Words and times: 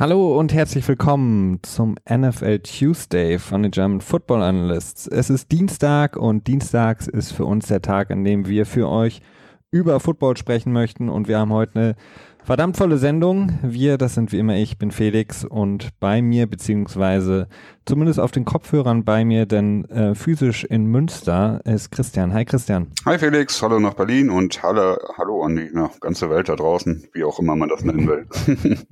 Hallo 0.00 0.38
und 0.38 0.54
herzlich 0.54 0.86
willkommen 0.86 1.58
zum 1.64 1.96
NFL 2.08 2.60
Tuesday 2.60 3.40
von 3.40 3.64
den 3.64 3.72
German 3.72 4.00
Football 4.00 4.42
Analysts. 4.42 5.08
Es 5.08 5.28
ist 5.28 5.50
Dienstag 5.50 6.16
und 6.16 6.46
Dienstags 6.46 7.08
ist 7.08 7.32
für 7.32 7.44
uns 7.44 7.66
der 7.66 7.82
Tag, 7.82 8.12
an 8.12 8.22
dem 8.22 8.46
wir 8.46 8.64
für 8.64 8.88
euch 8.88 9.22
über 9.72 9.98
Football 9.98 10.36
sprechen 10.36 10.72
möchten 10.72 11.08
und 11.08 11.26
wir 11.26 11.40
haben 11.40 11.52
heute 11.52 11.74
eine 11.74 11.96
verdammt 12.44 12.76
volle 12.76 12.96
Sendung. 12.98 13.58
Wir, 13.64 13.98
das 13.98 14.14
sind 14.14 14.30
wie 14.30 14.38
immer 14.38 14.54
ich, 14.54 14.78
bin 14.78 14.92
Felix 14.92 15.44
und 15.44 15.88
bei 15.98 16.22
mir, 16.22 16.46
beziehungsweise 16.46 17.48
zumindest 17.84 18.20
auf 18.20 18.30
den 18.30 18.44
Kopfhörern 18.44 19.04
bei 19.04 19.24
mir, 19.24 19.46
denn 19.46 19.84
äh, 19.86 20.14
physisch 20.14 20.62
in 20.62 20.86
Münster 20.86 21.60
ist 21.64 21.90
Christian. 21.90 22.32
Hi 22.32 22.44
Christian. 22.44 22.92
Hi 23.04 23.18
Felix, 23.18 23.60
hallo 23.60 23.80
nach 23.80 23.94
Berlin 23.94 24.30
und 24.30 24.62
hallo, 24.62 24.96
hallo 25.16 25.42
an 25.42 25.56
die 25.56 25.70
na, 25.72 25.90
ganze 26.00 26.30
Welt 26.30 26.48
da 26.48 26.54
draußen, 26.54 27.08
wie 27.14 27.24
auch 27.24 27.40
immer 27.40 27.56
man 27.56 27.68
das 27.68 27.82
nennen 27.82 28.06
will. 28.06 28.28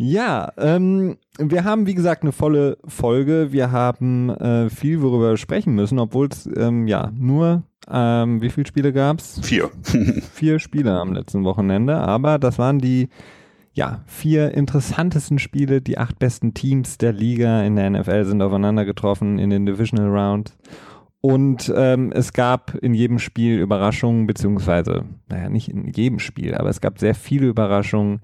Ja, 0.00 0.52
ähm, 0.56 1.18
wir 1.38 1.64
haben 1.64 1.88
wie 1.88 1.94
gesagt 1.94 2.22
eine 2.22 2.30
volle 2.30 2.78
Folge. 2.86 3.48
Wir 3.50 3.72
haben 3.72 4.30
äh, 4.30 4.70
viel, 4.70 5.02
worüber 5.02 5.30
wir 5.30 5.36
sprechen 5.36 5.74
müssen, 5.74 5.98
obwohl 5.98 6.28
es 6.28 6.48
ähm, 6.56 6.86
ja 6.86 7.10
nur, 7.12 7.64
ähm, 7.90 8.40
wie 8.40 8.50
viele 8.50 8.68
Spiele 8.68 8.92
gab's? 8.92 9.40
Vier. 9.42 9.70
vier 10.32 10.60
Spiele 10.60 10.92
am 10.92 11.12
letzten 11.12 11.42
Wochenende, 11.42 11.96
aber 11.96 12.38
das 12.38 12.60
waren 12.60 12.78
die 12.78 13.08
ja, 13.72 14.02
vier 14.06 14.54
interessantesten 14.54 15.40
Spiele. 15.40 15.80
Die 15.80 15.98
acht 15.98 16.20
besten 16.20 16.54
Teams 16.54 16.98
der 16.98 17.12
Liga 17.12 17.62
in 17.62 17.74
der 17.74 17.90
NFL 17.90 18.24
sind 18.24 18.40
aufeinander 18.40 18.84
getroffen 18.84 19.40
in 19.40 19.50
den 19.50 19.66
Divisional 19.66 20.10
Round. 20.10 20.56
Und 21.20 21.72
ähm, 21.76 22.12
es 22.12 22.32
gab 22.32 22.76
in 22.76 22.94
jedem 22.94 23.18
Spiel 23.18 23.58
Überraschungen, 23.58 24.28
beziehungsweise, 24.28 25.04
naja, 25.28 25.48
nicht 25.48 25.68
in 25.68 25.88
jedem 25.88 26.20
Spiel, 26.20 26.54
aber 26.54 26.68
es 26.68 26.80
gab 26.80 27.00
sehr 27.00 27.16
viele 27.16 27.48
Überraschungen 27.48 28.20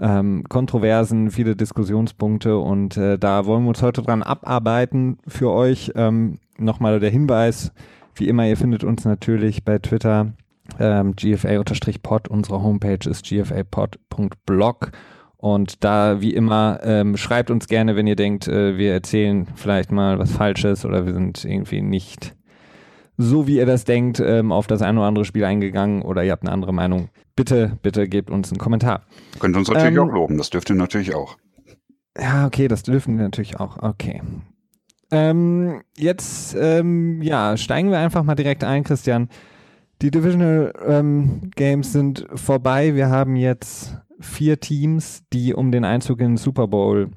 ähm, 0.00 0.44
Kontroversen, 0.48 1.30
viele 1.30 1.56
Diskussionspunkte 1.56 2.58
und 2.58 2.96
äh, 2.96 3.18
da 3.18 3.46
wollen 3.46 3.64
wir 3.64 3.68
uns 3.68 3.82
heute 3.82 4.02
dran 4.02 4.22
abarbeiten 4.22 5.18
für 5.26 5.50
euch. 5.50 5.92
Ähm, 5.94 6.38
Nochmal 6.58 7.00
der 7.00 7.08
Hinweis, 7.08 7.72
wie 8.14 8.28
immer, 8.28 8.46
ihr 8.46 8.56
findet 8.56 8.84
uns 8.84 9.06
natürlich 9.06 9.64
bei 9.64 9.78
Twitter 9.78 10.34
ähm, 10.78 11.14
gfa-pod, 11.16 12.28
unsere 12.28 12.62
Homepage 12.62 13.08
ist 13.08 13.24
gfapod.blog 13.24 14.92
und 15.38 15.82
da 15.82 16.20
wie 16.20 16.34
immer 16.34 16.80
ähm, 16.82 17.16
schreibt 17.16 17.50
uns 17.50 17.66
gerne, 17.66 17.96
wenn 17.96 18.06
ihr 18.06 18.16
denkt, 18.16 18.46
äh, 18.46 18.76
wir 18.76 18.92
erzählen 18.92 19.46
vielleicht 19.54 19.90
mal 19.90 20.18
was 20.18 20.32
Falsches 20.32 20.84
oder 20.84 21.06
wir 21.06 21.14
sind 21.14 21.44
irgendwie 21.46 21.80
nicht 21.80 22.36
so 23.16 23.46
wie 23.46 23.56
ihr 23.56 23.66
das 23.66 23.84
denkt, 23.84 24.20
ähm, 24.20 24.52
auf 24.52 24.66
das 24.66 24.82
ein 24.82 24.96
oder 24.96 25.06
andere 25.06 25.24
Spiel 25.24 25.44
eingegangen 25.44 26.02
oder 26.02 26.24
ihr 26.24 26.32
habt 26.32 26.42
eine 26.42 26.52
andere 26.52 26.72
Meinung, 26.72 27.08
bitte, 27.44 27.78
bitte 27.82 28.08
gebt 28.08 28.30
uns 28.30 28.50
einen 28.50 28.58
Kommentar. 28.58 29.02
Könnt 29.38 29.56
uns 29.56 29.68
natürlich 29.68 29.96
ähm, 29.96 30.08
auch 30.08 30.12
loben, 30.12 30.38
das 30.38 30.50
dürft 30.50 30.70
ihr 30.70 30.76
natürlich 30.76 31.14
auch. 31.14 31.36
Ja, 32.18 32.46
okay, 32.46 32.68
das 32.68 32.82
dürfen 32.82 33.16
wir 33.16 33.24
natürlich 33.24 33.58
auch. 33.58 33.78
Okay. 33.78 34.20
Ähm, 35.10 35.82
jetzt, 35.96 36.54
ähm, 36.58 37.22
ja, 37.22 37.56
steigen 37.56 37.90
wir 37.90 37.98
einfach 37.98 38.22
mal 38.22 38.34
direkt 38.34 38.62
ein, 38.62 38.84
Christian. 38.84 39.28
Die 40.02 40.10
Divisional 40.10 40.72
ähm, 40.86 41.50
Games 41.56 41.92
sind 41.92 42.26
vorbei. 42.34 42.94
Wir 42.94 43.08
haben 43.08 43.36
jetzt 43.36 43.96
vier 44.20 44.60
Teams, 44.60 45.22
die 45.32 45.54
um 45.54 45.72
den 45.72 45.84
Einzug 45.84 46.20
in 46.20 46.32
den 46.32 46.36
Super 46.36 46.68
Bowl 46.68 47.10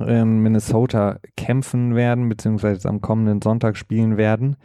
in 0.00 0.40
Minnesota 0.40 1.18
kämpfen 1.36 1.94
werden, 1.94 2.28
beziehungsweise 2.28 2.88
am 2.88 3.00
kommenden 3.00 3.42
Sonntag 3.42 3.76
spielen 3.76 4.16
werden. 4.16 4.56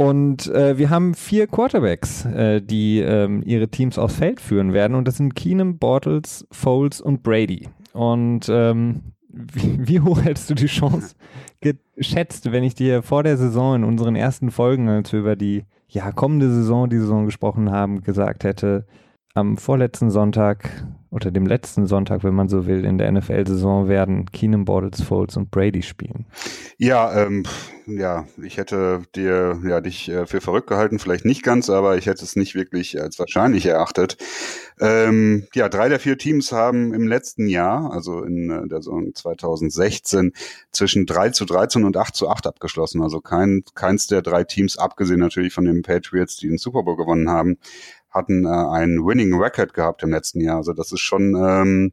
Und 0.00 0.46
äh, 0.46 0.78
wir 0.78 0.88
haben 0.88 1.12
vier 1.12 1.46
Quarterbacks, 1.46 2.24
äh, 2.24 2.62
die 2.62 3.00
ähm, 3.00 3.42
ihre 3.44 3.68
Teams 3.68 3.98
aufs 3.98 4.14
Feld 4.14 4.40
führen 4.40 4.72
werden. 4.72 4.94
Und 4.94 5.06
das 5.06 5.18
sind 5.18 5.34
Keenum, 5.34 5.76
Bortles, 5.76 6.46
Foles 6.50 7.02
und 7.02 7.22
Brady. 7.22 7.68
Und 7.92 8.48
ähm, 8.48 9.12
wie, 9.28 9.86
wie, 9.86 10.00
hoch 10.00 10.22
hältst 10.22 10.48
du 10.48 10.54
die 10.54 10.68
Chance 10.68 11.16
geschätzt, 11.60 12.50
wenn 12.50 12.64
ich 12.64 12.74
dir 12.74 13.02
vor 13.02 13.24
der 13.24 13.36
Saison 13.36 13.76
in 13.76 13.84
unseren 13.84 14.16
ersten 14.16 14.50
Folgen, 14.50 14.88
als 14.88 15.12
wir 15.12 15.20
über 15.20 15.36
die 15.36 15.66
ja, 15.86 16.12
kommende 16.12 16.50
Saison, 16.50 16.88
die 16.88 16.96
Saison 16.96 17.26
gesprochen 17.26 17.70
haben, 17.70 18.00
gesagt 18.00 18.44
hätte, 18.44 18.86
am 19.34 19.58
vorletzten 19.58 20.10
Sonntag 20.10 20.82
oder 21.10 21.30
dem 21.30 21.46
letzten 21.46 21.86
Sonntag, 21.86 22.22
wenn 22.22 22.34
man 22.34 22.48
so 22.48 22.66
will, 22.66 22.84
in 22.84 22.98
der 22.98 23.10
NFL-Saison 23.10 23.88
werden 23.88 24.26
Keenan 24.26 24.64
Bortles, 24.64 25.02
Foles 25.02 25.36
und 25.36 25.50
Brady 25.50 25.82
spielen. 25.82 26.26
Ja, 26.78 27.12
ähm, 27.14 27.44
ja, 27.86 28.26
ich 28.42 28.58
hätte 28.58 29.02
dir 29.16 29.58
ja 29.66 29.80
dich 29.80 30.08
äh, 30.08 30.26
für 30.26 30.40
verrückt 30.40 30.68
gehalten, 30.68 30.98
vielleicht 30.98 31.24
nicht 31.24 31.42
ganz, 31.42 31.68
aber 31.68 31.96
ich 31.96 32.06
hätte 32.06 32.24
es 32.24 32.36
nicht 32.36 32.54
wirklich 32.54 33.00
als 33.00 33.18
wahrscheinlich 33.18 33.66
erachtet. 33.66 34.16
Ähm, 34.80 35.46
ja, 35.54 35.68
drei 35.68 35.88
der 35.88 35.98
vier 35.98 36.16
Teams 36.16 36.52
haben 36.52 36.94
im 36.94 37.08
letzten 37.08 37.48
Jahr, 37.48 37.92
also 37.92 38.22
in 38.22 38.50
äh, 38.50 38.68
der 38.68 38.78
Saison 38.78 39.12
2016, 39.12 40.32
zwischen 40.70 41.06
3 41.06 41.30
zu 41.30 41.44
13 41.44 41.84
und 41.84 41.96
8 41.96 42.14
zu 42.14 42.28
8 42.28 42.46
abgeschlossen. 42.46 43.02
Also 43.02 43.20
kein, 43.20 43.64
keins 43.74 44.06
der 44.06 44.22
drei 44.22 44.44
Teams, 44.44 44.78
abgesehen 44.78 45.20
natürlich 45.20 45.52
von 45.52 45.64
den 45.64 45.82
Patriots, 45.82 46.36
die 46.36 46.48
den 46.48 46.58
Super 46.58 46.84
Bowl 46.84 46.96
gewonnen 46.96 47.30
haben, 47.30 47.58
hatten 48.10 48.44
äh, 48.44 48.48
einen 48.48 49.06
Winning 49.06 49.34
Record 49.34 49.74
gehabt 49.74 50.02
im 50.02 50.10
letzten 50.10 50.40
Jahr. 50.40 50.56
Also 50.56 50.72
das 50.72 50.92
ist 50.92 51.00
schon 51.00 51.34
ähm, 51.34 51.92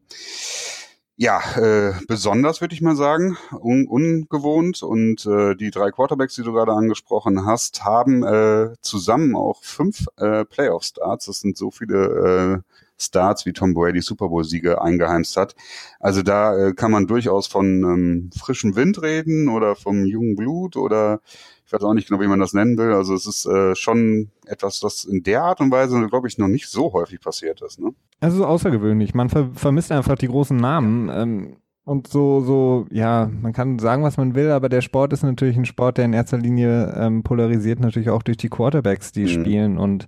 ja 1.16 1.42
äh, 1.58 1.94
besonders, 2.08 2.62
würde 2.62 2.76
ich 2.76 2.82
mal 2.82 2.96
sagen, 2.96 3.38
un 3.52 3.88
ungewohnt. 3.88 4.84
Und 4.84 5.26
äh, 5.26 5.56
die 5.56 5.72
drei 5.72 5.92
Quarterbacks, 5.92 6.36
die 6.36 6.44
du 6.44 6.54
gerade 6.54 6.74
angesprochen 6.74 7.46
hast, 7.46 7.84
haben 7.84 8.24
äh, 8.24 8.76
zusammen 8.82 9.36
auch 9.36 9.64
fünf 9.64 10.06
äh, 10.18 10.46
Playoff-Starts. 10.46 11.26
Das 11.26 11.40
sind 11.40 11.58
so 11.58 11.72
viele 11.72 12.64
äh, 12.64 12.74
Starts 13.00 13.46
wie 13.46 13.54
Tom 13.54 13.74
Brady 13.74 14.02
Super 14.02 14.30
Bowl-Siege 14.30 14.82
eingeheimst 14.82 15.38
hat. 15.38 15.56
Also 16.00 16.24
da 16.24 16.58
äh, 16.58 16.74
kann 16.74 16.92
man 16.92 17.08
durchaus 17.08 17.48
von 17.48 17.84
ähm, 17.84 18.30
frischem 18.38 18.76
Wind 18.76 19.02
reden 19.02 19.50
oder 19.50 19.76
vom 19.76 20.06
jungen 20.06 20.36
Blut 20.36 20.76
oder 20.78 21.22
ich 21.68 21.74
weiß 21.74 21.84
auch 21.84 21.94
nicht 21.94 22.08
genau, 22.08 22.22
wie 22.22 22.28
man 22.28 22.40
das 22.40 22.54
nennen 22.54 22.78
will. 22.78 22.94
Also 22.94 23.14
es 23.14 23.28
ist 23.28 23.46
äh, 23.46 23.76
schon 23.76 24.32
etwas, 24.46 24.80
das 24.80 25.04
in 25.04 25.22
der 25.24 25.44
Art 25.44 25.60
und 25.60 25.70
Weise, 25.70 26.08
glaube 26.08 26.30
ich, 26.30 26.38
noch 26.38 26.48
nicht 26.48 26.70
so 26.70 26.94
häufig 26.94 27.20
passiert 27.20 27.62
ist. 27.62 27.78
Ne? 27.78 27.90
Es 28.22 28.34
ist 28.34 28.42
außergewöhnlich. 28.42 29.14
Man 29.14 29.30
ver 29.30 29.50
vermisst 29.54 29.92
einfach 29.92 30.16
die 30.16 30.30
großen 30.30 30.56
Namen. 30.56 31.10
Ähm, 31.10 31.58
und 31.84 32.08
so, 32.08 32.40
so, 32.40 32.86
ja, 32.90 33.30
man 33.42 33.52
kann 33.52 33.80
sagen, 33.80 34.04
was 34.04 34.16
man 34.16 34.34
will, 34.34 34.50
aber 34.52 34.70
der 34.70 34.82
Sport 34.82 35.12
ist 35.12 35.24
natürlich 35.24 35.58
ein 35.58 35.66
Sport, 35.66 35.98
der 35.98 36.06
in 36.06 36.14
erster 36.14 36.38
Linie 36.38 36.94
ähm, 36.98 37.24
polarisiert, 37.24 37.82
natürlich 37.82 38.10
auch 38.10 38.24
durch 38.24 38.38
die 38.38 38.50
Quarterbacks, 38.50 39.12
die 39.12 39.24
mhm. 39.24 39.28
spielen. 39.28 39.78
Und 39.78 40.08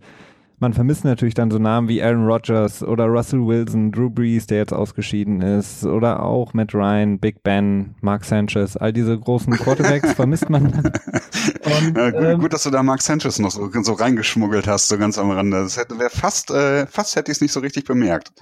man 0.59 0.73
vermisst 0.73 1.05
natürlich 1.05 1.33
dann 1.33 1.51
so 1.51 1.57
Namen 1.57 1.87
wie 1.87 2.03
Aaron 2.03 2.25
Rodgers 2.25 2.83
oder 2.83 3.05
Russell 3.05 3.45
Wilson, 3.45 3.91
Drew 3.91 4.09
Brees, 4.09 4.45
der 4.47 4.57
jetzt 4.57 4.73
ausgeschieden 4.73 5.41
ist, 5.41 5.85
oder 5.85 6.23
auch 6.23 6.53
Matt 6.53 6.73
Ryan, 6.73 7.19
Big 7.19 7.43
Ben, 7.43 7.95
Mark 8.01 8.25
Sanchez, 8.25 8.75
all 8.75 8.91
diese 8.91 9.17
großen 9.17 9.53
Quarterbacks 9.53 10.13
vermisst 10.15 10.49
man. 10.49 10.65
Und, 10.65 11.97
ja, 11.97 12.09
gut, 12.11 12.21
ähm, 12.21 12.39
gut, 12.39 12.53
dass 12.53 12.63
du 12.63 12.69
da 12.69 12.83
Mark 12.83 13.01
Sanchez 13.01 13.39
noch 13.39 13.51
so, 13.51 13.69
so 13.81 13.93
reingeschmuggelt 13.93 14.67
hast, 14.67 14.89
so 14.89 14.97
ganz 14.97 15.17
am 15.17 15.31
Rande. 15.31 15.57
Das 15.63 15.77
hätte 15.77 15.97
wäre 15.97 16.09
fast, 16.09 16.51
äh, 16.51 16.85
fast 16.87 17.15
hätte 17.15 17.31
ich 17.31 17.37
es 17.37 17.41
nicht 17.41 17.53
so 17.53 17.61
richtig 17.61 17.85
bemerkt. 17.85 18.33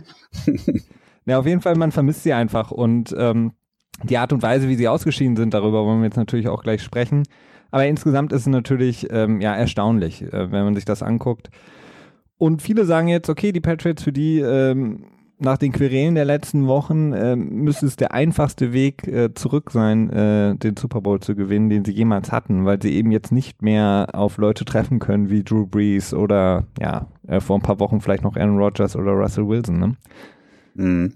ja, 1.25 1.37
auf 1.37 1.45
jeden 1.45 1.61
Fall, 1.61 1.75
man 1.75 1.91
vermisst 1.91 2.23
sie 2.23 2.33
einfach 2.33 2.71
und 2.71 3.15
ähm, 3.17 3.53
die 4.03 4.17
Art 4.17 4.33
und 4.33 4.41
Weise, 4.41 4.67
wie 4.67 4.75
sie 4.75 4.87
ausgeschieden 4.87 5.35
sind, 5.35 5.53
darüber 5.53 5.85
wollen 5.85 5.99
wir 5.99 6.05
jetzt 6.05 6.17
natürlich 6.17 6.47
auch 6.47 6.63
gleich 6.63 6.81
sprechen. 6.83 7.23
Aber 7.69 7.85
insgesamt 7.85 8.31
ist 8.31 8.41
es 8.41 8.47
natürlich 8.47 9.07
ähm, 9.11 9.41
ja 9.41 9.55
erstaunlich, 9.55 10.21
äh, 10.21 10.51
wenn 10.51 10.63
man 10.63 10.75
sich 10.75 10.85
das 10.85 11.03
anguckt. 11.03 11.49
Und 12.37 12.61
viele 12.61 12.85
sagen 12.85 13.07
jetzt, 13.07 13.29
okay, 13.29 13.51
die 13.51 13.61
Patriots 13.61 14.03
für 14.03 14.13
die 14.13 14.39
ähm, 14.39 15.05
nach 15.39 15.57
den 15.57 15.71
Querelen 15.71 16.15
der 16.15 16.25
letzten 16.25 16.67
Wochen 16.67 17.13
äh, 17.13 17.35
müsste 17.35 17.85
es 17.85 17.95
der 17.95 18.11
einfachste 18.13 18.73
Weg 18.73 19.07
äh, 19.07 19.33
zurück 19.33 19.71
sein, 19.71 20.09
äh, 20.09 20.55
den 20.55 20.75
Super 20.77 21.01
Bowl 21.01 21.19
zu 21.19 21.35
gewinnen, 21.35 21.69
den 21.69 21.85
sie 21.85 21.91
jemals 21.91 22.31
hatten, 22.31 22.65
weil 22.65 22.81
sie 22.81 22.93
eben 22.93 23.11
jetzt 23.11 23.31
nicht 23.31 23.61
mehr 23.61 24.07
auf 24.13 24.37
Leute 24.37 24.65
treffen 24.65 24.99
können 24.99 25.29
wie 25.29 25.43
Drew 25.43 25.67
Brees 25.67 26.13
oder 26.13 26.65
ja, 26.79 27.07
äh, 27.27 27.39
vor 27.39 27.57
ein 27.57 27.61
paar 27.61 27.79
Wochen 27.79 28.01
vielleicht 28.01 28.23
noch 28.23 28.35
Aaron 28.35 28.57
Rodgers 28.57 28.95
oder 28.95 29.11
Russell 29.11 29.47
Wilson. 29.47 29.79
Ne? 29.79 29.95
Mhm. 30.73 31.13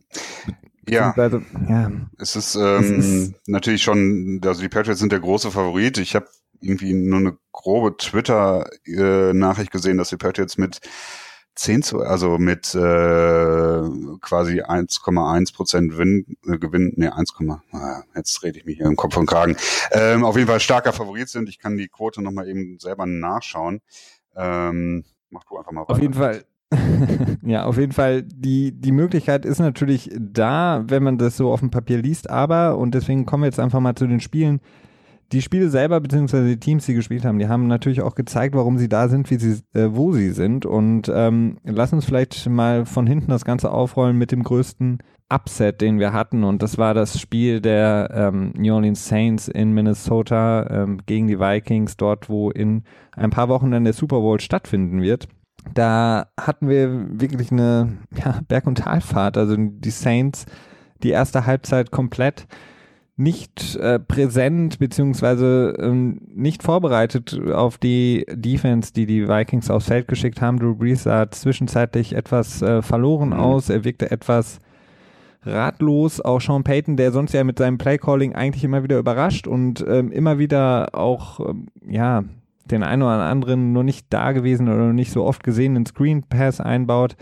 Ja. 0.87 1.13
ja. 1.15 1.91
Es 2.17 2.35
ist, 2.35 2.55
ähm, 2.55 2.99
es 2.99 3.07
ist 3.07 3.33
natürlich 3.47 3.81
schon, 3.81 4.41
also 4.43 4.61
die 4.61 4.69
Patriots 4.69 4.99
sind 4.99 5.11
der 5.11 5.19
große 5.19 5.51
Favorit. 5.51 5.97
Ich 5.97 6.15
habe 6.15 6.27
irgendwie 6.59 6.93
nur 6.93 7.19
eine 7.19 7.37
grobe 7.51 7.97
Twitter-Nachricht 7.97 9.71
gesehen, 9.71 9.97
dass 9.97 10.09
die 10.09 10.17
Patriots 10.17 10.57
mit 10.57 10.79
10 11.55 11.83
zu, 11.83 11.99
also 12.01 12.37
mit 12.37 12.73
äh, 12.75 12.79
quasi 14.21 14.61
1,1 14.61 15.53
Prozent 15.53 15.97
Win, 15.97 16.37
äh, 16.47 16.57
Gewinn, 16.57 16.93
ne 16.95 17.15
1, 17.15 17.33
ah, 17.71 18.03
jetzt 18.15 18.41
rede 18.43 18.59
ich 18.59 18.65
mich 18.65 18.77
hier 18.77 18.85
im 18.85 18.95
Kopf 18.95 19.17
und 19.17 19.25
Kragen. 19.25 19.57
Ähm, 19.91 20.23
auf 20.23 20.37
jeden 20.37 20.47
Fall 20.47 20.59
starker 20.59 20.93
Favorit 20.93 21.29
sind. 21.29 21.49
Ich 21.49 21.59
kann 21.59 21.77
die 21.77 21.89
Quote 21.89 22.21
nochmal 22.21 22.47
eben 22.47 22.79
selber 22.79 23.05
nachschauen. 23.05 23.81
Ähm, 24.35 25.03
mach 25.29 25.43
du 25.43 25.57
einfach 25.57 25.71
mal 25.71 25.81
weiter. 25.81 25.93
Auf 25.93 26.01
jeden 26.01 26.13
Fall. 26.13 26.45
ja, 27.43 27.65
auf 27.65 27.77
jeden 27.77 27.91
Fall. 27.91 28.23
Die, 28.23 28.71
die 28.71 28.93
Möglichkeit 28.93 29.45
ist 29.45 29.59
natürlich 29.59 30.09
da, 30.17 30.85
wenn 30.87 31.03
man 31.03 31.17
das 31.17 31.35
so 31.35 31.51
auf 31.51 31.59
dem 31.59 31.69
Papier 31.69 31.97
liest, 31.97 32.29
aber, 32.29 32.77
und 32.77 32.95
deswegen 32.95 33.25
kommen 33.25 33.43
wir 33.43 33.47
jetzt 33.47 33.59
einfach 33.59 33.81
mal 33.81 33.95
zu 33.95 34.07
den 34.07 34.21
Spielen, 34.21 34.61
die 35.31 35.41
Spiele 35.41 35.69
selber, 35.69 35.99
beziehungsweise 36.01 36.47
die 36.47 36.59
Teams, 36.59 36.85
die 36.85 36.93
gespielt 36.93 37.25
haben, 37.25 37.39
die 37.39 37.47
haben 37.47 37.67
natürlich 37.67 38.01
auch 38.01 38.15
gezeigt, 38.15 38.55
warum 38.55 38.77
sie 38.77 38.89
da 38.89 39.07
sind, 39.07 39.29
wie 39.29 39.37
sie, 39.37 39.61
äh, 39.73 39.89
wo 39.91 40.11
sie 40.11 40.31
sind. 40.31 40.65
Und 40.65 41.11
ähm, 41.13 41.57
lass 41.63 41.93
uns 41.93 42.05
vielleicht 42.05 42.49
mal 42.49 42.85
von 42.85 43.07
hinten 43.07 43.31
das 43.31 43.45
Ganze 43.45 43.71
aufrollen 43.71 44.17
mit 44.17 44.31
dem 44.31 44.43
größten 44.43 44.99
Upset, 45.31 45.79
den 45.79 45.99
wir 45.99 46.11
hatten. 46.11 46.43
Und 46.43 46.61
das 46.61 46.77
war 46.77 46.93
das 46.93 47.19
Spiel 47.19 47.61
der 47.61 48.09
ähm, 48.13 48.53
New 48.57 48.73
Orleans 48.73 49.07
Saints 49.07 49.47
in 49.47 49.71
Minnesota 49.71 50.67
ähm, 50.69 51.01
gegen 51.05 51.27
die 51.27 51.39
Vikings, 51.39 51.95
dort, 51.95 52.29
wo 52.29 52.51
in 52.51 52.83
ein 53.13 53.29
paar 53.29 53.47
Wochen 53.47 53.71
dann 53.71 53.85
der 53.85 53.93
Super 53.93 54.19
Bowl 54.19 54.39
stattfinden 54.41 55.01
wird. 55.01 55.27
Da 55.73 56.27
hatten 56.39 56.67
wir 56.67 57.19
wirklich 57.21 57.51
eine 57.51 57.99
ja, 58.17 58.41
Berg- 58.47 58.67
und 58.67 58.79
Talfahrt. 58.79 59.37
Also 59.37 59.55
die 59.57 59.91
Saints, 59.91 60.45
die 61.03 61.11
erste 61.11 61.45
Halbzeit 61.45 61.91
komplett 61.91 62.47
nicht 63.21 63.75
äh, 63.75 63.99
präsent 63.99 64.79
beziehungsweise 64.79 65.75
ähm, 65.79 66.21
nicht 66.33 66.63
vorbereitet 66.63 67.39
auf 67.51 67.77
die 67.77 68.25
Defense, 68.31 68.93
die 68.93 69.05
die 69.05 69.27
Vikings 69.27 69.69
aufs 69.69 69.87
Feld 69.87 70.07
geschickt 70.07 70.41
haben. 70.41 70.59
Drew 70.59 70.75
Brees 70.75 71.03
sah 71.03 71.29
zwischenzeitlich 71.29 72.15
etwas 72.15 72.61
äh, 72.61 72.81
verloren 72.81 73.29
mhm. 73.29 73.39
aus. 73.39 73.69
Er 73.69 73.83
wirkte 73.83 74.09
etwas 74.11 74.59
ratlos. 75.43 76.21
Auch 76.21 76.41
Sean 76.41 76.63
Payton, 76.63 76.97
der 76.97 77.11
sonst 77.11 77.33
ja 77.33 77.43
mit 77.43 77.57
seinem 77.57 77.77
Playcalling 77.77 78.35
eigentlich 78.35 78.63
immer 78.63 78.83
wieder 78.83 78.97
überrascht 78.97 79.47
und 79.47 79.85
ähm, 79.87 80.11
immer 80.11 80.39
wieder 80.39 80.89
auch, 80.93 81.39
ähm, 81.39 81.67
ja, 81.87 82.23
den 82.65 82.83
einen 82.83 83.01
oder 83.01 83.23
anderen 83.23 83.73
nur 83.73 83.83
nicht 83.83 84.07
da 84.09 84.31
gewesen 84.31 84.69
oder 84.69 84.93
nicht 84.93 85.11
so 85.11 85.25
oft 85.25 85.43
gesehenen 85.43 85.85
Screen 85.85 86.23
Pass 86.23 86.61
einbaut. 86.61 87.15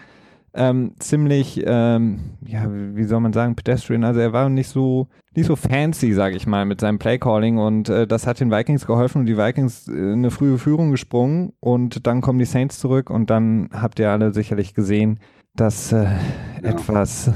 Ähm, 0.53 0.93
ziemlich, 0.99 1.63
ähm, 1.65 2.19
ja, 2.45 2.65
wie 2.69 3.03
soll 3.03 3.19
man 3.19 3.33
sagen, 3.33 3.55
pedestrian. 3.55 4.03
Also 4.03 4.19
er 4.19 4.33
war 4.33 4.49
nicht 4.49 4.69
so, 4.69 5.07
nicht 5.35 5.45
so 5.45 5.55
fancy, 5.55 6.13
sage 6.13 6.35
ich 6.35 6.47
mal, 6.47 6.65
mit 6.65 6.81
seinem 6.81 6.97
Playcalling 6.97 7.57
und 7.57 7.89
äh, 7.89 8.07
das 8.07 8.25
hat 8.25 8.39
den 8.39 8.51
Vikings 8.51 8.87
geholfen 8.87 9.19
und 9.19 9.25
die 9.27 9.37
Vikings 9.37 9.87
äh, 9.87 9.91
eine 9.91 10.31
frühe 10.31 10.57
Führung 10.57 10.91
gesprungen 10.91 11.53
und 11.59 12.07
dann 12.07 12.21
kommen 12.21 12.39
die 12.39 12.45
Saints 12.45 12.79
zurück 12.79 13.09
und 13.09 13.29
dann 13.29 13.69
habt 13.73 13.99
ihr 13.99 14.09
alle 14.09 14.33
sicherlich 14.33 14.73
gesehen, 14.73 15.19
dass 15.55 15.91
äh, 15.91 16.03
ja. 16.03 16.69
etwas 16.69 17.31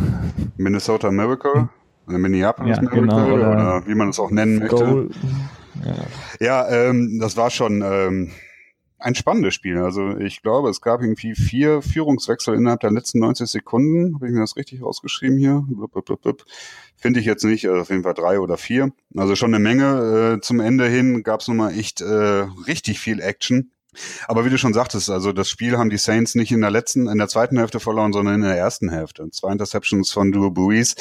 Minnesota 0.57 1.11
Miracle, 1.11 1.69
hm. 2.07 2.21
Minneapolis 2.21 2.77
ja, 2.77 2.81
Miracle 2.81 3.01
genau, 3.01 3.27
oder, 3.27 3.51
oder, 3.51 3.83
wie 3.87 3.95
man 3.95 4.09
es 4.09 4.19
auch 4.19 4.31
nennen 4.31 4.59
möchte. 4.59 5.09
Ja, 6.39 6.65
ja 6.65 6.69
ähm, 6.69 7.19
das 7.19 7.37
war 7.37 7.49
schon 7.49 7.83
ähm, 7.85 8.31
ein 9.03 9.15
spannendes 9.15 9.53
Spiel. 9.53 9.77
Also 9.77 10.17
ich 10.17 10.41
glaube, 10.41 10.69
es 10.69 10.81
gab 10.81 11.01
irgendwie 11.01 11.35
vier 11.35 11.81
Führungswechsel 11.81 12.55
innerhalb 12.55 12.79
der 12.79 12.91
letzten 12.91 13.19
90 13.19 13.49
Sekunden. 13.49 14.15
Habe 14.15 14.27
ich 14.27 14.33
mir 14.33 14.39
das 14.39 14.55
richtig 14.55 14.81
rausgeschrieben 14.81 15.37
hier? 15.37 15.65
Finde 16.95 17.19
ich 17.19 17.25
jetzt 17.25 17.43
nicht, 17.43 17.67
also 17.67 17.81
auf 17.81 17.89
jeden 17.89 18.03
Fall 18.03 18.13
drei 18.13 18.39
oder 18.39 18.57
vier. 18.57 18.91
Also 19.15 19.35
schon 19.35 19.53
eine 19.53 19.63
Menge. 19.63 20.37
Äh, 20.37 20.41
zum 20.41 20.59
Ende 20.59 20.87
hin 20.87 21.23
gab 21.23 21.41
es 21.41 21.47
nochmal 21.47 21.77
echt 21.77 22.01
äh, 22.01 22.45
richtig 22.67 22.99
viel 22.99 23.19
Action. 23.19 23.71
Aber 24.27 24.45
wie 24.45 24.49
du 24.49 24.57
schon 24.57 24.73
sagtest, 24.73 25.09
also 25.09 25.31
das 25.31 25.49
Spiel 25.49 25.77
haben 25.77 25.89
die 25.89 25.97
Saints 25.97 26.35
nicht 26.35 26.51
in 26.51 26.61
der 26.61 26.71
letzten, 26.71 27.07
in 27.07 27.17
der 27.17 27.27
zweiten 27.27 27.57
Hälfte 27.57 27.79
verloren, 27.79 28.13
sondern 28.13 28.35
in 28.35 28.41
der 28.41 28.57
ersten 28.57 28.89
Hälfte. 28.89 29.29
Zwei 29.31 29.51
Interceptions 29.51 30.11
von 30.11 30.31
Drew 30.31 30.51
Brees. 30.51 30.95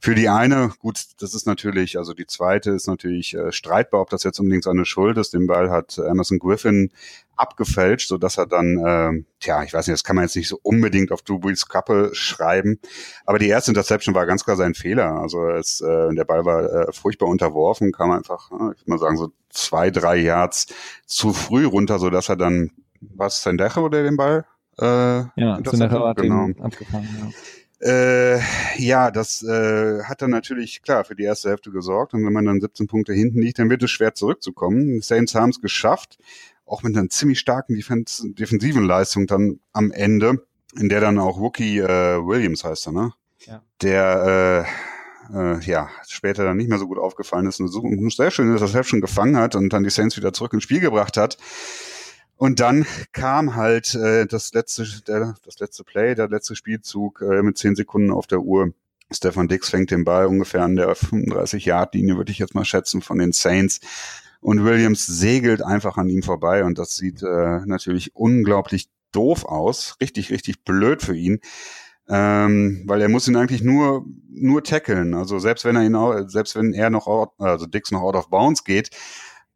Für 0.00 0.14
die 0.14 0.28
eine, 0.28 0.72
gut, 0.78 1.00
das 1.18 1.34
ist 1.34 1.46
natürlich, 1.46 1.96
also 1.98 2.12
die 2.12 2.26
zweite 2.26 2.72
ist 2.72 2.86
natürlich 2.86 3.34
äh, 3.34 3.52
streitbar, 3.52 4.02
ob 4.02 4.10
das 4.10 4.24
jetzt 4.24 4.38
unbedingt 4.38 4.64
seine 4.64 4.84
Schuld 4.84 5.16
ist. 5.16 5.32
Den 5.32 5.46
Ball 5.46 5.70
hat 5.70 5.98
Emerson 5.98 6.38
Griffin 6.38 6.90
abgefälscht, 7.36 8.08
so 8.08 8.18
dass 8.18 8.38
er 8.38 8.46
dann, 8.46 8.78
äh, 8.78 9.24
tja, 9.40 9.62
ich 9.62 9.72
weiß 9.72 9.86
nicht, 9.86 9.94
das 9.94 10.04
kann 10.04 10.16
man 10.16 10.24
jetzt 10.24 10.36
nicht 10.36 10.48
so 10.48 10.58
unbedingt 10.62 11.12
auf 11.12 11.22
Brees 11.24 11.68
Kappe 11.68 12.10
schreiben, 12.12 12.80
aber 13.24 13.38
die 13.38 13.48
erste 13.48 13.70
Interception 13.70 14.14
war 14.14 14.26
ganz 14.26 14.44
klar 14.44 14.56
sein 14.56 14.74
Fehler. 14.74 15.20
Also 15.20 15.48
es, 15.48 15.80
äh, 15.80 16.14
der 16.14 16.24
Ball 16.24 16.44
war 16.44 16.88
äh, 16.88 16.92
furchtbar 16.92 17.26
unterworfen, 17.26 17.92
kam 17.92 18.10
einfach, 18.10 18.50
äh, 18.50 18.72
ich 18.74 18.80
würde 18.80 18.90
mal 18.90 18.98
sagen, 18.98 19.16
so 19.16 19.30
zwei, 19.50 19.90
drei 19.90 20.16
Yards 20.16 20.66
zu 21.06 21.32
früh 21.32 21.66
runter, 21.66 21.98
so 21.98 22.10
dass 22.10 22.28
er 22.28 22.36
dann, 22.36 22.70
was 23.00 23.42
Sendeche 23.42 23.80
oder 23.80 24.02
den 24.02 24.16
Ball? 24.16 24.44
Äh, 24.78 24.84
ja, 24.84 25.58
Sendeche 25.64 26.00
hat 26.00 26.16
genau. 26.16 26.48
abgefangen, 26.60 27.08
ja. 27.20 27.30
Äh, 27.80 28.40
ja, 28.78 29.10
das 29.10 29.42
äh, 29.42 30.02
hat 30.04 30.22
dann 30.22 30.30
natürlich 30.30 30.80
klar 30.80 31.04
für 31.04 31.14
die 31.14 31.24
erste 31.24 31.50
Hälfte 31.50 31.70
gesorgt. 31.70 32.14
Und 32.14 32.24
wenn 32.24 32.32
man 32.32 32.46
dann 32.46 32.60
17 32.60 32.86
Punkte 32.86 33.12
hinten 33.12 33.40
liegt, 33.40 33.58
dann 33.58 33.68
wird 33.68 33.82
es 33.82 33.90
schwer 33.90 34.14
zurückzukommen. 34.14 34.86
Die 34.86 35.00
Saints 35.00 35.34
haben 35.34 35.50
es 35.50 35.60
geschafft, 35.60 36.18
auch 36.66 36.82
mit 36.82 36.96
einer 36.96 37.08
ziemlich 37.08 37.38
starken 37.38 37.74
Defens 37.74 38.26
defensiven 38.26 38.84
Leistung 38.84 39.26
dann 39.26 39.60
am 39.72 39.92
Ende, 39.92 40.46
in 40.76 40.88
der 40.88 41.00
dann 41.00 41.18
auch 41.18 41.38
Rookie 41.38 41.78
äh, 41.78 42.18
Williams 42.18 42.64
heißt 42.64 42.88
er, 42.88 42.92
ne? 42.92 43.12
Ja. 43.46 43.62
Der 43.82 44.66
äh, 45.30 45.54
äh, 45.54 45.60
ja 45.60 45.88
später 46.06 46.44
dann 46.44 46.56
nicht 46.56 46.68
mehr 46.68 46.78
so 46.78 46.88
gut 46.88 46.98
aufgefallen 46.98 47.46
ist 47.46 47.60
und 47.60 47.68
so 47.68 47.82
ein 47.82 48.10
sehr 48.10 48.30
schön 48.30 48.54
das 48.56 48.74
Heft 48.74 48.88
schon 48.88 49.00
gefangen 49.00 49.36
hat 49.36 49.54
und 49.54 49.72
dann 49.72 49.84
die 49.84 49.90
Saints 49.90 50.16
wieder 50.16 50.32
zurück 50.32 50.52
ins 50.52 50.64
Spiel 50.64 50.80
gebracht 50.80 51.16
hat. 51.16 51.38
Und 52.38 52.60
dann 52.60 52.84
kam 53.12 53.54
halt 53.54 53.94
äh, 53.94 54.26
das 54.26 54.52
letzte, 54.52 54.84
der, 55.06 55.36
das 55.44 55.58
letzte 55.58 55.84
Play, 55.84 56.14
der 56.14 56.28
letzte 56.28 56.54
Spielzug 56.54 57.22
äh, 57.22 57.42
mit 57.42 57.56
zehn 57.56 57.74
Sekunden 57.74 58.10
auf 58.10 58.26
der 58.26 58.40
Uhr. 58.40 58.74
Stefan 59.10 59.48
Dix 59.48 59.70
fängt 59.70 59.90
den 59.90 60.04
Ball 60.04 60.26
ungefähr 60.26 60.62
an 60.62 60.76
der 60.76 60.94
35-Yard-Linie, 60.96 62.16
würde 62.16 62.32
ich 62.32 62.38
jetzt 62.38 62.54
mal 62.54 62.64
schätzen, 62.64 63.00
von 63.00 63.18
den 63.18 63.32
Saints 63.32 63.80
und 64.46 64.64
Williams 64.64 65.04
segelt 65.04 65.60
einfach 65.60 65.96
an 65.96 66.08
ihm 66.08 66.22
vorbei 66.22 66.62
und 66.62 66.78
das 66.78 66.94
sieht 66.94 67.20
äh, 67.20 67.66
natürlich 67.66 68.14
unglaublich 68.14 68.88
doof 69.10 69.44
aus, 69.44 69.96
richtig, 70.00 70.30
richtig 70.30 70.62
blöd 70.62 71.02
für 71.02 71.16
ihn, 71.16 71.40
ähm, 72.08 72.84
weil 72.86 73.02
er 73.02 73.08
muss 73.08 73.26
ihn 73.26 73.34
eigentlich 73.34 73.64
nur 73.64 74.06
nur 74.30 74.62
tackeln. 74.62 75.14
Also 75.14 75.40
selbst 75.40 75.64
wenn 75.64 75.74
er 75.74 75.84
ihn 75.84 75.96
auch, 75.96 76.28
selbst 76.28 76.54
wenn 76.54 76.74
er 76.74 76.90
noch 76.90 77.08
out, 77.08 77.30
also 77.38 77.66
Dix 77.66 77.90
noch 77.90 78.02
out 78.02 78.14
of 78.14 78.30
bounds 78.30 78.62
geht, 78.62 78.90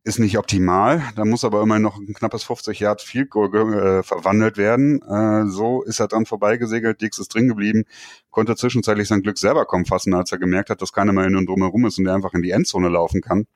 ist 0.03 0.19
nicht 0.19 0.37
optimal. 0.37 1.05
Da 1.15 1.25
muss 1.25 1.45
aber 1.45 1.63
immerhin 1.63 1.85
noch 1.85 1.97
ein 1.97 2.13
knappes 2.13 2.43
50 2.43 2.81
Yard 2.81 3.01
Field 3.01 3.31
Goal 3.31 3.55
äh, 3.55 4.03
verwandelt 4.03 4.57
werden. 4.57 5.01
Äh, 5.03 5.49
so 5.53 5.85
ist 5.85 6.01
er 6.01 6.09
dann 6.09 6.27
vorbeigesegelt. 6.27 7.01
Dix 7.01 7.21
ist 7.21 7.33
drin 7.33 7.47
geblieben, 7.47 7.85
konnte 8.31 8.57
zwischenzeitlich 8.57 9.07
sein 9.07 9.23
Glück 9.23 9.39
selber 9.39 9.67
kommen 9.67 9.87
fassen, 9.87 10.15
als 10.15 10.33
er 10.33 10.39
gemerkt 10.39 10.69
hat, 10.69 10.83
dass 10.83 10.93
keiner 10.93 11.13
mehr 11.13 11.27
hin 11.27 11.37
und 11.37 11.47
drumherum 11.47 11.87
ist 11.87 12.01
und 12.01 12.07
er 12.07 12.17
einfach 12.17 12.35
in 12.35 12.43
die 12.43 12.51
Endzone 12.51 12.89
laufen 12.89 13.21
kann. 13.21 13.47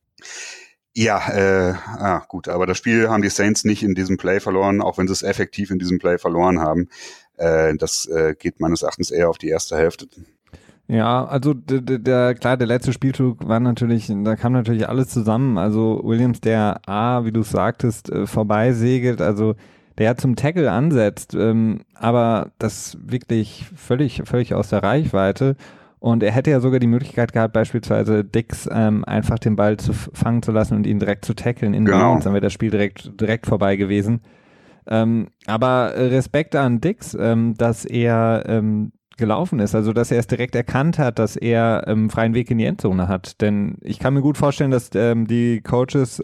Ja, 0.97 1.29
äh, 1.29 1.75
ah, 1.99 2.23
gut, 2.29 2.49
aber 2.49 2.67
das 2.67 2.79
Spiel 2.79 3.09
haben 3.09 3.23
die 3.23 3.29
Saints 3.29 3.65
nicht 3.65 3.83
in 3.83 3.95
diesem 3.95 4.17
Play 4.17 4.39
verloren, 4.39 4.81
auch 4.81 4.97
wenn 4.97 5.09
sie 5.09 5.13
es 5.13 5.25
effektiv 5.25 5.71
in 5.71 5.81
diesem 5.81 5.99
Play 5.99 6.19
verloren 6.19 6.61
haben. 6.61 6.89
Äh, 7.37 7.75
das 7.77 8.07
äh, 8.07 8.35
geht 8.39 8.61
meines 8.61 8.83
Erachtens 8.83 9.11
eher 9.11 9.29
auf 9.29 9.39
die 9.39 9.49
erste 9.49 9.77
Hälfte. 9.77 10.07
Ja, 10.87 11.25
also 11.25 11.55
der, 11.55 12.35
klar, 12.35 12.57
der 12.57 12.67
letzte 12.67 12.93
Spielzug 12.93 13.49
war 13.49 13.59
natürlich, 13.59 14.13
da 14.23 14.37
kam 14.37 14.53
natürlich 14.53 14.89
alles 14.89 15.09
zusammen. 15.09 15.59
Also 15.59 16.01
Williams, 16.05 16.41
der 16.41 16.81
A, 16.87 17.25
wie 17.25 17.33
du 17.33 17.43
sagtest, 17.43 18.11
äh, 18.11 18.27
vorbeisegelt, 18.27 19.21
also 19.21 19.57
der 19.99 20.17
zum 20.17 20.37
Tackle 20.37 20.71
ansetzt, 20.71 21.35
ähm, 21.35 21.81
aber 21.95 22.51
das 22.59 22.99
wirklich 23.01 23.67
völlig, 23.75 24.23
völlig 24.27 24.55
aus 24.55 24.69
der 24.69 24.83
Reichweite. 24.83 25.57
Und 26.05 26.23
er 26.23 26.33
hätte 26.33 26.51
ja 26.51 26.61
sogar 26.61 26.81
die 26.81 26.87
Möglichkeit 26.87 27.33
gehabt, 27.33 27.55
beispielsweise 27.55 28.25
Dix 28.25 28.69
ähm, 28.71 29.07
einfach 29.07 29.39
den 29.39 29.57
Ball 29.57 29.79
zu 29.79 29.95
fangen 29.95 30.43
zu 30.43 30.53
lassen 30.53 30.77
und 30.77 30.87
ihn 30.87 30.99
direkt 30.99 31.25
zu 31.25 31.33
tackeln 31.33 31.73
in 31.73 31.87
genau. 31.87 31.99
Bounds. 31.99 32.25
Dann 32.25 32.35
wäre 32.35 32.43
das 32.43 32.53
Spiel 32.53 32.71
direkt, 32.71 33.19
direkt 33.19 33.47
vorbei 33.47 33.77
gewesen. 33.77 34.21
Ähm, 34.87 35.29
aber 35.47 35.95
Respekt 35.97 36.57
an 36.57 36.83
Dix, 36.83 37.17
ähm, 37.19 37.55
dass 37.57 37.87
er 37.87 38.45
ähm, 38.47 38.93
gelaufen 39.17 39.61
ist, 39.61 39.75
also 39.75 39.95
dass 39.95 40.11
er 40.11 40.19
es 40.19 40.27
direkt 40.27 40.55
erkannt 40.55 40.99
hat, 40.99 41.19
dass 41.19 41.37
er 41.37 41.85
ähm, 41.87 42.11
freien 42.11 42.35
Weg 42.35 42.51
in 42.51 42.59
die 42.59 42.67
Endzone 42.67 43.09
hat. 43.09 43.41
Denn 43.41 43.79
ich 43.81 43.99
kann 43.99 44.13
mir 44.13 44.21
gut 44.21 44.37
vorstellen, 44.37 44.73
dass 44.73 44.91
ähm, 44.95 45.27
die 45.27 45.63
Coaches 45.63 46.23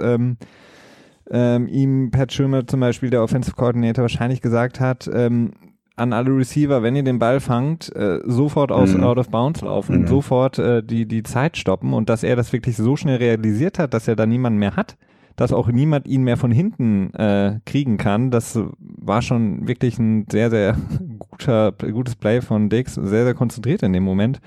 ihm 1.33 2.11
Pat 2.11 2.33
Schirmer 2.33 2.67
zum 2.67 2.81
Beispiel, 2.81 3.09
der 3.09 3.23
Offensive 3.23 3.55
Coordinator, 3.57 4.03
wahrscheinlich 4.03 4.43
gesagt 4.43 4.81
hat, 4.81 5.09
ähm, 5.11 5.53
an 6.01 6.13
alle 6.13 6.35
Receiver, 6.37 6.83
wenn 6.83 6.97
ihr 6.97 7.03
den 7.03 7.19
Ball 7.19 7.41
fangt, 7.41 7.95
äh, 7.95 8.21
sofort 8.25 8.73
aus 8.73 8.95
mhm. 8.95 9.05
out 9.05 9.19
of 9.19 9.29
bounds 9.29 9.61
laufen, 9.61 10.03
mhm. 10.03 10.07
sofort 10.07 10.59
äh, 10.59 10.83
die, 10.83 11.07
die 11.07 11.23
Zeit 11.23 11.57
stoppen 11.57 11.93
und 11.93 12.09
dass 12.09 12.23
er 12.23 12.37
das 12.37 12.53
wirklich 12.53 12.77
so 12.77 12.97
schnell 12.97 13.19
realisiert 13.19 13.79
hat, 13.79 13.95
dass 13.95 14.09
er 14.09 14.17
da 14.17 14.27
niemanden 14.27 14.59
mehr 14.59 14.77
hat, 14.77 14.97
dass 15.37 15.53
auch 15.53 15.69
niemand 15.69 16.09
ihn 16.09 16.23
mehr 16.23 16.37
von 16.37 16.51
hinten 16.51 17.13
äh, 17.15 17.61
kriegen 17.67 17.99
kann. 17.99 18.31
Das 18.31 18.59
war 18.79 19.23
schon 19.23 19.69
wirklich 19.69 19.99
ein 19.99 20.27
sehr, 20.31 20.51
sehr 20.51 20.77
guter, 21.19 21.73
gutes 21.73 22.17
Play 22.17 22.41
von 22.41 22.71
Dix, 22.71 22.95
sehr, 22.95 23.25
sehr 23.25 23.35
konzentriert 23.35 23.83
in 23.83 23.93
dem 23.93 24.03
Moment. 24.03 24.41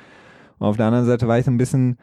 Und 0.60 0.68
auf 0.68 0.78
der 0.78 0.88
anderen 0.88 1.06
Seite 1.06 1.28
war 1.28 1.38
ich 1.40 1.48
ein 1.48 1.58
bisschen 1.58 1.98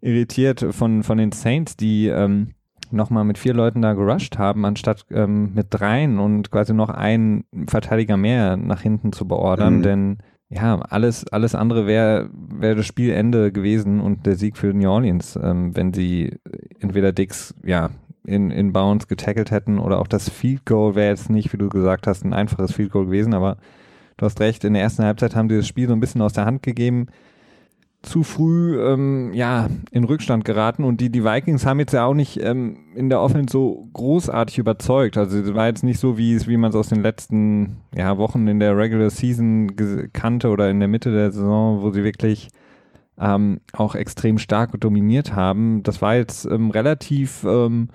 irritiert 0.00 0.64
von, 0.70 1.02
von 1.02 1.18
den 1.18 1.32
Saints, 1.32 1.76
die 1.76 2.06
ähm, 2.06 2.52
nochmal 2.92 3.24
mit 3.24 3.38
vier 3.38 3.54
Leuten 3.54 3.82
da 3.82 3.94
gerusht 3.94 4.38
haben, 4.38 4.64
anstatt 4.64 5.06
ähm, 5.10 5.54
mit 5.54 5.68
dreien 5.70 6.18
und 6.18 6.50
quasi 6.50 6.74
noch 6.74 6.90
einen 6.90 7.44
Verteidiger 7.66 8.16
mehr 8.16 8.56
nach 8.56 8.80
hinten 8.80 9.12
zu 9.12 9.26
beordern, 9.26 9.78
mhm. 9.78 9.82
denn 9.82 10.18
ja, 10.48 10.78
alles, 10.80 11.26
alles 11.28 11.54
andere 11.54 11.86
wäre 11.86 12.30
wär 12.32 12.76
das 12.76 12.86
Spielende 12.86 13.50
gewesen 13.50 14.00
und 14.00 14.26
der 14.26 14.36
Sieg 14.36 14.56
für 14.56 14.72
New 14.72 14.88
Orleans, 14.88 15.38
ähm, 15.42 15.74
wenn 15.74 15.92
sie 15.92 16.38
entweder 16.78 17.12
Dix, 17.12 17.54
ja, 17.64 17.90
in, 18.24 18.50
in 18.50 18.72
Bounds 18.72 19.08
getackelt 19.08 19.50
hätten 19.50 19.78
oder 19.78 20.00
auch 20.00 20.06
das 20.06 20.28
Field 20.28 20.64
Goal 20.66 20.94
wäre 20.94 21.10
jetzt 21.10 21.30
nicht, 21.30 21.52
wie 21.52 21.58
du 21.58 21.68
gesagt 21.68 22.06
hast, 22.06 22.24
ein 22.24 22.32
einfaches 22.32 22.72
Field 22.72 22.92
Goal 22.92 23.06
gewesen, 23.06 23.34
aber 23.34 23.56
du 24.16 24.26
hast 24.26 24.40
recht, 24.40 24.64
in 24.64 24.74
der 24.74 24.82
ersten 24.82 25.04
Halbzeit 25.04 25.34
haben 25.34 25.48
sie 25.48 25.56
das 25.56 25.68
Spiel 25.68 25.88
so 25.88 25.92
ein 25.94 26.00
bisschen 26.00 26.22
aus 26.22 26.32
der 26.32 26.44
Hand 26.44 26.62
gegeben 26.62 27.06
zu 28.02 28.22
früh 28.22 28.80
ähm, 28.80 29.32
ja 29.32 29.68
in 29.90 30.04
Rückstand 30.04 30.44
geraten 30.44 30.84
und 30.84 31.00
die 31.00 31.10
die 31.10 31.24
Vikings 31.24 31.66
haben 31.66 31.80
jetzt 31.80 31.92
ja 31.92 32.04
auch 32.04 32.14
nicht 32.14 32.40
ähm, 32.42 32.78
in 32.94 33.08
der 33.08 33.20
Offense 33.20 33.52
so 33.52 33.88
großartig 33.92 34.58
überzeugt. 34.58 35.16
Also 35.16 35.38
es 35.38 35.54
war 35.54 35.66
jetzt 35.66 35.82
nicht 35.82 35.98
so 35.98 36.16
wie 36.16 36.46
wie 36.46 36.56
man 36.56 36.70
es 36.70 36.76
aus 36.76 36.88
den 36.88 37.02
letzten 37.02 37.78
ja, 37.94 38.16
Wochen 38.18 38.46
in 38.46 38.60
der 38.60 38.76
Regular 38.76 39.10
Season 39.10 39.72
kannte 40.12 40.50
oder 40.50 40.70
in 40.70 40.78
der 40.78 40.88
Mitte 40.88 41.10
der 41.10 41.32
Saison, 41.32 41.82
wo 41.82 41.90
sie 41.90 42.04
wirklich 42.04 42.48
ähm, 43.18 43.60
auch 43.72 43.94
extrem 43.94 44.38
stark 44.38 44.78
dominiert 44.80 45.34
haben. 45.34 45.82
Das 45.82 46.00
war 46.00 46.14
jetzt 46.14 46.44
ähm, 46.46 46.70
relativ 46.70 47.44
ähm, 47.44 47.88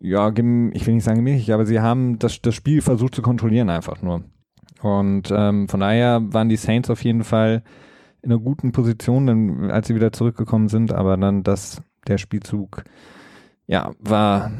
ja, 0.00 0.28
ich 0.28 0.36
will 0.36 0.94
nicht 0.94 1.04
sagen 1.04 1.18
gemächlich, 1.18 1.52
aber 1.52 1.66
sie 1.66 1.80
haben 1.80 2.18
das, 2.18 2.40
das 2.40 2.54
Spiel 2.54 2.82
versucht 2.82 3.14
zu 3.14 3.22
kontrollieren 3.22 3.70
einfach 3.70 4.00
nur. 4.02 4.22
Und 4.80 5.32
ähm, 5.34 5.68
von 5.68 5.80
daher 5.80 6.22
waren 6.32 6.48
die 6.48 6.56
Saints 6.56 6.88
auf 6.88 7.02
jeden 7.02 7.24
Fall 7.24 7.62
in 8.28 8.34
einer 8.34 8.42
guten 8.42 8.72
Position, 8.72 9.26
dann, 9.26 9.70
als 9.70 9.88
sie 9.88 9.94
wieder 9.94 10.12
zurückgekommen 10.12 10.68
sind, 10.68 10.92
aber 10.92 11.16
dann 11.16 11.42
das, 11.42 11.80
der 12.06 12.18
Spielzug, 12.18 12.84
ja, 13.66 13.92
war 14.00 14.52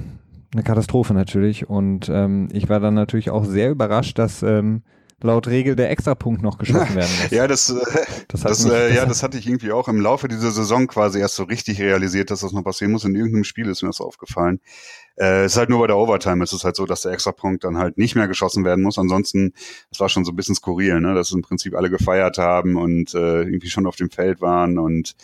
eine 0.55 0.63
Katastrophe 0.63 1.13
natürlich. 1.13 1.69
Und 1.69 2.09
ähm, 2.09 2.49
ich 2.53 2.71
war 2.71 2.81
dann 2.81 2.95
natürlich 2.95 3.29
auch 3.29 3.45
sehr 3.45 3.71
überrascht, 3.71 4.19
dass 4.19 4.43
ähm, 4.43 4.83
laut 5.21 5.49
Regel 5.49 5.77
der 5.77 5.91
Extrapunkt 5.91 6.43
noch 6.43 6.57
geschossen 6.57 6.95
werden 6.95 7.11
muss. 7.21 7.31
ja, 7.31 7.47
das, 7.47 7.69
äh, 7.69 7.75
das, 8.29 8.41
das 8.41 8.65
mich, 8.65 8.73
äh, 8.73 8.95
ja, 8.95 9.05
das 9.05 9.23
hatte 9.23 9.37
ich 9.37 9.47
irgendwie 9.47 9.73
auch 9.73 9.89
im 9.89 10.01
Laufe 10.01 10.29
dieser 10.29 10.51
Saison 10.51 10.87
quasi 10.87 11.19
erst 11.19 11.37
so 11.37 11.43
richtig 11.43 11.79
realisiert, 11.79 12.31
dass 12.31 12.41
das 12.41 12.53
noch 12.53 12.65
passieren 12.65 12.93
muss. 12.93 13.05
In 13.05 13.15
irgendeinem 13.15 13.45
Spiel 13.45 13.69
ist 13.69 13.83
mir 13.83 13.91
das 13.91 14.01
aufgefallen. 14.01 14.61
Äh, 15.19 15.45
es 15.45 15.53
ist 15.53 15.59
halt 15.59 15.71
nur 15.71 15.81
bei 15.81 15.87
der 15.87 15.97
Overtime. 15.97 16.43
Es 16.45 16.53
ist 16.53 16.65
halt 16.65 16.77
so, 16.77 16.87
dass 16.87 17.03
der 17.03 17.13
Extrapunkt 17.13 17.65
dann 17.65 17.79
halt 17.79 17.99
nicht 17.99 18.15
mehr 18.15 18.29
geschossen 18.29 18.65
werden 18.65 18.83
muss. 18.83 18.99
Ansonsten, 18.99 19.53
das 19.91 20.01
war 20.01 20.09
schon 20.09 20.25
so 20.25 20.33
ein 20.33 20.37
bisschen 20.37 20.55
skurril, 20.55 21.01
ne? 21.01 21.15
dass 21.15 21.33
im 21.33 21.43
Prinzip 21.43 21.75
alle 21.75 21.91
gefeiert 21.91 22.39
haben 22.39 22.77
und 22.77 23.15
äh, 23.15 23.43
irgendwie 23.43 23.71
schon 23.71 23.87
auf 23.87 23.97
dem 23.97 24.11
Feld 24.11 24.41
waren 24.41 24.79
und 24.79 25.15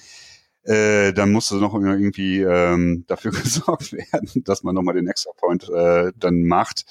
äh, 0.64 1.12
dann 1.12 1.30
musste 1.30 1.56
noch 1.56 1.74
irgendwie 1.74 2.40
ähm, 2.40 3.04
dafür 3.06 3.30
gesorgt 3.42 3.92
werden, 3.92 4.30
dass 4.44 4.62
man 4.62 4.74
nochmal 4.74 4.94
den 4.94 5.06
Extrapoint 5.06 5.68
äh, 5.68 6.12
dann 6.16 6.44
macht 6.44 6.86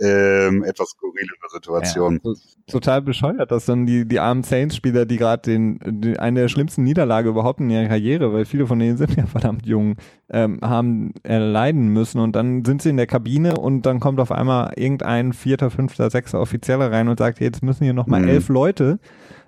ähm, 0.00 0.64
etwas 0.64 0.90
skurrile 0.90 1.28
Situation. 1.48 2.20
Ja, 2.22 2.32
total 2.66 3.02
bescheuert, 3.02 3.50
dass 3.50 3.66
dann 3.66 3.86
die, 3.86 4.06
die 4.06 4.20
armen 4.20 4.42
Saints-Spieler, 4.42 5.06
die 5.06 5.16
gerade 5.16 5.42
den, 5.42 5.78
den, 5.84 6.18
eine 6.18 6.40
der 6.40 6.48
schlimmsten 6.48 6.84
Niederlage 6.84 7.28
überhaupt 7.28 7.60
in 7.60 7.70
ihrer 7.70 7.86
Karriere, 7.86 8.32
weil 8.32 8.44
viele 8.44 8.66
von 8.66 8.78
denen 8.78 8.96
sind 8.96 9.16
ja 9.16 9.26
verdammt 9.26 9.66
jung, 9.66 9.96
ähm, 10.30 10.60
haben 10.62 11.14
erleiden 11.22 11.88
müssen 11.88 12.20
und 12.20 12.36
dann 12.36 12.64
sind 12.64 12.82
sie 12.82 12.90
in 12.90 12.96
der 12.96 13.06
Kabine 13.06 13.56
und 13.56 13.86
dann 13.86 14.00
kommt 14.00 14.20
auf 14.20 14.30
einmal 14.30 14.72
irgendein 14.76 15.32
vierter, 15.32 15.70
fünfter, 15.70 16.10
sechster 16.10 16.40
Offizieller 16.40 16.92
rein 16.92 17.08
und 17.08 17.18
sagt, 17.18 17.40
jetzt 17.40 17.62
müssen 17.62 17.84
hier 17.84 17.94
nochmal 17.94 18.22
mhm. 18.22 18.28
elf 18.28 18.48
Leute 18.48 18.98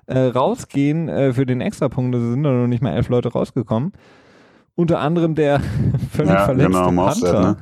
äh, 0.06 0.18
rausgehen 0.18 1.08
äh, 1.08 1.32
für 1.32 1.46
den 1.46 1.60
Extrapunkt. 1.60 2.14
Es 2.14 2.22
sind 2.22 2.42
noch 2.42 2.66
nicht 2.66 2.82
mal 2.82 2.94
elf 2.94 3.08
Leute 3.08 3.30
rausgekommen. 3.30 3.92
Unter 4.74 5.00
anderem 5.00 5.34
der 5.34 5.60
völlig 6.12 6.32
ja, 6.32 6.44
verletzte 6.44 6.72
genau, 6.72 7.04
Panther. 7.04 7.40
Ne? 7.40 7.56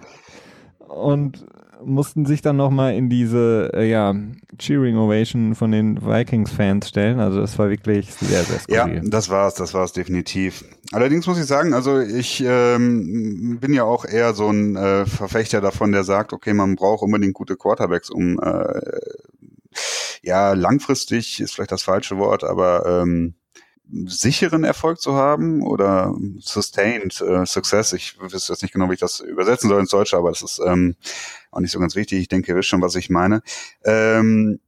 Und 0.88 1.45
mussten 1.85 2.26
sich 2.26 2.42
dann 2.42 2.56
nochmal 2.56 2.94
in 2.94 3.08
diese 3.08 3.70
äh, 3.75 3.88
ja, 3.88 4.14
Cheering 4.58 4.97
Ovation 4.97 5.54
von 5.54 5.70
den 5.70 6.00
Vikings-Fans 6.00 6.88
stellen. 6.88 7.20
Also 7.20 7.40
das 7.40 7.58
war 7.58 7.70
wirklich 7.70 8.12
sehr, 8.14 8.44
sehr 8.44 8.58
skurril. 8.61 8.94
Ja, 8.97 9.00
das 9.04 9.28
war's, 9.28 9.54
das 9.54 9.75
war's 9.75 9.92
definitiv. 9.92 10.64
Allerdings 10.92 11.26
muss 11.26 11.38
ich 11.38 11.47
sagen, 11.47 11.75
also 11.75 12.00
ich 12.00 12.42
ähm, 12.47 13.58
bin 13.61 13.73
ja 13.73 13.85
auch 13.85 14.04
eher 14.04 14.35
so 14.35 14.49
ein 14.49 14.76
äh, 14.76 15.06
Verfechter 15.06 15.61
davon, 15.61 15.92
der 15.92 16.04
sagt, 16.04 16.32
okay, 16.32 16.54
man 16.54 16.76
braucht 16.76 17.02
unbedingt 17.02 17.35
gute 17.35 17.56
Quarterbacks, 17.56 18.11
um 18.11 18.38
äh, 18.40 18.80
ja, 20.23 20.52
langfristig 20.54 21.40
ist 21.40 21.54
vielleicht 21.54 21.73
das 21.73 21.82
falsche 21.82 22.18
Wort, 22.18 22.44
aber 22.44 23.02
ähm, 23.02 23.35
sicheren 23.90 24.64
Erfolg 24.64 25.00
zu 25.00 25.14
haben 25.14 25.62
oder 25.62 26.14
sustained 26.38 27.21
äh, 27.21 27.47
Success. 27.47 27.92
Ich 27.92 28.21
weiß 28.21 28.49
jetzt 28.49 28.62
nicht 28.62 28.73
genau, 28.73 28.88
wie 28.90 28.95
ich 28.95 29.00
das 29.00 29.21
übersetzen 29.21 29.68
soll 29.68 29.80
ins 29.80 29.90
Deutsche, 29.90 30.16
aber 30.16 30.30
das 30.30 30.42
ist 30.42 30.61
ähm, 30.64 30.97
auch 31.50 31.61
nicht 31.61 31.71
so 31.71 31.78
ganz 31.78 31.97
wichtig. 31.97 32.21
Ich 32.21 32.28
denke, 32.28 32.52
ihr 32.52 32.57
wisst 32.57 32.68
schon, 32.68 32.83
was 32.83 32.95
ich 32.95 33.11
meine. 33.11 33.42
Ähm, 33.85 34.61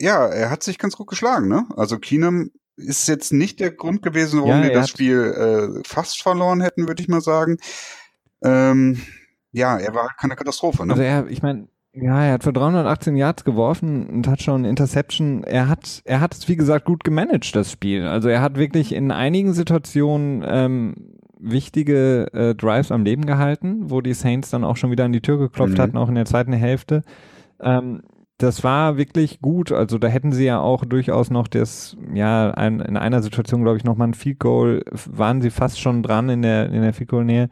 ja, 0.00 0.26
er 0.26 0.50
hat 0.50 0.62
sich 0.62 0.78
ganz 0.78 0.96
gut 0.96 1.08
geschlagen. 1.08 1.48
Ne? 1.48 1.66
Also 1.76 1.98
Keenum 1.98 2.50
ist 2.76 3.08
jetzt 3.08 3.32
nicht 3.32 3.60
der 3.60 3.70
Grund 3.70 4.02
gewesen, 4.02 4.40
warum 4.40 4.62
ja, 4.62 4.62
wir 4.64 4.72
das 4.72 4.88
Spiel 4.88 5.20
äh, 5.20 5.88
fast 5.88 6.22
verloren 6.22 6.60
hätten, 6.60 6.88
würde 6.88 7.02
ich 7.02 7.08
mal 7.08 7.20
sagen. 7.20 7.58
Ähm, 8.42 9.00
ja, 9.52 9.78
er 9.78 9.94
war 9.94 10.14
keine 10.18 10.36
Katastrophe. 10.36 10.86
Ne? 10.86 10.94
Also 10.94 11.02
er, 11.02 11.26
ich 11.28 11.42
meine, 11.42 11.68
ja, 11.94 12.24
er 12.24 12.32
hat 12.32 12.44
für 12.44 12.52
318 12.52 13.16
Yards 13.16 13.44
geworfen, 13.44 14.08
ein 14.10 14.22
Touchdown, 14.22 14.64
Interception. 14.64 15.44
Er 15.44 15.68
hat, 15.68 16.02
er 16.04 16.20
hat 16.20 16.34
es 16.34 16.48
wie 16.48 16.56
gesagt 16.56 16.86
gut 16.86 17.04
gemanagt 17.04 17.54
das 17.54 17.70
Spiel. 17.70 18.06
Also 18.06 18.28
er 18.28 18.40
hat 18.40 18.56
wirklich 18.56 18.94
in 18.94 19.10
einigen 19.10 19.52
Situationen 19.52 20.42
ähm, 20.46 20.94
wichtige 21.38 22.32
äh, 22.32 22.54
Drives 22.54 22.92
am 22.92 23.04
Leben 23.04 23.26
gehalten, 23.26 23.90
wo 23.90 24.00
die 24.00 24.14
Saints 24.14 24.50
dann 24.50 24.64
auch 24.64 24.76
schon 24.76 24.90
wieder 24.90 25.04
an 25.04 25.12
die 25.12 25.20
Tür 25.20 25.38
geklopft 25.38 25.76
mhm. 25.76 25.82
hatten, 25.82 25.96
auch 25.98 26.08
in 26.08 26.14
der 26.14 26.24
zweiten 26.24 26.52
Hälfte. 26.52 27.02
Ähm, 27.60 28.02
das 28.38 28.64
war 28.64 28.96
wirklich 28.96 29.40
gut. 29.40 29.70
Also 29.70 29.98
da 29.98 30.08
hätten 30.08 30.32
sie 30.32 30.44
ja 30.44 30.60
auch 30.60 30.84
durchaus 30.84 31.30
noch 31.30 31.46
das, 31.46 31.96
ja, 32.14 32.50
ein, 32.52 32.80
in 32.80 32.96
einer 32.96 33.22
Situation, 33.22 33.62
glaube 33.62 33.76
ich, 33.76 33.84
nochmal 33.84 34.08
ein 34.08 34.14
Field 34.14 34.38
Goal, 34.38 34.82
waren 35.10 35.42
sie 35.42 35.50
fast 35.50 35.80
schon 35.80 36.02
dran 36.02 36.28
in 36.28 36.42
der, 36.42 36.70
in 36.72 36.82
der 36.82 36.92
Field 36.92 37.10
Goal 37.10 37.24
Nähe. 37.24 37.50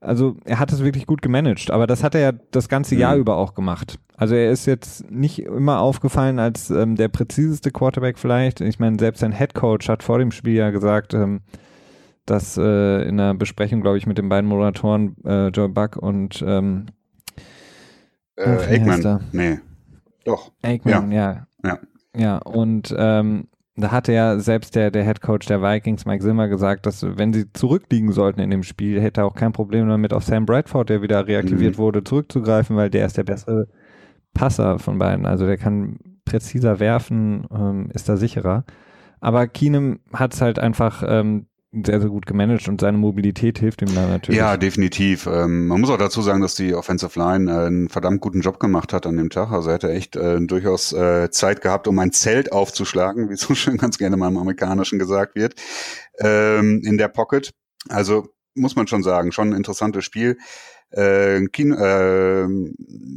Also 0.00 0.36
er 0.44 0.60
hat 0.60 0.72
es 0.72 0.84
wirklich 0.84 1.06
gut 1.06 1.22
gemanagt, 1.22 1.72
aber 1.72 1.88
das 1.88 2.04
hat 2.04 2.14
er 2.14 2.20
ja 2.20 2.32
das 2.52 2.68
ganze 2.68 2.94
Jahr 2.94 3.14
mhm. 3.14 3.22
über 3.22 3.36
auch 3.36 3.54
gemacht. 3.54 3.98
Also 4.16 4.36
er 4.36 4.50
ist 4.50 4.66
jetzt 4.66 5.10
nicht 5.10 5.40
immer 5.40 5.80
aufgefallen 5.80 6.38
als 6.38 6.70
ähm, 6.70 6.94
der 6.94 7.08
präziseste 7.08 7.72
Quarterback 7.72 8.18
vielleicht. 8.18 8.60
Ich 8.60 8.78
meine, 8.78 8.98
selbst 8.98 9.20
sein 9.20 9.32
Head 9.32 9.54
Coach 9.54 9.88
hat 9.88 10.04
vor 10.04 10.18
dem 10.18 10.30
Spiel 10.30 10.54
ja 10.54 10.70
gesagt, 10.70 11.14
ähm, 11.14 11.40
dass 12.26 12.56
äh, 12.56 13.08
in 13.08 13.18
einer 13.18 13.34
Besprechung, 13.34 13.80
glaube 13.80 13.98
ich, 13.98 14.06
mit 14.06 14.18
den 14.18 14.28
beiden 14.28 14.48
Moderatoren 14.48 15.16
äh, 15.24 15.48
Joe 15.48 15.68
Buck 15.68 15.96
und 15.96 16.44
ähm, 16.46 16.86
äh, 18.36 18.48
Aikman. 18.48 19.24
Nee, 19.32 19.58
doch. 20.24 20.52
Aikman, 20.62 21.10
ja. 21.10 21.46
Ja, 21.64 21.68
ja. 21.70 21.78
ja 22.16 22.38
und 22.38 22.94
ähm, 22.96 23.48
da 23.80 23.92
hatte 23.92 24.12
ja 24.12 24.38
selbst 24.38 24.74
der, 24.74 24.90
der 24.90 25.04
Head 25.04 25.20
Coach 25.20 25.46
der 25.46 25.62
Vikings, 25.62 26.04
Mike 26.06 26.22
Zimmer, 26.22 26.48
gesagt, 26.48 26.86
dass 26.86 27.04
wenn 27.04 27.32
sie 27.32 27.52
zurückliegen 27.52 28.12
sollten 28.12 28.40
in 28.40 28.50
dem 28.50 28.62
Spiel, 28.62 29.00
hätte 29.00 29.22
er 29.22 29.26
auch 29.26 29.34
kein 29.34 29.52
Problem 29.52 29.88
damit, 29.88 30.12
auf 30.12 30.24
Sam 30.24 30.46
Bradford, 30.46 30.88
der 30.88 31.02
wieder 31.02 31.26
reaktiviert 31.26 31.74
mhm. 31.74 31.78
wurde, 31.78 32.04
zurückzugreifen, 32.04 32.76
weil 32.76 32.90
der 32.90 33.06
ist 33.06 33.16
der 33.16 33.24
bessere 33.24 33.66
Passer 34.34 34.78
von 34.78 34.98
beiden. 34.98 35.26
Also 35.26 35.46
der 35.46 35.58
kann 35.58 35.98
präziser 36.24 36.80
werfen, 36.80 37.46
ähm, 37.52 37.90
ist 37.92 38.08
da 38.08 38.16
sicherer. 38.16 38.64
Aber 39.20 39.48
Keenum 39.48 39.98
hat 40.12 40.34
es 40.34 40.40
halt 40.40 40.58
einfach 40.58 41.02
ähm, 41.06 41.47
sehr, 41.70 42.00
sehr 42.00 42.08
gut 42.08 42.24
gemanagt 42.24 42.66
und 42.68 42.80
seine 42.80 42.96
Mobilität 42.96 43.58
hilft 43.58 43.82
ihm 43.82 43.94
da 43.94 44.06
natürlich. 44.06 44.38
Ja, 44.38 44.56
definitiv. 44.56 45.26
Ähm, 45.26 45.66
man 45.66 45.80
muss 45.80 45.90
auch 45.90 45.98
dazu 45.98 46.22
sagen, 46.22 46.40
dass 46.40 46.54
die 46.54 46.74
Offensive 46.74 47.18
Line 47.18 47.50
äh, 47.50 47.66
einen 47.66 47.88
verdammt 47.90 48.22
guten 48.22 48.40
Job 48.40 48.58
gemacht 48.58 48.92
hat 48.94 49.06
an 49.06 49.16
dem 49.16 49.28
Tag. 49.28 49.50
Also 49.50 49.68
er 49.68 49.74
hätte 49.74 49.92
echt 49.92 50.16
äh, 50.16 50.40
durchaus 50.40 50.92
äh, 50.94 51.30
Zeit 51.30 51.60
gehabt, 51.60 51.86
um 51.86 51.98
ein 51.98 52.12
Zelt 52.12 52.52
aufzuschlagen, 52.52 53.28
wie 53.30 53.36
so 53.36 53.54
schön 53.54 53.76
ganz 53.76 53.98
gerne 53.98 54.16
mal 54.16 54.28
im 54.28 54.38
Amerikanischen 54.38 54.98
gesagt 54.98 55.34
wird, 55.34 55.54
ähm, 56.20 56.80
in 56.84 56.96
der 56.96 57.08
Pocket. 57.08 57.50
Also 57.88 58.28
muss 58.58 58.76
man 58.76 58.86
schon 58.86 59.02
sagen, 59.02 59.32
schon 59.32 59.50
ein 59.50 59.56
interessantes 59.56 60.04
Spiel. 60.04 60.38
Äh, 60.90 61.46
Kino, 61.52 61.76
äh, 61.76 62.46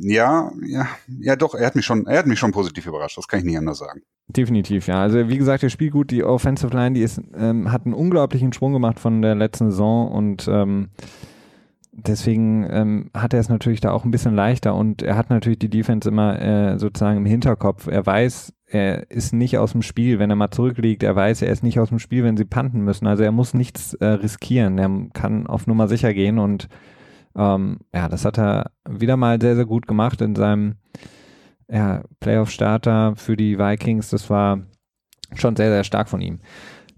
ja, 0.02 0.52
ja, 0.66 0.88
ja, 1.22 1.36
doch, 1.38 1.56
er 1.56 1.66
hat 1.66 1.76
mich 1.76 1.86
schon, 1.86 2.06
er 2.06 2.20
hat 2.20 2.28
mich 2.28 2.38
schon 2.38 2.52
positiv 2.52 2.86
überrascht, 2.86 3.18
das 3.18 3.28
kann 3.28 3.40
ich 3.40 3.46
nicht 3.46 3.58
anders 3.58 3.78
sagen. 3.78 4.02
Definitiv, 4.28 4.88
ja. 4.88 5.02
Also 5.02 5.30
wie 5.30 5.38
gesagt, 5.38 5.64
der 5.64 5.70
spielt 5.70 5.94
gut, 5.94 6.12
die 6.12 6.24
Offensive 6.24 6.76
Line, 6.76 6.96
die 6.96 7.02
ist, 7.02 7.22
ähm, 7.34 7.72
hat 7.72 7.86
einen 7.86 7.94
unglaublichen 7.94 8.52
Sprung 8.52 8.74
gemacht 8.74 9.00
von 9.00 9.22
der 9.22 9.36
letzten 9.36 9.72
Saison 9.72 10.12
und 10.12 10.48
ähm, 10.50 10.90
deswegen 11.92 12.66
ähm, 12.70 13.12
hat 13.14 13.34
er 13.34 13.40
es 13.40 13.50
natürlich 13.50 13.82
da 13.82 13.92
auch 13.92 14.06
ein 14.06 14.12
bisschen 14.12 14.36
leichter 14.36 14.76
und 14.76 15.02
er 15.02 15.16
hat 15.16 15.30
natürlich 15.30 15.60
die 15.60 15.70
Defense 15.70 16.08
immer 16.08 16.42
äh, 16.42 16.80
sozusagen 16.80 17.18
im 17.18 17.26
Hinterkopf. 17.26 17.88
Er 17.88 18.06
weiß, 18.06 18.54
er 18.68 19.12
ist 19.12 19.34
nicht 19.34 19.58
aus 19.58 19.74
dem 19.74 19.82
Spiel, 19.82 20.18
wenn 20.18 20.30
er 20.30 20.36
mal 20.36 20.52
zurückliegt. 20.52 21.04
Er 21.04 21.16
weiß, 21.16 21.42
er 21.42 21.52
ist 21.52 21.64
nicht 21.64 21.80
aus 21.80 21.90
dem 21.90 22.00
Spiel, 22.00 22.24
wenn 22.24 22.38
sie 22.38 22.46
panten 22.46 22.82
müssen. 22.82 23.08
Also 23.08 23.24
er 23.24 23.34
muss 23.34 23.54
nichts 23.54 23.94
äh, 23.96 24.06
riskieren. 24.06 24.78
Er 24.78 24.90
kann 25.14 25.48
auf 25.48 25.68
Nummer 25.68 25.88
sicher 25.88 26.14
gehen 26.14 26.40
und 26.40 26.70
ähm, 27.36 27.80
ja, 27.94 28.08
das 28.08 28.26
hat 28.26 28.38
er 28.40 28.72
wieder 28.90 29.18
mal 29.18 29.40
sehr, 29.42 29.56
sehr 29.56 29.66
gut 29.66 29.88
gemacht 29.88 30.22
in 30.22 30.36
seinem 30.36 30.76
ja, 31.70 32.04
Playoff-Starter 32.20 33.16
für 33.16 33.36
die 33.36 33.58
Vikings. 33.58 34.10
Das 34.10 34.30
war 34.30 34.60
schon 35.36 35.56
sehr, 35.56 35.70
sehr 35.70 35.84
stark 35.84 36.10
von 36.10 36.22
ihm. 36.22 36.40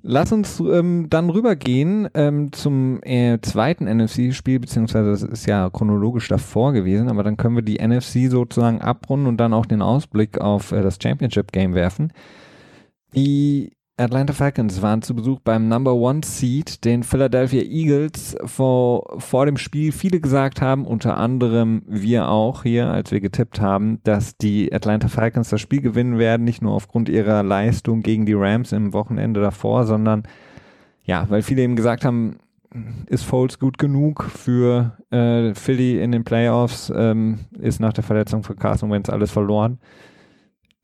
Lass 0.06 0.34
uns 0.34 0.60
ähm, 0.60 1.08
dann 1.10 1.30
rübergehen 1.30 2.10
ähm, 2.14 2.52
zum 2.52 3.02
äh, 3.04 3.40
zweiten 3.42 3.86
NFC-Spiel, 3.86 4.60
beziehungsweise 4.60 5.12
das 5.12 5.24
ist 5.24 5.46
ja 5.46 5.70
chronologisch 5.70 6.28
davor 6.28 6.74
gewesen, 6.74 7.08
aber 7.08 7.24
dann 7.24 7.38
können 7.38 7.56
wir 7.56 7.64
die 7.64 7.80
NFC 7.82 8.30
sozusagen 8.30 8.82
abrunden 8.82 9.28
und 9.28 9.38
dann 9.38 9.54
auch 9.54 9.66
den 9.66 9.82
Ausblick 9.82 10.42
auf 10.42 10.74
äh, 10.74 10.82
das 10.82 11.00
Championship-Game 11.02 11.74
werfen. 11.74 12.12
Die 13.16 13.78
Atlanta 13.96 14.34
Falcons 14.34 14.82
waren 14.82 15.04
zu 15.04 15.14
Besuch 15.14 15.40
beim 15.42 15.68
Number 15.68 15.94
One 15.94 16.22
Seed, 16.26 16.84
den 16.84 17.04
Philadelphia 17.04 17.62
Eagles, 17.62 18.36
vor, 18.44 19.20
vor 19.20 19.46
dem 19.46 19.58
Spiel 19.58 19.92
viele 19.92 20.20
gesagt 20.20 20.62
haben, 20.62 20.88
unter 20.88 21.18
anderem 21.18 21.84
wir 21.86 22.28
auch 22.28 22.64
hier, 22.64 22.88
als 22.88 23.12
wir 23.12 23.22
getippt 23.22 23.62
haben, 23.62 24.00
dass 24.04 24.36
die 24.36 24.74
Atlanta 24.74 25.10
Falcons 25.10 25.50
das 25.50 25.62
Spiel 25.62 25.82
gewinnen 25.82 26.18
werden, 26.18 26.44
nicht 26.44 26.64
nur 26.64 26.74
aufgrund 26.74 27.08
ihrer 27.08 27.44
Leistung 27.44 28.02
gegen 28.02 28.26
die 28.26 28.34
Rams 28.34 28.72
im 28.72 28.94
Wochenende 28.94 29.42
davor, 29.42 29.86
sondern 29.86 30.24
ja, 31.04 31.30
weil 31.30 31.44
viele 31.44 31.62
eben 31.62 31.76
gesagt 31.76 32.04
haben, 32.04 32.38
ist 33.06 33.24
Foles 33.24 33.60
gut 33.60 33.78
genug 33.78 34.24
für 34.24 34.98
äh, 35.12 35.54
Philly 35.54 36.02
in 36.02 36.12
den 36.12 36.24
Playoffs, 36.24 36.92
ähm, 36.96 37.42
ist 37.60 37.80
nach 37.80 37.94
der 37.94 38.04
Verletzung 38.04 38.42
für 38.42 38.56
Carson 38.56 38.90
Wentz 38.90 39.10
alles 39.10 39.30
verloren. 39.30 39.78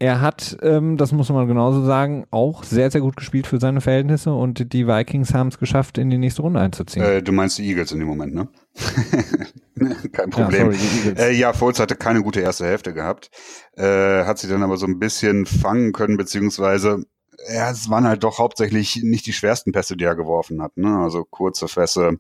Er 0.02 0.22
hat, 0.22 0.58
ähm, 0.62 0.96
das 0.96 1.12
muss 1.12 1.28
man 1.30 1.46
genauso 1.48 1.84
sagen, 1.84 2.26
auch 2.32 2.64
sehr, 2.64 2.90
sehr 2.90 3.02
gut 3.02 3.18
gespielt 3.18 3.48
für 3.48 3.60
seine 3.60 3.82
Verhältnisse 3.82 4.32
und 4.32 4.72
die 4.72 4.88
Vikings 4.88 5.34
haben 5.34 5.50
es 5.50 5.60
geschafft, 5.60 5.98
in 5.98 6.10
die 6.10 6.18
nächste 6.18 6.42
Runde 6.42 6.62
einzuziehen. 6.62 7.04
Äh, 7.04 7.22
du 7.22 7.34
meinst 7.34 7.58
die 7.58 7.68
Eagles 7.68 7.92
in 7.92 8.00
dem 8.00 8.08
Moment, 8.08 8.34
ne? 8.34 8.48
Kein 10.14 10.30
Problem. 10.30 10.72
Ja, 10.72 10.78
sorry, 10.78 11.20
äh, 11.20 11.32
ja, 11.34 11.52
Foles 11.52 11.80
hatte 11.80 11.96
keine 11.96 12.22
gute 12.22 12.40
erste 12.40 12.66
Hälfte 12.66 12.94
gehabt, 12.94 13.30
äh, 13.76 14.24
hat 14.24 14.38
sie 14.40 14.48
dann 14.48 14.64
aber 14.64 14.78
so 14.78 14.86
ein 14.86 15.00
bisschen 15.00 15.46
fangen 15.46 15.92
können, 15.92 16.16
beziehungsweise 16.16 17.04
ja, 17.54 17.72
es 17.72 17.90
waren 17.90 18.06
halt 18.06 18.24
doch 18.24 18.40
hauptsächlich 18.40 19.02
nicht 19.04 19.26
die 19.26 19.34
schwersten 19.34 19.72
Pässe, 19.72 19.96
die 19.96 20.04
er 20.04 20.16
geworfen 20.16 20.62
hat. 20.62 20.78
Ne? 20.78 20.98
Also 20.98 21.24
kurze 21.24 21.68
Fässe 21.68 22.20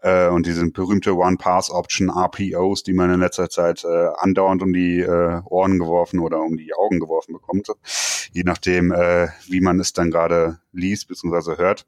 äh, 0.00 0.28
und 0.28 0.46
diese 0.46 0.70
berühmte 0.70 1.16
One-Pass-Option, 1.16 2.10
RPOs, 2.10 2.82
die 2.82 2.92
man 2.92 3.12
in 3.12 3.20
letzter 3.20 3.48
Zeit 3.50 3.84
äh, 3.84 4.08
andauernd 4.18 4.62
um 4.62 4.72
die 4.72 5.00
äh, 5.00 5.40
Ohren 5.44 5.78
geworfen 5.78 6.20
oder 6.20 6.40
um 6.40 6.56
die 6.56 6.74
Augen 6.74 7.00
geworfen 7.00 7.32
bekommt, 7.32 7.68
je 8.32 8.42
nachdem, 8.44 8.92
äh, 8.92 9.28
wie 9.46 9.60
man 9.60 9.80
es 9.80 9.92
dann 9.92 10.10
gerade 10.10 10.60
liest 10.72 11.08
bzw. 11.08 11.56
hört. 11.56 11.86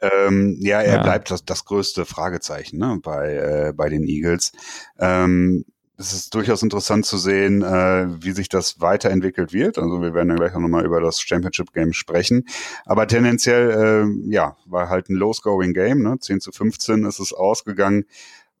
Ähm, 0.00 0.56
ja, 0.60 0.80
er 0.80 0.96
ja. 0.96 1.02
bleibt 1.02 1.30
das, 1.30 1.44
das 1.44 1.64
größte 1.64 2.04
Fragezeichen 2.04 2.78
ne, 2.78 3.00
bei, 3.02 3.34
äh, 3.34 3.72
bei 3.74 3.88
den 3.88 4.04
Eagles. 4.04 4.52
Ähm, 4.98 5.64
es 5.98 6.12
ist 6.12 6.32
durchaus 6.32 6.62
interessant 6.62 7.04
zu 7.04 7.18
sehen, 7.18 7.62
äh, 7.62 8.06
wie 8.22 8.30
sich 8.30 8.48
das 8.48 8.80
weiterentwickelt 8.80 9.52
wird. 9.52 9.78
Also 9.78 10.00
wir 10.00 10.14
werden 10.14 10.28
dann 10.28 10.38
gleich 10.38 10.54
auch 10.54 10.60
nochmal 10.60 10.84
über 10.84 11.00
das 11.00 11.20
Championship 11.20 11.72
Game 11.72 11.92
sprechen. 11.92 12.44
Aber 12.86 13.08
tendenziell, 13.08 13.70
äh, 14.06 14.32
ja, 14.32 14.56
war 14.64 14.88
halt 14.88 15.08
ein 15.10 15.16
Low-Scoring 15.16 15.74
Game. 15.74 16.02
Ne? 16.02 16.16
10 16.20 16.40
zu 16.40 16.52
15 16.52 17.04
ist 17.04 17.18
es 17.18 17.32
ausgegangen. 17.32 18.04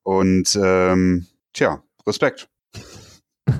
Und 0.02 0.58
ähm, 0.60 1.26
tja, 1.52 1.82
Respekt. 2.06 2.48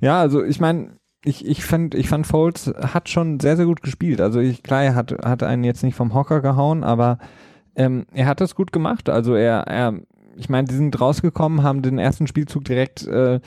Ja, 0.00 0.20
also 0.20 0.42
ich 0.42 0.58
meine, 0.58 0.98
ich, 1.24 1.46
ich 1.46 1.64
fand, 1.64 1.94
ich 1.94 2.08
fand 2.08 2.26
Foles 2.26 2.66
hat 2.76 3.08
schon 3.08 3.40
sehr, 3.40 3.56
sehr 3.56 3.66
gut 3.66 3.82
gespielt. 3.82 4.20
Also 4.20 4.40
ich, 4.40 4.62
klar, 4.62 4.82
er 4.82 4.94
hat, 4.94 5.12
hat 5.24 5.42
einen 5.42 5.64
jetzt 5.64 5.82
nicht 5.82 5.94
vom 5.94 6.12
Hocker 6.12 6.40
gehauen, 6.40 6.82
aber 6.82 7.18
ähm, 7.76 8.06
er 8.12 8.26
hat 8.26 8.40
das 8.40 8.54
gut 8.54 8.72
gemacht. 8.72 9.08
Also 9.08 9.34
er, 9.34 9.60
er 9.68 10.00
ich 10.36 10.48
meine, 10.48 10.68
die 10.68 10.74
sind 10.74 11.00
rausgekommen, 11.00 11.62
haben 11.62 11.82
den 11.82 11.98
ersten 11.98 12.26
Spielzug 12.26 12.64
direkt, 12.64 13.06
äh, 13.06 13.40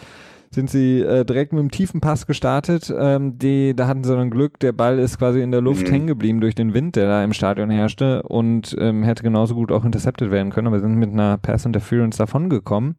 sind 0.51 0.69
sie 0.69 1.01
äh, 1.01 1.25
direkt 1.25 1.53
mit 1.53 1.59
einem 1.59 1.71
tiefen 1.71 2.01
Pass 2.01 2.27
gestartet. 2.27 2.93
Ähm, 2.97 3.37
die, 3.37 3.75
da 3.75 3.87
hatten 3.87 4.03
sie 4.03 4.15
dann 4.15 4.29
Glück, 4.29 4.59
der 4.59 4.71
Ball 4.71 4.99
ist 4.99 5.19
quasi 5.19 5.41
in 5.41 5.51
der 5.51 5.61
Luft 5.61 5.87
mhm. 5.87 5.91
hängen 5.91 6.07
geblieben 6.07 6.41
durch 6.41 6.55
den 6.55 6.73
Wind, 6.73 6.95
der 6.95 7.07
da 7.07 7.23
im 7.23 7.33
Stadion 7.33 7.69
herrschte 7.69 8.23
und 8.23 8.75
ähm, 8.79 9.03
hätte 9.03 9.23
genauso 9.23 9.55
gut 9.55 9.71
auch 9.71 9.83
intercepted 9.83 10.31
werden 10.31 10.51
können, 10.51 10.67
aber 10.67 10.79
sind 10.79 10.95
mit 10.95 11.11
einer 11.11 11.37
Pass 11.37 11.65
Interference 11.65 12.17
davongekommen. 12.17 12.95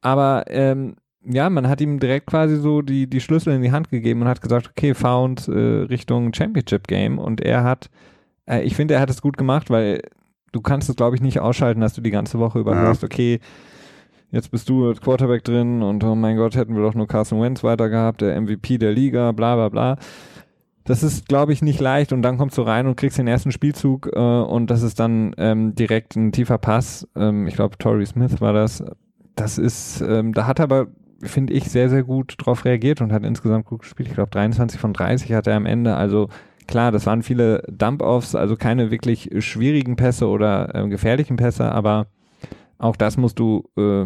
Aber 0.00 0.44
ähm, 0.48 0.96
ja, 1.24 1.50
man 1.50 1.68
hat 1.68 1.80
ihm 1.80 2.00
direkt 2.00 2.26
quasi 2.26 2.56
so 2.56 2.82
die, 2.82 3.08
die 3.08 3.20
Schlüssel 3.20 3.54
in 3.54 3.62
die 3.62 3.72
Hand 3.72 3.90
gegeben 3.90 4.22
und 4.22 4.28
hat 4.28 4.40
gesagt, 4.40 4.70
okay, 4.70 4.94
found 4.94 5.48
äh, 5.48 5.52
Richtung 5.52 6.32
Championship 6.32 6.88
Game 6.88 7.18
und 7.18 7.40
er 7.40 7.64
hat, 7.64 7.90
äh, 8.46 8.62
ich 8.62 8.74
finde, 8.74 8.94
er 8.94 9.00
hat 9.00 9.10
es 9.10 9.22
gut 9.22 9.36
gemacht, 9.36 9.70
weil 9.70 10.00
du 10.52 10.60
kannst 10.60 10.88
es, 10.88 10.96
glaube 10.96 11.16
ich, 11.16 11.22
nicht 11.22 11.40
ausschalten, 11.40 11.80
dass 11.80 11.94
du 11.94 12.00
die 12.00 12.10
ganze 12.10 12.38
Woche 12.38 12.58
über 12.58 12.74
ja. 12.74 12.82
hörst, 12.82 13.04
okay, 13.04 13.40
jetzt 14.30 14.50
bist 14.50 14.68
du 14.68 14.88
als 14.88 15.00
Quarterback 15.00 15.44
drin 15.44 15.82
und 15.82 16.04
oh 16.04 16.14
mein 16.14 16.36
Gott, 16.36 16.56
hätten 16.56 16.74
wir 16.74 16.82
doch 16.82 16.94
nur 16.94 17.06
Carson 17.06 17.40
Wentz 17.40 17.62
weiter 17.64 17.88
gehabt, 17.88 18.20
der 18.20 18.40
MVP 18.40 18.78
der 18.78 18.92
Liga, 18.92 19.32
bla 19.32 19.54
bla 19.56 19.68
bla. 19.68 19.96
Das 20.84 21.02
ist, 21.02 21.28
glaube 21.28 21.52
ich, 21.52 21.60
nicht 21.60 21.80
leicht 21.80 22.14
und 22.14 22.22
dann 22.22 22.38
kommst 22.38 22.56
du 22.56 22.62
rein 22.62 22.86
und 22.86 22.96
kriegst 22.96 23.18
den 23.18 23.28
ersten 23.28 23.52
Spielzug 23.52 24.08
äh, 24.14 24.18
und 24.18 24.70
das 24.70 24.82
ist 24.82 24.98
dann 24.98 25.34
ähm, 25.36 25.74
direkt 25.74 26.16
ein 26.16 26.32
tiefer 26.32 26.56
Pass. 26.56 27.06
Ähm, 27.14 27.46
ich 27.46 27.56
glaube, 27.56 27.76
Torrey 27.76 28.06
Smith 28.06 28.40
war 28.40 28.54
das. 28.54 28.82
Das 29.36 29.58
ist, 29.58 30.00
ähm, 30.00 30.32
da 30.32 30.46
hat 30.46 30.60
er 30.60 30.64
aber, 30.64 30.86
finde 31.22 31.52
ich, 31.52 31.70
sehr, 31.70 31.90
sehr 31.90 32.04
gut 32.04 32.36
drauf 32.38 32.64
reagiert 32.64 33.02
und 33.02 33.12
hat 33.12 33.22
insgesamt 33.24 33.66
gut 33.66 33.82
gespielt. 33.82 34.08
Ich 34.08 34.14
glaube, 34.14 34.30
23 34.30 34.80
von 34.80 34.94
30 34.94 35.32
hat 35.34 35.46
er 35.46 35.56
am 35.56 35.66
Ende. 35.66 35.94
Also 35.94 36.28
Klar, 36.68 36.92
das 36.92 37.06
waren 37.06 37.22
viele 37.22 37.62
Dump-Offs, 37.68 38.34
also 38.34 38.56
keine 38.56 38.90
wirklich 38.90 39.30
schwierigen 39.38 39.96
Pässe 39.96 40.28
oder 40.28 40.74
äh, 40.74 40.86
gefährlichen 40.88 41.36
Pässe, 41.36 41.72
aber 41.72 42.08
auch 42.76 42.94
das 42.94 43.16
musst 43.16 43.38
du 43.38 43.64
äh, 43.76 44.04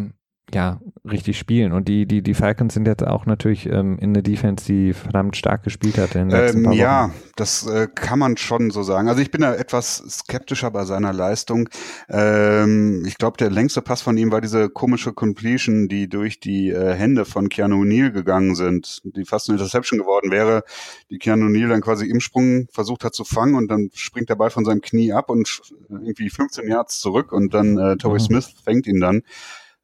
ja, 0.55 0.81
richtig 1.11 1.39
spielen. 1.39 1.73
Und 1.73 1.89
die, 1.89 2.07
die, 2.07 2.23
die 2.23 2.35
Falcons 2.35 2.75
sind 2.75 2.87
jetzt 2.87 3.07
auch 3.07 3.27
natürlich 3.27 3.67
ähm, 3.67 3.99
in 3.99 4.13
der 4.13 4.23
Defense, 4.23 4.67
die 4.67 4.93
verdammt 4.93 5.37
stark 5.37 5.63
gespielt 5.63 5.97
hat 5.97 6.15
in 6.15 6.29
den 6.29 6.31
letzten 6.31 6.59
ähm, 6.59 6.65
paar 6.65 6.73
Wochen. 6.73 6.81
Ja, 6.81 7.11
das 7.37 7.67
äh, 7.67 7.89
kann 7.93 8.19
man 8.19 8.37
schon 8.37 8.71
so 8.71 8.83
sagen. 8.83 9.09
Also 9.09 9.23
ich 9.23 9.31
bin 9.31 9.41
da 9.41 9.55
etwas 9.55 9.97
skeptischer 10.09 10.71
bei 10.71 10.85
seiner 10.85 11.13
Leistung. 11.13 11.69
Ähm, 12.09 13.05
ich 13.07 13.17
glaube, 13.17 13.39
der 13.39 13.51
längste 13.51 13.81
Pass 13.81 14.03
von 14.03 14.17
ihm 14.19 14.31
war 14.31 14.41
diese 14.41 14.69
komische 14.69 15.13
Completion, 15.15 15.89
die 15.89 16.09
durch 16.09 16.39
die 16.39 16.71
äh, 16.71 16.93
Hände 16.95 17.25
von 17.25 17.49
Keanu 17.49 17.85
Neal 17.85 18.13
gegangen 18.13 18.55
sind, 18.55 19.01
die 19.05 19.25
fast 19.25 19.49
eine 19.49 19.59
Interception 19.59 19.99
geworden 19.99 20.31
wäre, 20.31 20.65
die 21.11 21.19
Keanu 21.19 21.49
Neal 21.49 21.71
dann 21.71 21.81
quasi 21.81 22.07
im 22.07 22.21
Sprung 22.21 22.69
versucht 22.71 23.05
hat 23.05 23.15
zu 23.15 23.25
fangen 23.25 23.55
und 23.55 23.69
dann 23.69 23.91
springt 23.95 24.29
der 24.29 24.37
Ball 24.37 24.51
von 24.51 24.65
seinem 24.67 24.83
Knie 24.83 25.13
ab 25.13 25.31
und 25.31 25.63
irgendwie 25.89 26.29
15 26.29 26.69
Yards 26.69 27.01
zurück 27.01 27.33
und 27.33 27.55
dann 27.55 27.79
äh, 27.79 27.97
Torrey 27.97 28.21
mhm. 28.21 28.25
Smith 28.25 28.55
fängt 28.65 28.87
ihn 28.87 29.01
dann. 29.01 29.23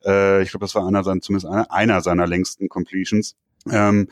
Äh, 0.04 0.42
ich 0.42 0.50
glaube, 0.50 0.64
das 0.64 0.74
war 0.74 0.87
einer 0.87 1.04
seiner, 1.04 1.20
zumindest 1.20 1.50
einer, 1.50 1.70
einer 1.72 2.00
seiner 2.00 2.26
längsten 2.26 2.68
Completions. 2.68 3.37
Ähm, 3.70 4.08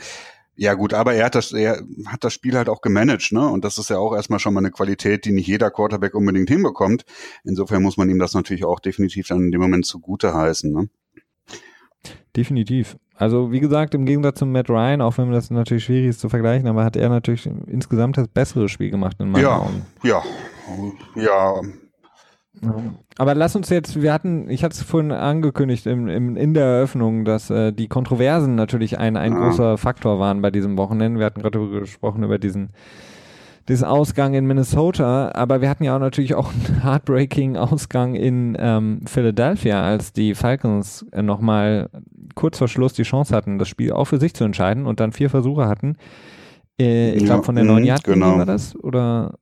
ja 0.58 0.72
gut, 0.72 0.94
aber 0.94 1.12
er 1.12 1.26
hat 1.26 1.34
das, 1.34 1.52
er 1.52 1.82
hat 2.06 2.24
das 2.24 2.32
Spiel 2.32 2.56
halt 2.56 2.70
auch 2.70 2.80
gemanagt, 2.80 3.30
ne? 3.30 3.46
Und 3.46 3.62
das 3.64 3.76
ist 3.76 3.90
ja 3.90 3.98
auch 3.98 4.14
erstmal 4.14 4.38
schon 4.38 4.54
mal 4.54 4.60
eine 4.60 4.70
Qualität, 4.70 5.26
die 5.26 5.32
nicht 5.32 5.46
jeder 5.46 5.70
Quarterback 5.70 6.14
unbedingt 6.14 6.48
hinbekommt. 6.48 7.04
Insofern 7.44 7.82
muss 7.82 7.98
man 7.98 8.08
ihm 8.08 8.18
das 8.18 8.32
natürlich 8.32 8.64
auch 8.64 8.80
definitiv 8.80 9.28
dann 9.28 9.42
in 9.42 9.52
dem 9.52 9.60
Moment 9.60 9.84
zugute 9.84 10.32
heißen, 10.32 10.72
ne? 10.72 10.88
Definitiv. 12.34 12.96
Also 13.14 13.50
wie 13.52 13.60
gesagt, 13.60 13.94
im 13.94 14.06
Gegensatz 14.06 14.38
zu 14.38 14.46
Matt 14.46 14.68
Ryan, 14.68 15.00
auch 15.00 15.16
wenn 15.18 15.30
das 15.30 15.50
natürlich 15.50 15.84
schwierig 15.84 16.08
ist 16.08 16.20
zu 16.20 16.28
vergleichen, 16.28 16.68
aber 16.68 16.84
hat 16.84 16.96
er 16.96 17.08
natürlich 17.08 17.46
insgesamt 17.66 18.18
das 18.18 18.28
bessere 18.28 18.68
Spiel 18.68 18.90
gemacht 18.90 19.16
in 19.20 19.30
meinen 19.30 19.42
ja, 19.42 19.56
Augen. 19.58 19.86
Ja, 20.02 20.22
ja, 21.14 21.60
aber 23.18 23.34
lass 23.34 23.56
uns 23.56 23.68
jetzt, 23.68 24.00
wir 24.00 24.12
hatten, 24.12 24.48
ich 24.48 24.64
hatte 24.64 24.74
es 24.74 24.82
vorhin 24.82 25.12
angekündigt 25.12 25.86
im, 25.86 26.08
im, 26.08 26.36
in 26.36 26.54
der 26.54 26.64
Eröffnung, 26.64 27.24
dass 27.24 27.50
äh, 27.50 27.72
die 27.72 27.88
Kontroversen 27.88 28.54
natürlich 28.54 28.98
ein, 28.98 29.16
ein 29.16 29.34
großer 29.34 29.78
Faktor 29.78 30.18
waren 30.18 30.42
bei 30.42 30.50
diesem 30.50 30.76
Wochenende. 30.76 31.18
Wir 31.18 31.26
hatten 31.26 31.42
gerade 31.42 31.68
gesprochen 31.68 32.22
über 32.22 32.38
diesen, 32.38 32.70
diesen 33.68 33.86
Ausgang 33.86 34.34
in 34.34 34.46
Minnesota, 34.46 35.32
aber 35.34 35.60
wir 35.60 35.68
hatten 35.68 35.84
ja 35.84 35.96
auch 35.96 36.00
natürlich 36.00 36.34
auch 36.34 36.52
einen 36.52 36.82
heartbreaking 36.82 37.56
Ausgang 37.56 38.14
in 38.14 38.56
ähm, 38.58 39.00
Philadelphia, 39.06 39.82
als 39.82 40.12
die 40.12 40.34
Falcons 40.34 41.06
äh, 41.12 41.22
nochmal 41.22 41.90
kurz 42.34 42.58
vor 42.58 42.68
Schluss 42.68 42.92
die 42.92 43.02
Chance 43.02 43.34
hatten, 43.34 43.58
das 43.58 43.68
Spiel 43.68 43.92
auch 43.92 44.06
für 44.06 44.18
sich 44.18 44.34
zu 44.34 44.44
entscheiden 44.44 44.86
und 44.86 45.00
dann 45.00 45.12
vier 45.12 45.30
Versuche 45.30 45.66
hatten. 45.66 45.96
Äh, 46.78 47.12
ich 47.12 47.24
glaube, 47.24 47.44
von 47.44 47.54
der 47.54 47.64
neuen 47.64 47.84
Yard 47.84 48.04
genau. 48.04 48.38
war 48.38 48.46
das, 48.46 48.76
oder 48.76 49.34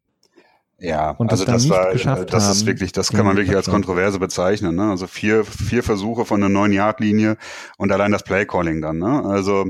ja, 0.84 1.10
und 1.12 1.30
also 1.30 1.44
das, 1.44 1.66
das 1.66 1.70
war, 1.70 2.24
das 2.24 2.50
ist 2.50 2.66
wirklich, 2.66 2.92
das 2.92 3.10
kann 3.10 3.24
man 3.24 3.36
wirklich 3.36 3.56
als 3.56 3.70
Kontroverse 3.70 4.18
bezeichnen. 4.18 4.76
Ne? 4.76 4.90
Also 4.90 5.06
vier, 5.06 5.44
vier 5.44 5.82
Versuche 5.82 6.26
von 6.26 6.40
der 6.40 6.50
neun 6.50 6.72
Yard 6.72 7.00
Linie 7.00 7.36
und 7.78 7.90
allein 7.90 8.12
das 8.12 8.22
Play 8.22 8.44
Calling 8.44 8.82
dann. 8.82 8.98
Ne? 8.98 9.24
Also 9.24 9.64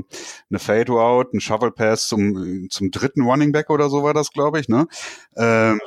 eine 0.49 0.59
Fade 0.59 0.91
Out, 0.91 1.33
ein 1.33 1.39
Shovel 1.39 1.71
Pass 1.71 2.07
zum 2.07 2.67
zum 2.69 2.91
dritten 2.91 3.21
Running 3.21 3.53
Back 3.53 3.69
oder 3.69 3.89
so 3.89 4.03
war 4.03 4.13
das, 4.13 4.31
glaube 4.31 4.59
ich. 4.59 4.67
Ne? 4.67 4.87
Ähm, 5.37 5.79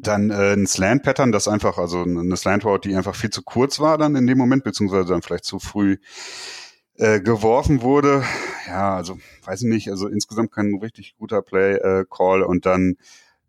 dann 0.00 0.30
äh, 0.30 0.52
ein 0.52 0.66
Slant 0.66 1.04
Pattern, 1.04 1.32
das 1.32 1.48
einfach, 1.48 1.78
also 1.78 2.02
eine 2.02 2.36
Slant 2.36 2.64
Route, 2.64 2.88
die 2.88 2.96
einfach 2.96 3.14
viel 3.14 3.30
zu 3.30 3.42
kurz 3.42 3.80
war 3.80 3.98
dann 3.98 4.16
in 4.16 4.26
dem 4.26 4.36
Moment, 4.36 4.64
beziehungsweise 4.64 5.08
dann 5.08 5.22
vielleicht 5.22 5.44
zu 5.44 5.58
früh 5.58 5.96
äh, 6.96 7.20
geworfen 7.20 7.82
wurde. 7.82 8.24
Ja, 8.66 8.96
also 8.96 9.18
weiß 9.44 9.62
ich 9.62 9.68
nicht, 9.68 9.90
also 9.90 10.08
insgesamt 10.08 10.52
kein 10.52 10.74
richtig 10.82 11.14
guter 11.18 11.40
Play 11.40 11.76
äh, 11.76 12.04
Call 12.10 12.42
und 12.42 12.66
dann 12.66 12.96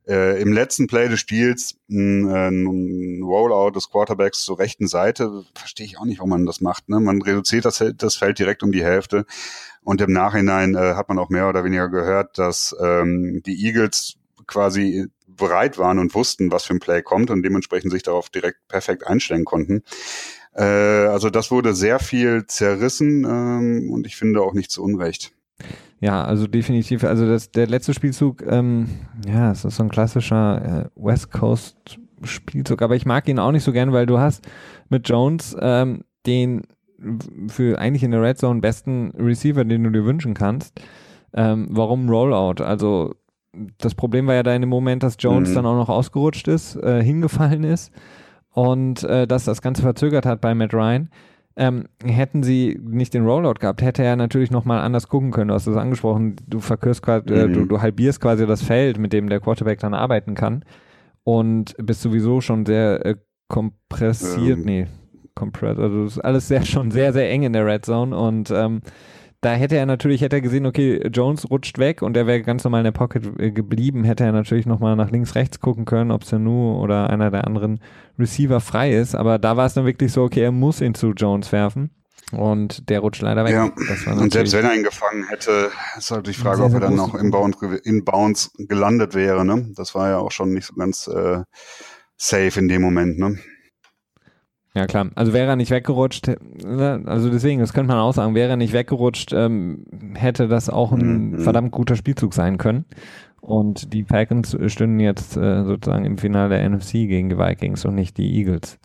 äh, 0.08 0.42
im 0.42 0.54
letzten 0.54 0.88
Play 0.88 1.10
des 1.10 1.20
Spiels 1.20 1.78
ein, 1.90 2.30
äh, 2.30 2.48
ein 2.50 3.24
Rollout 3.24 3.72
des 3.72 3.90
Quarterbacks 3.90 4.44
zur 4.44 4.60
rechten 4.60 4.88
Seite. 4.88 5.44
Verstehe 5.56 5.86
ich 5.86 5.98
auch 5.98 6.06
nicht, 6.06 6.20
warum 6.20 6.32
man 6.32 6.46
das 6.46 6.62
macht. 6.62 6.90
Ne? 6.90 7.00
Man 7.00 7.22
reduziert 7.22 7.66
das, 7.66 7.84
das 7.96 8.16
Feld 8.16 8.40
direkt 8.40 8.64
um 8.64 8.72
die 8.72 8.84
Hälfte. 8.84 9.26
Und 9.84 10.02
im 10.02 10.12
Nachhinein 10.12 10.76
äh, 10.76 10.96
hat 10.96 11.10
man 11.10 11.20
auch 11.20 11.30
mehr 11.30 11.48
oder 11.48 11.64
weniger 11.64 11.90
gehört, 11.90 12.38
dass 12.38 12.76
ähm, 12.82 13.42
die 13.46 13.66
Eagles 13.66 14.16
quasi 14.48 15.08
bereit 15.28 15.78
waren 15.78 16.00
und 16.00 16.16
wussten, 16.16 16.52
was 16.52 16.66
für 16.66 16.74
ein 16.74 16.80
Play 16.80 17.02
kommt 17.02 17.30
und 17.30 17.44
dementsprechend 17.44 17.92
sich 17.92 18.04
darauf 18.04 18.30
direkt 18.30 18.68
perfekt 18.68 19.06
einstellen 19.06 19.46
konnten. 19.46 19.84
Äh, 20.54 20.64
also 20.64 21.30
das 21.30 21.52
wurde 21.52 21.76
sehr 21.76 22.00
viel 22.00 22.46
zerrissen 22.48 23.26
ähm, 23.26 23.92
und 23.92 24.08
ich 24.08 24.16
finde 24.16 24.42
auch 24.42 24.54
nicht 24.54 24.72
zu 24.72 24.84
Unrecht. 24.84 25.34
Ja, 26.06 26.24
also 26.24 26.46
definitiv. 26.46 27.04
Also 27.04 27.28
das, 27.28 27.50
der 27.50 27.66
letzte 27.66 27.96
Spielzug, 27.96 28.44
ähm, 28.48 28.88
ja, 29.28 29.52
es 29.52 29.66
ist 29.66 29.78
so 29.78 29.82
ein 29.82 29.90
klassischer 29.90 30.86
äh, 30.86 31.04
West 31.04 31.32
Coast 31.32 32.00
Spielzug, 32.22 32.84
aber 32.84 32.96
ich 32.96 33.08
mag 33.08 33.28
ihn 33.28 33.40
auch 33.40 33.52
nicht 33.52 33.64
so 33.64 33.72
gern, 33.72 33.92
weil 33.92 34.06
du 34.06 34.20
hast 34.20 34.48
mit 34.88 35.10
Jones 35.10 35.58
ähm, 35.60 36.04
den 36.28 36.62
für 37.48 37.80
eigentlich 37.80 38.04
in 38.04 38.12
der 38.12 38.22
Red 38.22 38.38
Zone 38.38 38.62
besten 38.62 39.14
Receiver, 39.18 39.66
den 39.66 39.84
du 39.84 39.90
dir 39.90 40.06
wünschen 40.06 40.36
kannst. 40.36 40.80
Ähm, 41.34 41.70
warum 41.72 42.08
Rollout? 42.08 42.64
Also 42.64 43.16
das 43.80 43.96
Problem 43.96 44.28
war 44.28 44.36
ja 44.36 44.44
da 44.44 44.54
in 44.54 44.62
dem 44.62 44.70
Moment, 44.70 45.02
dass 45.02 45.16
Jones 45.18 45.50
mhm. 45.50 45.56
dann 45.56 45.66
auch 45.66 45.76
noch 45.76 45.90
ausgerutscht 45.90 46.48
ist, 46.48 46.76
äh, 46.76 47.02
hingefallen 47.02 47.64
ist 47.64 47.92
und 48.52 49.04
äh, 49.06 49.26
dass 49.26 49.46
das 49.46 49.64
Ganze 49.64 49.82
verzögert 49.82 50.28
hat 50.28 50.40
bei 50.40 50.54
Matt 50.54 50.76
Ryan. 50.76 51.10
Ähm, 51.58 51.86
hätten 52.04 52.44
sie 52.44 52.78
nicht 52.84 53.14
den 53.14 53.26
Rollout 53.26 53.60
gehabt, 53.62 53.82
hätte 53.82 54.04
er 54.04 54.18
natürlich 54.18 54.52
nochmal 54.52 54.82
anders 54.82 55.08
gucken 55.08 55.32
können. 55.32 55.48
Du 55.48 55.54
hast 55.54 55.68
es 55.68 55.78
angesprochen, 55.78 56.36
du 56.48 56.60
verkürst 56.60 57.02
quasi, 57.02 57.34
äh, 57.34 57.48
du, 57.48 57.62
mhm. 57.62 57.70
du 57.70 57.82
halbierst 57.82 58.20
quasi 58.20 58.46
das 58.46 58.62
Feld, 58.62 59.00
mit 59.00 59.14
dem 59.14 59.30
der 59.30 59.40
Quarterback 59.40 59.80
dann 59.80 59.94
arbeiten 59.94 60.36
kann 60.36 60.66
und 61.24 61.74
bist 61.78 62.02
sowieso 62.02 62.42
schon 62.42 62.66
sehr 62.66 63.06
äh, 63.06 63.16
kompressiert, 63.48 64.60
ähm. 64.60 64.66
nee, 64.66 64.88
compressed, 65.34 65.80
also 65.80 66.04
das 66.04 66.18
ist 66.18 66.26
alles 66.26 66.48
sehr 66.48 66.64
schon 66.66 66.92
sehr, 66.92 67.14
sehr 67.14 67.30
eng 67.30 67.44
in 67.44 67.54
der 67.54 67.66
Red 67.66 67.86
Zone 67.86 68.16
und 68.18 68.52
ähm, 68.52 68.82
da 69.42 69.54
hätte 69.54 69.76
er 69.76 69.86
natürlich, 69.86 70.22
hätte 70.22 70.38
er 70.38 70.42
gesehen, 70.42 70.66
okay, 70.66 71.08
Jones 71.08 71.50
rutscht 71.50 71.78
weg 71.78 72.02
und 72.02 72.18
er 72.18 72.28
wäre 72.28 72.42
ganz 72.42 72.64
normal 72.64 72.82
in 72.82 72.86
der 72.86 72.92
Pocket 72.92 73.40
äh, 73.40 73.52
geblieben, 73.52 74.04
hätte 74.04 74.24
er 74.24 74.32
natürlich 74.32 74.66
nochmal 74.66 74.96
nach 74.96 75.12
links, 75.12 75.36
rechts 75.36 75.60
gucken 75.60 75.86
können, 75.86 76.12
ob 76.12 76.24
Sanu 76.24 76.80
oder 76.82 77.10
einer 77.10 77.32
der 77.32 77.46
anderen 77.46 77.80
Receiver 78.18 78.60
frei 78.60 78.94
ist. 78.94 79.16
Aber 79.16 79.38
da 79.38 79.58
war 79.58 79.66
es 79.66 79.74
dann 79.74 79.86
wirklich 79.86 80.12
so, 80.12 80.24
okay, 80.24 80.42
er 80.42 80.52
muss 80.52 80.82
ihn 80.82 80.96
zu 80.96 81.12
Jones 81.12 81.52
werfen. 81.52 81.92
Und 82.32 82.90
der 82.90 83.02
rutscht 83.02 83.22
leider 83.22 83.46
weg. 83.46 83.54
Ja, 83.54 83.72
und 84.14 84.34
selbst 84.34 84.54
wenn 84.54 84.66
er 84.66 84.74
ihn 84.74 84.84
gefangen 84.84 85.26
hätte, 85.30 85.70
ist 85.96 86.10
halt 86.10 86.26
die 86.26 86.34
Frage, 86.34 86.58
sehr, 86.58 86.66
ob 86.66 86.74
er 86.74 86.80
dann 86.80 86.96
noch 86.96 87.14
in 87.14 87.30
Bounce, 87.30 87.82
in 87.84 88.04
Bounce 88.04 88.50
gelandet 88.58 89.14
wäre. 89.14 89.46
Ne? 89.46 89.72
Das 89.76 89.94
war 89.94 90.10
ja 90.10 90.18
auch 90.18 90.32
schon 90.32 90.52
nicht 90.52 90.66
so 90.66 90.74
ganz 90.74 91.08
äh, 91.08 91.44
safe 92.18 92.60
in 92.60 92.68
dem 92.68 92.82
Moment. 92.82 93.20
Ne? 93.20 93.38
Ja, 94.76 94.88
klar. 94.88 95.10
Also 95.16 95.32
wäre 95.32 95.48
er 95.48 95.56
nicht 95.56 95.72
weggerutscht, 95.72 96.28
ne, 96.28 97.02
also 97.06 97.30
deswegen, 97.30 97.62
das 97.62 97.72
könnte 97.72 97.94
man 97.94 98.02
auch 98.02 98.14
sagen, 98.14 98.36
wäre 98.36 98.50
er 98.50 98.58
nicht 98.58 98.74
weggerutscht, 98.74 99.32
ähm, 99.32 99.86
hätte 100.16 100.50
das 100.50 100.70
auch 100.70 100.92
ein 100.92 101.32
mhm. 101.32 101.40
verdammt 101.40 101.72
guter 101.72 101.96
Spielzug 101.96 102.34
sein 102.34 102.58
können. 102.58 102.86
Und 103.40 103.94
die 103.94 104.04
Falcons 104.04 104.58
stünden 104.68 105.00
jetzt 105.00 105.38
äh, 105.38 105.64
sozusagen 105.64 106.04
im 106.04 106.18
Finale 106.18 106.50
der 106.50 106.70
NFC 106.70 106.92
gegen 106.92 107.30
die 107.30 107.38
Vikings 107.38 107.86
und 107.86 107.96
nicht 107.96 108.18
die 108.18 108.38
Eagles. 108.38 108.80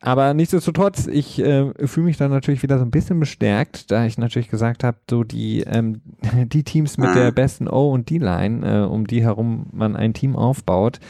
Aber 0.00 0.32
nichtsdestotrotz, 0.32 1.06
ich 1.06 1.38
äh, 1.40 1.72
fühle 1.86 2.06
mich 2.06 2.16
da 2.16 2.28
natürlich 2.28 2.62
wieder 2.62 2.78
so 2.78 2.84
ein 2.84 2.90
bisschen 2.90 3.18
bestärkt, 3.20 3.90
da 3.90 4.06
ich 4.06 4.16
natürlich 4.16 4.48
gesagt 4.48 4.84
habe, 4.84 4.98
so 5.10 5.24
die, 5.24 5.62
ähm, 5.62 6.00
die 6.46 6.62
Teams 6.62 6.96
mit 6.96 7.14
der 7.14 7.30
besten 7.32 7.68
O- 7.68 7.90
und 7.90 8.08
D-Line, 8.08 8.82
äh, 8.82 8.86
um 8.86 9.06
die 9.06 9.22
herum 9.22 9.66
man 9.72 9.96
ein 9.96 10.14
Team 10.14 10.36
aufbaut, 10.36 11.00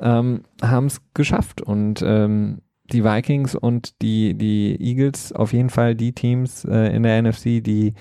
ähm, 0.00 0.42
haben 0.62 0.86
es 0.86 1.00
geschafft. 1.14 1.62
Und 1.62 2.02
ähm, 2.04 2.58
die 2.92 3.04
Vikings 3.04 3.54
und 3.54 4.00
die, 4.02 4.34
die 4.34 4.76
Eagles 4.80 5.32
auf 5.32 5.52
jeden 5.52 5.70
Fall 5.70 5.94
die 5.94 6.12
Teams 6.12 6.64
äh, 6.64 6.94
in 6.94 7.02
der 7.02 7.22
NFC, 7.22 7.62
die 7.62 7.94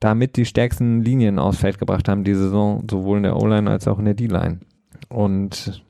damit 0.00 0.36
die 0.36 0.44
stärksten 0.44 1.02
Linien 1.02 1.38
aufs 1.38 1.58
Feld 1.58 1.78
gebracht 1.78 2.08
haben, 2.08 2.24
die 2.24 2.34
Saison, 2.34 2.84
sowohl 2.88 3.18
in 3.18 3.22
der 3.24 3.36
O-Line 3.36 3.68
als 3.68 3.88
auch 3.88 3.98
in 3.98 4.04
der 4.04 4.14
D-Line. 4.14 4.60
Und 5.08 5.82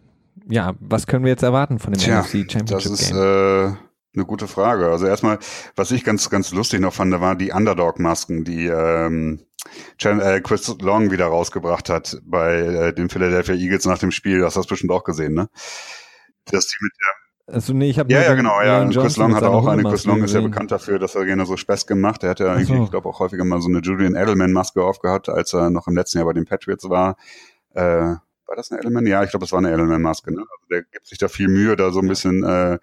ja, 0.49 0.75
was 0.81 1.07
können 1.07 1.25
wir 1.25 1.31
jetzt 1.31 1.43
erwarten 1.43 1.79
von 1.79 1.93
dem 1.93 2.01
Tja, 2.01 2.23
NFC 2.23 2.51
Championship 2.51 2.91
das 2.91 3.01
ist, 3.01 3.13
Game? 3.13 3.19
Äh, 3.19 3.77
eine 4.15 4.25
gute 4.27 4.49
Frage. 4.49 4.91
Also 4.91 5.07
erstmal, 5.07 5.39
was 5.77 5.91
ich 5.91 6.05
ganz, 6.05 6.31
ganz 6.31 6.53
lustig 6.53 6.81
noch 6.81 6.95
fand, 6.95 7.13
da 7.13 7.21
waren 7.21 7.39
die 7.39 7.53
Underdog-Masken, 7.53 8.45
die 8.45 8.67
ähm, 8.67 9.41
äh, 10.03 10.41
Chris 10.41 10.75
Long 10.81 11.11
wieder 11.11 11.27
rausgebracht 11.27 11.91
hat 11.91 12.21
bei 12.25 12.61
äh, 12.61 12.95
den 12.95 13.11
Philadelphia 13.11 13.55
Eagles 13.55 13.85
nach 13.85 13.99
dem 13.99 14.11
Spiel. 14.11 14.41
Das 14.41 14.57
hast 14.57 14.67
du 14.67 14.71
bestimmt 14.71 14.93
auch 14.93 15.05
gesehen, 15.05 15.35
ne? 15.35 15.49
Dass 16.47 16.67
die 16.67 16.77
mit 16.81 16.93
der 16.99 17.28
also 17.51 17.73
nee, 17.73 17.89
ich 17.89 17.99
habe 17.99 18.13
ja, 18.13 18.23
ja, 18.23 18.35
genau, 18.35 18.61
ja. 18.61 18.87
Chris 18.89 19.17
Long 19.17 19.35
hat 19.35 19.43
auch 19.43 19.67
eine. 19.67 19.83
Chris 19.83 20.05
Long 20.05 20.23
ist 20.23 20.35
ja 20.35 20.41
bekannt 20.41 20.71
dafür, 20.71 20.99
dass 20.99 21.15
er 21.15 21.25
gerne 21.25 21.47
so 21.47 21.57
Späß 21.57 21.87
gemacht. 21.87 22.23
Er 22.23 22.31
hat 22.31 22.41
ja, 22.41 22.63
so. 22.63 22.85
ich 22.85 22.91
glaube, 22.91 23.09
auch 23.09 23.21
häufiger 23.21 23.45
mal 23.45 23.61
so 23.61 23.69
eine 23.69 23.81
Julian 23.81 24.15
Edelman-Maske 24.15 24.83
aufgehabt, 24.83 25.29
als 25.29 25.55
er 25.55 25.71
noch 25.71 25.87
im 25.89 25.97
letzten 25.97 26.19
Jahr 26.19 26.27
bei 26.27 26.35
den 26.35 26.45
Patriots 26.45 26.89
war. 26.89 27.17
Äh, 27.75 27.83
war 28.49 28.57
das 28.57 28.71
eine 28.71 28.81
Edelman? 28.81 29.07
Ja, 29.07 29.25
ich 29.25 29.31
glaube, 29.31 29.47
es 29.47 29.53
war 29.53 29.59
eine 29.59 29.73
Edelman-Maske. 29.73 30.33
Ne? 30.33 30.41
Also 30.41 30.67
der 30.71 30.83
gibt 30.83 31.07
sich 31.07 31.19
da 31.19 31.29
viel 31.29 31.49
Mühe, 31.49 31.75
da 31.77 31.91
so 31.91 32.01
ein 32.01 32.09
bisschen 32.09 32.45
äh, 32.45 32.79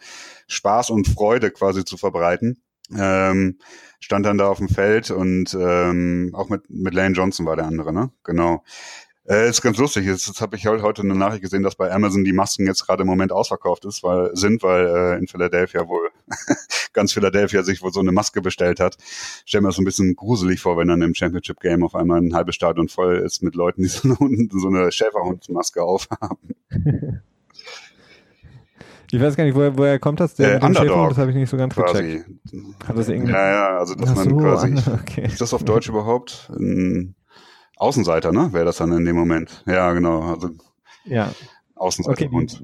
Spaß 0.47 0.89
und 0.89 1.07
Freude 1.07 1.51
quasi 1.51 1.85
zu 1.85 1.97
verbreiten. 1.97 2.61
Ähm, 2.95 3.57
stand 3.99 4.25
dann 4.25 4.37
da 4.37 4.47
auf 4.47 4.59
dem 4.59 4.69
Feld 4.69 5.09
und 5.09 5.55
ähm, 5.59 6.31
auch 6.33 6.49
mit, 6.49 6.69
mit 6.69 6.93
Lane 6.93 7.15
Johnson 7.15 7.45
war 7.45 7.55
der 7.55 7.65
andere, 7.65 7.91
ne? 7.91 8.11
Genau. 8.23 8.63
Äh, 9.27 9.49
ist 9.49 9.61
ganz 9.61 9.77
lustig. 9.77 10.05
Jetzt, 10.05 10.27
jetzt 10.27 10.41
habe 10.41 10.55
ich 10.55 10.67
halt 10.67 10.83
heute 10.83 11.01
eine 11.01 11.15
Nachricht 11.15 11.41
gesehen, 11.41 11.63
dass 11.63 11.75
bei 11.75 11.91
Amazon 11.91 12.23
die 12.23 12.33
Masken 12.33 12.67
jetzt 12.67 12.85
gerade 12.85 13.01
im 13.01 13.07
Moment 13.07 13.31
ausverkauft 13.31 13.85
ist, 13.85 14.03
weil, 14.03 14.35
sind, 14.35 14.61
weil 14.61 14.85
äh, 14.85 15.17
in 15.17 15.27
Philadelphia 15.27 15.87
wohl 15.87 16.09
ganz 16.93 17.11
Philadelphia 17.11 17.63
sich 17.63 17.81
wohl 17.81 17.91
so 17.91 18.01
eine 18.01 18.11
Maske 18.11 18.41
bestellt 18.41 18.79
hat. 18.79 18.97
Stell 19.45 19.61
mir 19.61 19.69
das 19.69 19.77
so 19.77 19.81
ein 19.81 19.85
bisschen 19.85 20.15
gruselig 20.15 20.61
vor, 20.61 20.77
wenn 20.77 20.87
dann 20.87 21.01
im 21.01 21.15
Championship 21.15 21.59
Game 21.59 21.83
auf 21.83 21.95
einmal 21.95 22.21
ein 22.21 22.35
halbes 22.35 22.55
Stadion 22.55 22.87
voll 22.87 23.17
ist 23.17 23.41
mit 23.41 23.55
Leuten, 23.55 23.81
die 23.81 23.87
so 23.87 24.15
eine, 24.19 24.47
so 24.51 24.67
eine 24.67 24.91
Schäferhundmaske 24.91 25.81
aufhaben. 25.81 26.55
Ich 29.11 29.21
weiß 29.21 29.35
gar 29.35 29.45
nicht, 29.45 29.55
woher, 29.55 29.77
woher 29.77 29.99
kommt 29.99 30.19
das? 30.19 30.35
Der 30.35 30.61
äh, 30.61 30.65
Underdog, 30.65 31.09
das 31.09 31.17
habe 31.19 31.29
ich 31.29 31.37
nicht 31.37 31.49
so 31.49 31.55
ganz 31.55 31.73
quasi. 31.75 32.03
gecheckt. 32.03 32.29
Hat 32.85 32.97
das 32.97 33.07
irgendwie? 33.07 33.31
Ja, 33.31 33.49
ja, 33.49 33.77
also 33.77 33.95
dass 33.95 34.09
Ach 34.09 34.15
man 34.15 34.29
so, 34.29 34.37
quasi. 34.37 34.75
Okay. 35.01 35.25
Ist 35.27 35.39
das 35.39 35.53
auf 35.53 35.63
Deutsch 35.63 35.87
überhaupt? 35.87 36.51
Ein, 36.53 37.15
Außenseiter, 37.77 38.31
ne? 38.31 38.53
Wäre 38.53 38.65
das 38.65 38.77
dann 38.77 38.91
in 38.91 39.05
dem 39.05 39.15
Moment. 39.15 39.63
Ja, 39.65 39.91
genau. 39.93 40.21
Also 40.21 40.49
ja. 41.05 41.31
Außenseiter 41.75 42.25
okay, 42.25 42.35
und 42.35 42.63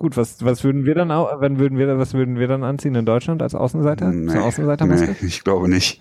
Gut, 0.00 0.16
was, 0.16 0.42
was 0.42 0.64
würden 0.64 0.86
wir 0.86 0.94
dann 0.94 1.10
auch, 1.10 1.42
wenn 1.42 1.58
würden 1.58 1.76
wir, 1.76 1.98
was 1.98 2.14
würden 2.14 2.38
wir 2.38 2.48
dann 2.48 2.64
anziehen 2.64 2.94
in 2.94 3.04
Deutschland 3.04 3.42
als 3.42 3.54
Außenseiter? 3.54 4.10
Nee, 4.10 4.32
nee 4.32 5.16
ich 5.20 5.44
glaube 5.44 5.68
nicht. 5.68 6.00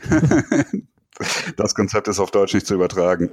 das 1.57 1.75
Konzept 1.75 2.07
ist 2.07 2.21
auf 2.21 2.31
Deutsch 2.31 2.53
nicht 2.53 2.65
zu 2.65 2.75
übertragen. 2.75 3.29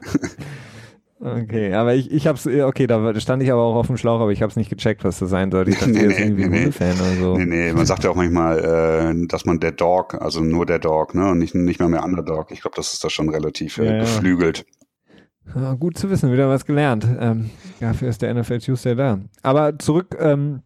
Okay, 1.20 1.72
aber 1.72 1.94
ich, 1.94 2.10
ich 2.10 2.26
hab's, 2.26 2.46
okay, 2.46 2.88
da 2.88 3.18
stand 3.20 3.44
ich 3.44 3.50
aber 3.50 3.62
auch 3.62 3.76
auf 3.76 3.86
dem 3.86 3.96
Schlauch, 3.96 4.20
aber 4.20 4.32
ich 4.32 4.42
hab's 4.42 4.56
nicht 4.56 4.68
gecheckt, 4.68 5.04
was 5.04 5.20
das 5.20 5.30
sein 5.30 5.52
sollte. 5.52 5.70
Ich 5.70 5.78
dachte, 5.78 5.90
nee, 5.92 6.06
nee, 6.08 6.20
irgendwie 6.20 6.48
nee, 6.48 6.58
Hundefan 6.58 6.92
oder 6.94 7.14
so. 7.20 7.36
Nee, 7.38 7.44
nee, 7.44 7.72
man 7.72 7.86
sagt 7.86 8.02
ja 8.02 8.10
auch 8.10 8.16
manchmal, 8.16 8.58
äh, 8.58 9.26
dass 9.28 9.44
man 9.44 9.60
der 9.60 9.72
Dog, 9.72 10.20
also 10.20 10.40
nur 10.40 10.66
der 10.66 10.80
Dog, 10.80 11.14
ne, 11.14 11.30
und 11.30 11.38
nicht, 11.38 11.54
nicht 11.54 11.78
mehr 11.78 11.88
mehr 11.88 12.04
Underdog. 12.04 12.50
Ich 12.50 12.60
glaube, 12.60 12.76
das 12.76 12.92
ist 12.92 13.04
da 13.04 13.08
schon 13.08 13.28
relativ 13.28 13.78
äh, 13.78 13.84
ja, 13.84 13.98
geflügelt. 14.00 14.66
Ja, 15.54 15.74
gut 15.74 15.96
zu 15.96 16.10
wissen, 16.10 16.32
wieder 16.32 16.48
was 16.48 16.64
gelernt. 16.64 17.06
Ähm, 17.18 17.50
dafür 17.80 18.08
ist 18.08 18.22
der 18.22 18.34
NFL 18.34 18.58
Tuesday 18.58 18.94
da. 18.94 19.20
Aber 19.42 19.78
zurück 19.78 20.16
ähm, 20.18 20.62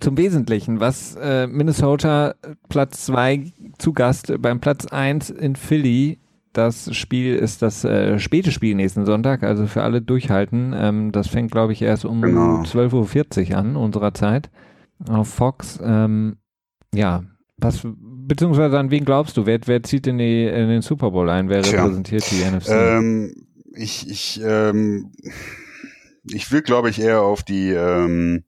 zum 0.00 0.16
Wesentlichen, 0.16 0.80
was 0.80 1.16
äh, 1.16 1.46
Minnesota 1.46 2.34
Platz 2.68 3.06
2 3.06 3.52
zu 3.78 3.92
Gast 3.92 4.34
beim 4.40 4.60
Platz 4.60 4.86
1 4.86 5.30
in 5.30 5.56
Philly 5.56 6.18
das 6.54 6.94
Spiel 6.94 7.34
ist 7.34 7.62
das 7.62 7.84
äh, 7.84 8.18
späte 8.20 8.52
Spiel 8.52 8.76
nächsten 8.76 9.04
Sonntag, 9.04 9.42
also 9.42 9.66
für 9.66 9.82
alle 9.82 10.00
durchhalten. 10.00 10.72
Ähm, 10.74 11.10
das 11.10 11.26
fängt, 11.26 11.50
glaube 11.50 11.72
ich, 11.72 11.82
erst 11.82 12.04
um 12.04 12.22
genau. 12.22 12.62
12.40 12.62 13.50
Uhr 13.50 13.58
an, 13.58 13.76
unserer 13.76 14.14
Zeit, 14.14 14.50
auf 15.08 15.28
Fox. 15.28 15.80
Ähm, 15.84 16.36
ja, 16.94 17.24
was, 17.58 17.84
beziehungsweise 17.84 18.78
an 18.78 18.92
wen 18.92 19.04
glaubst 19.04 19.36
du? 19.36 19.46
Wer, 19.46 19.58
wer 19.66 19.82
zieht 19.82 20.06
in, 20.06 20.18
die, 20.18 20.44
in 20.44 20.68
den 20.68 20.82
Super 20.82 21.10
Bowl 21.10 21.28
ein? 21.28 21.48
Wer 21.48 21.62
Tja. 21.62 21.82
repräsentiert 21.82 22.30
die 22.30 22.44
NFC? 22.44 22.70
Ähm, 22.70 23.43
ich, 23.74 24.08
ich, 24.08 24.40
ähm, 24.42 25.12
ich 26.24 26.50
will, 26.50 26.62
glaube 26.62 26.90
ich, 26.90 27.00
eher 27.00 27.22
auf 27.22 27.42
die, 27.42 27.70
ähm, 27.70 28.44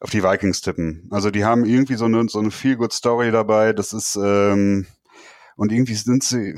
auf 0.00 0.10
die 0.10 0.22
Vikings 0.22 0.60
tippen. 0.60 1.08
Also 1.10 1.30
die 1.30 1.44
haben 1.44 1.64
irgendwie 1.64 1.94
so 1.94 2.04
eine, 2.04 2.28
so 2.28 2.38
eine 2.38 2.50
Feel-Good-Story 2.50 3.30
dabei. 3.30 3.72
Das 3.72 3.92
ist, 3.92 4.16
ähm, 4.16 4.86
und 5.56 5.72
irgendwie 5.72 5.94
sind 5.94 6.22
sie, 6.22 6.56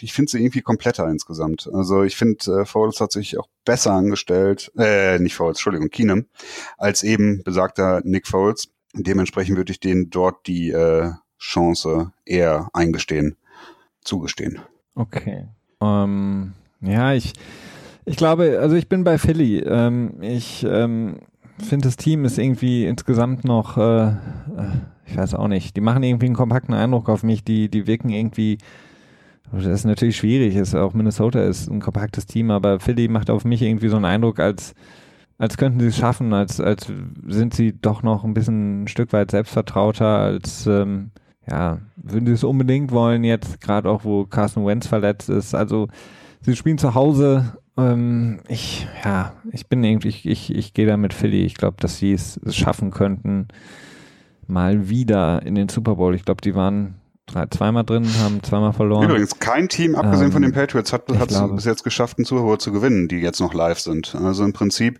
ich 0.00 0.12
finde 0.12 0.30
sie 0.30 0.38
irgendwie 0.42 0.62
kompletter 0.62 1.08
insgesamt. 1.08 1.68
Also 1.72 2.02
ich 2.02 2.16
finde, 2.16 2.62
äh, 2.62 2.64
Foles 2.64 3.00
hat 3.00 3.12
sich 3.12 3.38
auch 3.38 3.48
besser 3.64 3.92
angestellt, 3.92 4.72
äh, 4.78 5.18
nicht 5.18 5.34
Foles, 5.34 5.58
Entschuldigung, 5.58 5.90
Keenum, 5.90 6.26
als 6.76 7.02
eben 7.02 7.42
besagter 7.42 8.00
Nick 8.04 8.26
Foles. 8.26 8.68
Dementsprechend 8.94 9.56
würde 9.56 9.72
ich 9.72 9.80
denen 9.80 10.10
dort 10.10 10.46
die 10.46 10.70
äh, 10.70 11.12
Chance 11.38 12.12
eher 12.24 12.68
eingestehen, 12.72 13.36
zugestehen. 14.02 14.60
Okay. 14.94 15.46
Ähm, 15.80 16.54
ja, 16.80 17.12
ich, 17.12 17.32
ich 18.04 18.16
glaube, 18.16 18.58
also 18.60 18.76
ich 18.76 18.88
bin 18.88 19.04
bei 19.04 19.18
Philly. 19.18 19.58
Ähm, 19.60 20.14
ich 20.20 20.64
ähm, 20.68 21.18
finde, 21.58 21.88
das 21.88 21.96
Team 21.96 22.24
ist 22.24 22.38
irgendwie 22.38 22.86
insgesamt 22.86 23.44
noch, 23.44 23.76
äh, 23.76 24.08
äh, 24.08 24.14
ich 25.06 25.16
weiß 25.16 25.34
auch 25.34 25.48
nicht, 25.48 25.76
die 25.76 25.80
machen 25.80 26.02
irgendwie 26.02 26.26
einen 26.26 26.34
kompakten 26.34 26.74
Eindruck 26.74 27.08
auf 27.08 27.22
mich, 27.22 27.44
die, 27.44 27.68
die 27.68 27.86
wirken 27.86 28.10
irgendwie 28.10 28.58
das 29.52 29.66
ist 29.66 29.84
natürlich 29.84 30.16
schwierig. 30.16 30.56
Ist 30.56 30.74
auch 30.74 30.94
Minnesota 30.94 31.42
ist 31.42 31.68
ein 31.68 31.80
kompaktes 31.80 32.26
Team, 32.26 32.50
aber 32.50 32.80
Philly 32.80 33.08
macht 33.08 33.30
auf 33.30 33.44
mich 33.44 33.62
irgendwie 33.62 33.88
so 33.88 33.96
einen 33.96 34.04
Eindruck, 34.04 34.40
als, 34.40 34.74
als 35.38 35.56
könnten 35.56 35.80
sie 35.80 35.86
es 35.86 35.96
schaffen, 35.96 36.32
als, 36.32 36.60
als 36.60 36.92
sind 37.26 37.54
sie 37.54 37.72
doch 37.72 38.02
noch 38.02 38.24
ein 38.24 38.34
bisschen 38.34 38.84
ein 38.84 38.88
Stück 38.88 39.12
weit 39.12 39.30
selbstvertrauter, 39.30 40.18
als 40.18 40.66
ähm, 40.66 41.10
ja, 41.48 41.78
würden 41.96 42.26
sie 42.26 42.32
es 42.32 42.44
unbedingt 42.44 42.92
wollen, 42.92 43.24
jetzt 43.24 43.60
gerade 43.60 43.88
auch, 43.88 44.04
wo 44.04 44.26
Carson 44.26 44.66
Wentz 44.66 44.86
verletzt 44.86 45.30
ist. 45.30 45.54
Also 45.54 45.88
sie 46.42 46.56
spielen 46.56 46.78
zu 46.78 46.94
Hause. 46.94 47.58
Ähm, 47.76 48.40
ich, 48.48 48.88
ja, 49.04 49.34
ich 49.52 49.68
bin 49.68 49.84
irgendwie, 49.84 50.08
ich, 50.08 50.26
ich, 50.26 50.54
ich 50.54 50.74
gehe 50.74 50.86
da 50.86 50.96
mit 50.96 51.14
Philly. 51.14 51.44
Ich 51.44 51.54
glaube, 51.54 51.76
dass 51.80 51.98
sie 51.98 52.12
es 52.12 52.40
schaffen 52.50 52.90
könnten, 52.90 53.48
mal 54.46 54.88
wieder 54.88 55.42
in 55.44 55.54
den 55.54 55.68
Super 55.68 55.96
Bowl. 55.96 56.14
Ich 56.14 56.24
glaube, 56.24 56.40
die 56.40 56.54
waren 56.54 56.94
drei, 57.28 57.46
zweimal 57.46 57.84
drin, 57.84 58.06
haben 58.20 58.42
zweimal 58.42 58.72
verloren. 58.72 59.08
Übrigens, 59.08 59.38
kein 59.38 59.68
Team, 59.68 59.94
abgesehen 59.94 60.28
ähm, 60.28 60.32
von 60.32 60.42
den 60.42 60.52
Patriots, 60.52 60.92
hat 60.92 61.10
es 61.10 61.42
bis 61.54 61.64
jetzt 61.64 61.84
geschafft, 61.84 62.18
einen 62.18 62.24
Super 62.24 62.42
Bowl 62.42 62.58
zu 62.58 62.72
gewinnen, 62.72 63.08
die 63.08 63.18
jetzt 63.18 63.40
noch 63.40 63.54
live 63.54 63.78
sind. 63.78 64.14
Also 64.14 64.44
im 64.44 64.52
Prinzip, 64.52 64.98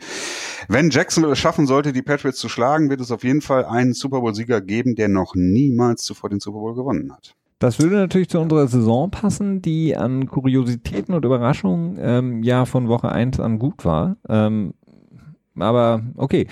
wenn 0.68 0.90
Jacksonville 0.90 1.32
es 1.32 1.38
schaffen 1.38 1.66
sollte, 1.66 1.92
die 1.92 2.02
Patriots 2.02 2.38
zu 2.38 2.48
schlagen, 2.48 2.90
wird 2.90 3.00
es 3.00 3.10
auf 3.10 3.24
jeden 3.24 3.40
Fall 3.40 3.64
einen 3.64 3.94
Super 3.94 4.20
Bowl-Sieger 4.20 4.60
geben, 4.60 4.94
der 4.94 5.08
noch 5.08 5.34
niemals 5.34 6.02
zuvor 6.02 6.30
den 6.30 6.40
Super 6.40 6.58
Bowl 6.58 6.74
gewonnen 6.74 7.12
hat. 7.12 7.34
Das 7.58 7.80
würde 7.80 7.96
natürlich 7.96 8.28
zu 8.28 8.38
unserer 8.38 8.68
Saison 8.68 9.10
passen, 9.10 9.62
die 9.62 9.96
an 9.96 10.26
Kuriositäten 10.26 11.14
und 11.14 11.24
Überraschungen 11.24 11.98
ähm, 12.00 12.42
ja 12.42 12.64
von 12.64 12.88
Woche 12.88 13.10
1 13.10 13.40
an 13.40 13.58
gut 13.58 13.84
war. 13.84 14.16
Ähm, 14.28 14.74
aber 15.56 16.02
okay, 16.16 16.46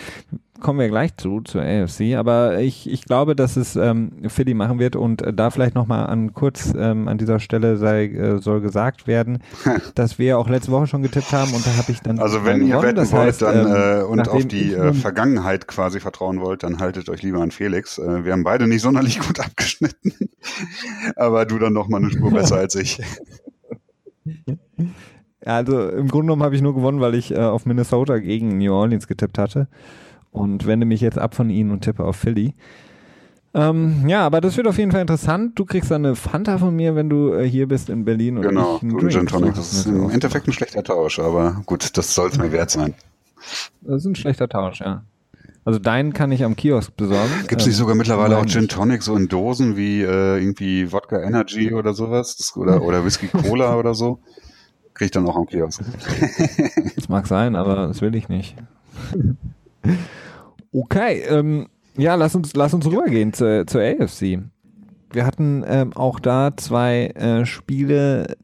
kommen 0.60 0.78
wir 0.78 0.88
gleich 0.88 1.16
zu, 1.16 1.40
zur 1.40 1.62
AFC, 1.62 2.14
aber 2.16 2.58
ich, 2.60 2.90
ich 2.90 3.04
glaube, 3.04 3.36
dass 3.36 3.56
es 3.56 3.76
ähm, 3.76 4.12
Philly 4.28 4.54
machen 4.54 4.78
wird 4.78 4.96
und 4.96 5.22
äh, 5.22 5.32
da 5.32 5.50
vielleicht 5.50 5.74
nochmal 5.74 6.06
an 6.06 6.32
kurz 6.34 6.72
ähm, 6.76 7.08
an 7.08 7.18
dieser 7.18 7.40
Stelle 7.40 7.76
sei, 7.76 8.06
äh, 8.06 8.38
soll 8.38 8.60
gesagt 8.60 9.06
werden, 9.06 9.38
dass 9.94 10.18
wir 10.18 10.38
auch 10.38 10.48
letzte 10.48 10.72
Woche 10.72 10.86
schon 10.86 11.02
getippt 11.02 11.32
haben 11.32 11.52
und 11.52 11.66
da 11.66 11.76
habe 11.76 11.92
ich 11.92 12.00
dann. 12.00 12.18
Also 12.18 12.44
wenn 12.44 12.66
ihr 12.66 12.80
wetten 12.80 12.96
das 12.96 13.12
wollt 13.12 13.26
heißt, 13.26 13.42
dann, 13.42 13.66
ähm, 13.66 14.00
äh, 14.00 14.02
und 14.02 14.28
auf 14.28 14.46
die 14.46 14.72
äh, 14.72 14.92
Vergangenheit 14.92 15.66
quasi 15.66 16.00
vertrauen 16.00 16.40
wollt, 16.40 16.62
dann 16.62 16.78
haltet 16.78 17.08
euch 17.08 17.22
lieber 17.22 17.40
an 17.40 17.50
Felix. 17.50 17.98
Äh, 17.98 18.24
wir 18.24 18.32
haben 18.32 18.44
beide 18.44 18.66
nicht 18.66 18.82
sonderlich 18.82 19.20
gut 19.26 19.40
abgeschnitten, 19.40 20.12
aber 21.16 21.44
du 21.44 21.58
dann 21.58 21.72
nochmal 21.72 22.02
eine 22.02 22.10
Spur 22.10 22.30
besser 22.30 22.56
als 22.56 22.74
ich. 22.74 23.00
Also 25.44 25.88
im 25.88 26.08
Grunde 26.08 26.26
genommen 26.26 26.42
habe 26.42 26.56
ich 26.56 26.62
nur 26.62 26.74
gewonnen, 26.74 27.00
weil 27.00 27.14
ich 27.14 27.30
äh, 27.30 27.38
auf 27.38 27.66
Minnesota 27.66 28.18
gegen 28.18 28.58
New 28.58 28.72
Orleans 28.72 29.06
getippt 29.06 29.38
hatte 29.38 29.68
und 30.36 30.66
wende 30.66 30.86
mich 30.86 31.00
jetzt 31.00 31.18
ab 31.18 31.34
von 31.34 31.50
ihnen 31.50 31.70
und 31.70 31.80
tippe 31.82 32.04
auf 32.04 32.16
Philly. 32.16 32.54
Ähm, 33.54 34.06
ja, 34.06 34.26
aber 34.26 34.42
das 34.42 34.58
wird 34.58 34.66
auf 34.66 34.76
jeden 34.76 34.92
Fall 34.92 35.00
interessant. 35.00 35.58
Du 35.58 35.64
kriegst 35.64 35.90
dann 35.90 36.04
eine 36.04 36.14
Fanta 36.14 36.58
von 36.58 36.76
mir, 36.76 36.94
wenn 36.94 37.08
du 37.08 37.32
äh, 37.32 37.48
hier 37.48 37.66
bist 37.66 37.88
in 37.88 38.04
Berlin. 38.04 38.36
Und 38.36 38.42
genau, 38.42 38.76
ich 38.76 38.82
einen 38.82 38.98
du 38.98 39.08
Gin 39.08 39.26
Tonic. 39.26 39.54
Das 39.54 39.72
ist 39.72 39.86
im 39.86 40.10
Endeffekt 40.10 40.46
ein 40.46 40.52
schlechter 40.52 40.84
Tausch, 40.84 41.18
aber 41.18 41.62
gut, 41.64 41.96
das 41.96 42.14
soll 42.14 42.28
es 42.28 42.36
mir 42.36 42.52
wert 42.52 42.70
sein. 42.70 42.94
Das 43.80 44.02
ist 44.02 44.04
ein 44.04 44.14
schlechter 44.14 44.46
Tausch, 44.46 44.80
ja. 44.80 45.04
Also 45.64 45.78
deinen 45.78 46.12
kann 46.12 46.30
ich 46.32 46.44
am 46.44 46.54
Kiosk 46.54 46.94
besorgen. 46.96 47.32
Gibt 47.48 47.62
es 47.62 47.66
nicht 47.66 47.76
ähm, 47.76 47.80
sogar 47.80 47.94
mittlerweile 47.94 48.36
auch 48.36 48.44
Gin 48.44 48.68
Tonic 48.68 49.02
so 49.02 49.16
in 49.16 49.28
Dosen 49.28 49.76
wie 49.76 50.02
äh, 50.02 50.38
irgendwie 50.38 50.92
Wodka 50.92 51.22
Energy 51.22 51.72
oder 51.72 51.94
sowas? 51.94 52.36
Das, 52.36 52.54
oder, 52.56 52.82
oder 52.84 53.06
Whisky 53.06 53.28
Cola 53.28 53.76
oder 53.76 53.94
so? 53.94 54.20
Krieg 54.92 55.06
ich 55.06 55.12
dann 55.12 55.26
auch 55.26 55.36
am 55.36 55.46
Kiosk. 55.46 55.82
das 56.94 57.08
mag 57.08 57.26
sein, 57.26 57.56
aber 57.56 57.86
das 57.86 58.02
will 58.02 58.14
ich 58.14 58.28
nicht. 58.28 58.54
Okay, 60.76 61.22
ähm, 61.30 61.68
ja, 61.96 62.16
lass 62.16 62.34
uns, 62.34 62.54
lass 62.54 62.74
uns 62.74 62.84
rübergehen 62.86 63.32
zur, 63.32 63.66
zur 63.66 63.80
AFC. 63.80 64.40
Wir 65.10 65.24
hatten 65.24 65.64
ähm, 65.66 65.94
auch 65.94 66.20
da 66.20 66.54
zwei 66.54 67.06
äh, 67.14 67.46
Spiele. 67.46 68.36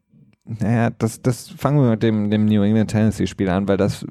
Naja, 0.46 0.88
das, 0.96 1.20
das 1.20 1.50
fangen 1.50 1.82
wir 1.82 1.90
mit 1.90 2.02
dem, 2.02 2.30
dem 2.30 2.46
New 2.46 2.62
England 2.62 2.90
Tennessee 2.90 3.26
Spiel 3.26 3.50
an, 3.50 3.68
weil 3.68 3.76
das, 3.76 4.06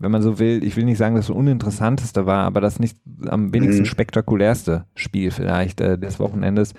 wenn 0.00 0.10
man 0.10 0.22
so 0.22 0.40
will, 0.40 0.64
ich 0.64 0.76
will 0.76 0.84
nicht 0.84 0.98
sagen, 0.98 1.14
das 1.14 1.30
uninteressanteste 1.30 2.26
war, 2.26 2.44
aber 2.46 2.60
das 2.60 2.80
nicht 2.80 2.98
am 3.28 3.54
wenigsten 3.54 3.82
mhm. 3.82 3.86
spektakulärste 3.86 4.86
Spiel 4.96 5.30
vielleicht 5.30 5.80
äh, 5.80 5.96
des 5.96 6.18
Wochenendes. 6.18 6.74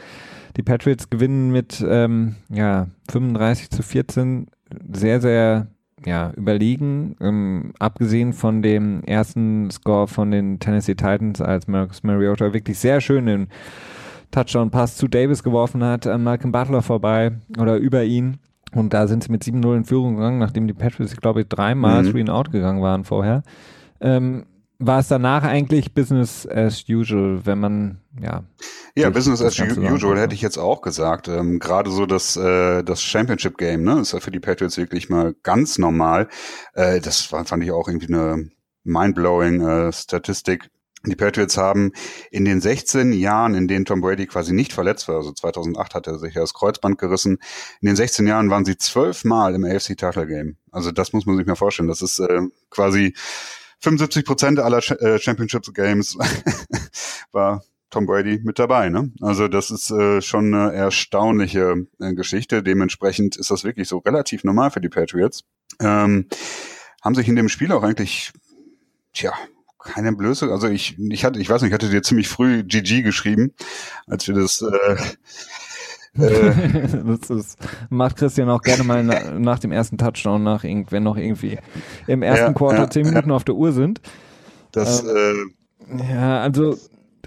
Die 0.58 0.64
Patriots 0.64 1.10
gewinnen 1.10 1.52
mit 1.54 1.84
ähm, 1.88 2.36
ja, 2.50 2.88
35 3.10 3.70
zu 3.70 3.84
14 3.84 4.48
sehr, 4.92 5.22
sehr 5.22 5.68
ja, 6.06 6.32
überlegen, 6.36 7.16
ähm, 7.22 7.74
abgesehen 7.80 8.34
von 8.34 8.62
dem 8.62 9.04
ersten 9.04 9.70
Score 9.72 10.08
von 10.08 10.32
den 10.32 10.60
Tennessee 10.60 10.96
Titans, 10.96 11.42
als 11.42 11.68
Marcus 11.68 12.04
Mariota 12.04 12.54
wirklich 12.54 12.80
sehr 12.80 13.02
schön 13.02 13.26
den 13.26 13.48
Touchdown-Pass 14.32 14.98
zu 14.98 15.08
Davis 15.08 15.44
geworfen 15.44 15.84
hat, 15.84 16.08
an 16.08 16.24
Malcolm 16.24 16.52
Butler 16.52 16.82
vorbei 16.82 17.34
oder 17.58 17.78
über 17.78 18.04
ihn. 18.04 18.40
Und 18.74 18.94
da 18.94 19.08
sind 19.08 19.24
sie 19.24 19.32
mit 19.32 19.44
7-0 19.44 19.78
in 19.78 19.84
Führung 19.86 20.16
gegangen, 20.16 20.40
nachdem 20.40 20.68
die 20.68 20.74
Patriots, 20.74 21.16
glaube 21.16 21.42
ich, 21.42 21.48
dreimal 21.48 22.04
mhm. 22.04 22.12
three 22.12 22.22
and 22.22 22.30
out 22.32 22.52
gegangen 22.52 22.82
waren 22.82 23.04
vorher. 23.04 23.44
Ähm, 24.02 24.46
war 24.86 25.00
es 25.00 25.08
danach 25.08 25.44
eigentlich 25.44 25.94
Business 25.94 26.48
as 26.48 26.84
usual, 26.90 27.46
wenn 27.46 27.60
man, 27.60 28.02
ja. 28.22 28.44
Ja, 28.96 29.10
Business 29.10 29.42
as 29.42 29.60
usual 29.60 30.20
hätte 30.20 30.36
ich 30.36 30.42
jetzt 30.42 30.58
auch 30.58 30.82
gesagt. 30.82 31.28
Ähm, 31.28 31.60
Gerade 31.60 31.90
so 31.90 32.06
das, 32.06 32.36
äh, 32.38 32.84
das 32.84 33.02
Championship 33.02 33.58
Game, 33.58 33.84
ne, 33.84 34.02
ist 34.02 34.14
ja 34.14 34.20
für 34.20 34.32
die 34.32 34.40
Patriots 34.40 34.78
wirklich 34.78 35.10
mal 35.10 35.36
ganz 35.44 35.78
normal. 35.78 36.28
Äh, 36.74 37.00
das 37.00 37.32
war, 37.32 37.46
fand 37.46 37.64
ich 37.64 37.72
auch 37.72 37.88
irgendwie 37.88 38.14
eine 38.14 38.50
mindblowing 38.84 39.62
äh, 39.62 39.92
Statistik. 39.92 40.70
Die 41.06 41.16
Patriots 41.16 41.58
haben 41.58 41.92
in 42.32 42.46
den 42.46 42.62
16 42.62 43.12
Jahren, 43.12 43.56
in 43.56 43.68
denen 43.68 43.84
Tom 43.84 44.00
Brady 44.00 44.26
quasi 44.26 44.54
nicht 44.54 44.72
verletzt 44.72 45.10
war, 45.10 45.18
also 45.18 45.34
2008 45.34 45.96
hat 45.96 46.08
er 46.08 46.18
sich 46.18 46.34
ja 46.36 46.42
das 46.42 46.54
Kreuzband 46.54 46.98
gerissen, 46.98 47.40
in 47.82 47.88
den 47.88 47.98
16 47.98 48.26
Jahren 48.26 48.50
waren 48.50 48.64
sie 48.64 48.78
zwölfmal 48.78 49.54
im 49.54 49.66
AFC 49.66 49.98
Title 49.98 50.28
Game. 50.28 50.56
Also 50.72 50.92
das 50.92 51.12
muss 51.12 51.26
man 51.26 51.36
sich 51.36 51.46
mal 51.46 51.56
vorstellen. 51.56 51.90
Das 51.90 52.02
ist 52.02 52.20
äh, 52.20 52.44
quasi 52.70 53.16
75 53.84 54.26
Prozent 54.26 54.60
aller 54.60 54.80
äh, 55.02 55.20
Championship 55.20 55.66
Games 55.74 56.18
war 57.34 57.64
Tom 57.90 58.06
Brady 58.06 58.40
mit 58.42 58.58
dabei. 58.58 58.90
Ne? 58.90 59.12
Also 59.22 59.50
das 59.50 59.72
ist 59.72 59.92
äh, 59.92 60.22
schon 60.22 60.54
eine 60.54 60.74
erstaunliche 60.74 61.86
äh, 62.00 62.14
Geschichte. 62.14 62.64
Dementsprechend 62.64 63.36
ist 63.36 63.52
das 63.52 63.66
wirklich 63.66 63.90
so 63.90 63.98
relativ 63.98 64.46
normal 64.46 64.72
für 64.72 64.80
die 64.80 64.88
Patriots. 64.88 65.44
Ähm, 65.82 66.28
haben 67.02 67.14
sich 67.14 67.28
in 67.28 67.36
dem 67.36 67.50
Spiel 67.50 67.74
auch 67.74 67.84
eigentlich, 67.84 68.32
tja, 69.12 69.34
keine 69.80 70.14
Blöße. 70.14 70.50
Also 70.50 70.70
ich, 70.70 70.98
ich 70.98 71.26
hatte, 71.26 71.42
ich 71.42 71.50
weiß 71.50 71.62
nicht, 71.62 71.72
ich 71.72 71.74
hatte 71.74 71.90
dir 71.90 72.02
ziemlich 72.02 72.30
früh 72.30 72.64
GG 72.64 73.02
geschrieben, 73.02 73.54
als 74.08 74.26
wir 74.30 74.36
das 74.36 74.62
äh, 74.62 74.96
das 76.16 77.30
ist, 77.32 77.58
macht 77.90 78.18
Christian 78.18 78.50
auch 78.50 78.62
gerne 78.62 78.84
mal 78.84 79.04
na, 79.04 79.32
nach 79.40 79.60
dem 79.60 79.72
ersten 79.72 79.98
Touchdown 79.98 80.44
nach, 80.44 80.64
wenn 80.64 81.04
noch 81.04 81.18
irgendwie 81.18 81.58
im 82.06 82.22
ersten 82.22 82.48
ja, 82.48 82.54
Quarter 82.54 82.84
ja, 82.84 82.90
zehn 82.90 83.08
Minuten 83.08 83.30
ja. 83.30 83.36
auf 83.36 83.44
der 83.44 83.56
Uhr 83.56 83.72
sind. 83.72 84.00
Das, 84.72 85.04
ähm, 85.04 85.54
äh, 85.90 86.14
ja, 86.14 86.42
also 86.42 86.78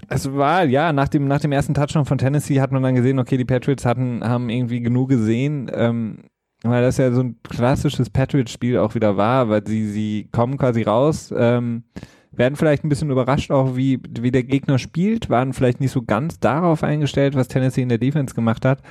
es 0.09 0.31
war, 0.33 0.63
ja, 0.65 0.93
nach 0.93 1.09
dem, 1.09 1.27
nach 1.27 1.41
dem 1.41 1.51
ersten 1.51 1.73
Touchdown 1.73 2.05
von 2.05 2.17
Tennessee 2.17 2.61
hat 2.61 2.71
man 2.71 2.83
dann 2.83 2.95
gesehen, 2.95 3.19
okay, 3.19 3.37
die 3.37 3.45
Patriots 3.45 3.85
hatten, 3.85 4.23
haben 4.23 4.49
irgendwie 4.49 4.79
genug 4.79 5.09
gesehen, 5.09 5.69
ähm, 5.73 6.19
weil 6.63 6.81
das 6.81 6.97
ja 6.97 7.11
so 7.11 7.21
ein 7.21 7.37
klassisches 7.43 8.09
Patriots-Spiel 8.09 8.77
auch 8.77 8.95
wieder 8.95 9.17
war, 9.17 9.49
weil 9.49 9.67
sie, 9.67 9.87
sie 9.89 10.29
kommen 10.31 10.57
quasi 10.57 10.83
raus, 10.83 11.33
ähm, 11.35 11.83
werden 12.31 12.55
vielleicht 12.55 12.83
ein 12.83 12.89
bisschen 12.89 13.09
überrascht 13.09 13.51
auch, 13.51 13.75
wie, 13.75 13.99
wie 14.19 14.31
der 14.31 14.43
Gegner 14.43 14.77
spielt, 14.77 15.29
waren 15.29 15.53
vielleicht 15.53 15.79
nicht 15.79 15.91
so 15.91 16.03
ganz 16.03 16.39
darauf 16.39 16.83
eingestellt, 16.83 17.35
was 17.35 17.47
Tennessee 17.47 17.81
in 17.81 17.89
der 17.89 17.97
Defense 17.97 18.35
gemacht 18.35 18.65
hat, 18.65 18.81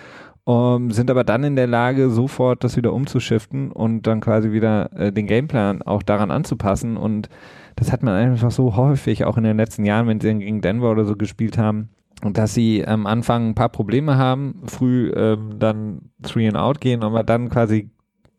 um, 0.45 0.93
sind 0.93 1.11
aber 1.11 1.25
dann 1.25 1.43
in 1.43 1.57
der 1.57 1.67
Lage, 1.67 2.09
sofort 2.09 2.63
das 2.63 2.77
wieder 2.77 2.93
umzuschiften 2.93 3.73
und 3.73 4.07
dann 4.07 4.21
quasi 4.21 4.53
wieder 4.53 4.93
äh, 4.93 5.13
den 5.13 5.27
Gameplan 5.27 5.83
auch 5.83 6.05
daran 6.05 6.31
anzupassen. 6.31 6.97
Und 6.97 7.29
das 7.75 7.91
hat 7.91 8.05
man 8.05 8.15
einfach 8.15 8.53
so 8.53 8.77
häufig, 8.77 9.25
auch 9.25 9.37
in 9.37 9.43
den 9.43 9.57
letzten 9.57 9.85
Jahren, 9.85 10.07
wenn 10.07 10.21
sie 10.21 10.33
gegen 10.35 10.61
Denver 10.61 10.93
oder 10.93 11.05
so 11.05 11.17
gespielt 11.17 11.59
haben, 11.59 11.89
dass 12.23 12.55
sie 12.55 12.87
am 12.87 13.07
Anfang 13.07 13.49
ein 13.49 13.55
paar 13.57 13.69
Probleme 13.69 14.17
haben, 14.19 14.63
früh 14.67 15.11
ähm, 15.17 15.59
dann 15.59 16.11
three 16.23 16.47
and 16.47 16.57
out 16.57 16.81
gehen, 16.81 17.03
aber 17.03 17.25
dann 17.25 17.49
quasi 17.49 17.91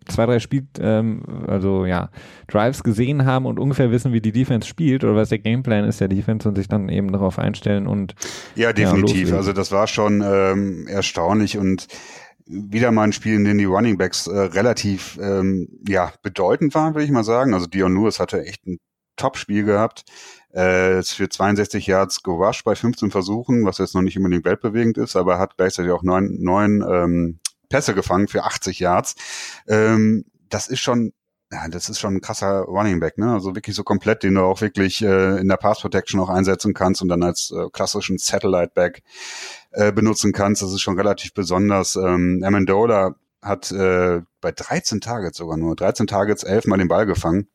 zwei, 0.08 0.26
drei 0.26 0.40
Spiel, 0.40 0.68
ähm, 0.80 1.24
also 1.48 1.86
ja, 1.86 2.10
Drives 2.48 2.84
gesehen 2.84 3.26
haben 3.26 3.46
und 3.46 3.60
ungefähr 3.60 3.92
wissen, 3.92 4.14
wie 4.14 4.22
die 4.22 4.32
Defense 4.32 4.68
spielt 4.68 5.04
oder 5.04 5.16
was 5.16 5.30
der 5.30 5.40
Gameplan 5.40 5.86
ist 5.86 6.02
der 6.02 6.08
Defense 6.08 6.48
und 6.48 6.56
sich 6.56 6.68
dann 6.68 6.90
eben 6.90 7.12
darauf 7.12 7.40
einstellen 7.40 7.88
und 7.88 8.16
ja, 8.56 8.74
definitiv. 8.74 9.30
Ja, 9.30 9.38
also 9.38 9.54
das 9.54 9.72
war 9.72 9.88
schon 9.88 10.24
ähm, 10.26 10.88
erstaunlich 10.88 11.58
und 11.58 11.88
wieder 12.46 12.92
mal 12.92 13.04
ein 13.04 13.14
Spiel, 13.14 13.36
in 13.36 13.44
dem 13.44 13.58
die 13.58 13.66
Running 13.66 13.98
Backs 13.98 14.28
äh, 14.28 14.38
relativ 14.38 15.18
ähm, 15.22 15.68
ja 15.88 16.12
bedeutend 16.24 16.74
waren, 16.76 16.94
würde 16.94 17.06
ich 17.06 17.12
mal 17.12 17.24
sagen. 17.24 17.54
Also 17.54 17.68
Dion 17.68 17.96
Lewis 17.96 18.20
hatte 18.20 18.44
echt 18.46 18.66
ein 18.66 18.80
Top-Spiel 19.18 19.66
gehabt. 19.66 20.06
Äh, 20.52 21.04
für 21.04 21.28
62 21.30 21.88
Yards 21.88 22.24
gerusht 22.24 22.64
bei 22.64 22.76
15 22.76 23.12
Versuchen, 23.12 23.66
was 23.66 23.80
jetzt 23.80 23.96
noch 23.96 24.02
nicht 24.02 24.18
unbedingt 24.18 24.46
weltbewegend 24.46 24.98
ist, 24.98 25.16
aber 25.16 25.38
hat 25.38 25.58
gleichzeitig 25.58 25.92
auch 25.92 26.04
neun, 26.04 26.38
neun 26.40 26.84
ähm, 26.90 27.40
Pässe 27.70 27.94
gefangen 27.94 28.28
für 28.28 28.44
80 28.44 28.80
Yards. 28.80 29.16
Ähm, 29.68 30.26
das 30.50 30.68
ist 30.68 30.80
schon 30.80 31.14
ja, 31.52 31.68
das 31.70 31.88
ist 31.88 32.00
schon 32.00 32.16
ein 32.16 32.22
krasser 32.22 32.62
Running 32.64 33.00
Back, 33.00 33.18
ne? 33.18 33.32
Also 33.32 33.56
wirklich 33.56 33.76
so 33.76 33.84
komplett, 33.84 34.24
den 34.24 34.34
du 34.34 34.42
auch 34.42 34.60
wirklich 34.60 35.02
äh, 35.02 35.38
in 35.40 35.48
der 35.48 35.56
Pass 35.56 35.80
Protection 35.80 36.20
auch 36.20 36.30
einsetzen 36.30 36.74
kannst 36.74 37.02
und 37.02 37.08
dann 37.08 37.24
als 37.24 37.52
äh, 37.52 37.70
klassischen 37.72 38.18
Satellite 38.18 38.72
Back 38.76 39.02
äh, 39.72 39.94
benutzen 39.94 40.34
kannst. 40.34 40.62
Das 40.62 40.74
ist 40.74 40.82
schon 40.82 40.98
relativ 40.98 41.34
besonders. 41.34 41.96
Ähm, 41.96 42.44
Amendola 42.46 43.16
hat 43.42 43.72
äh, 43.72 44.22
bei 44.42 44.52
13 44.52 45.00
Targets 45.00 45.38
sogar 45.38 45.56
nur, 45.58 45.76
13 45.76 46.08
Targets, 46.08 46.44
11 46.44 46.68
Mal 46.68 46.78
den 46.78 46.90
Ball 46.90 47.06
gefangen. 47.06 47.48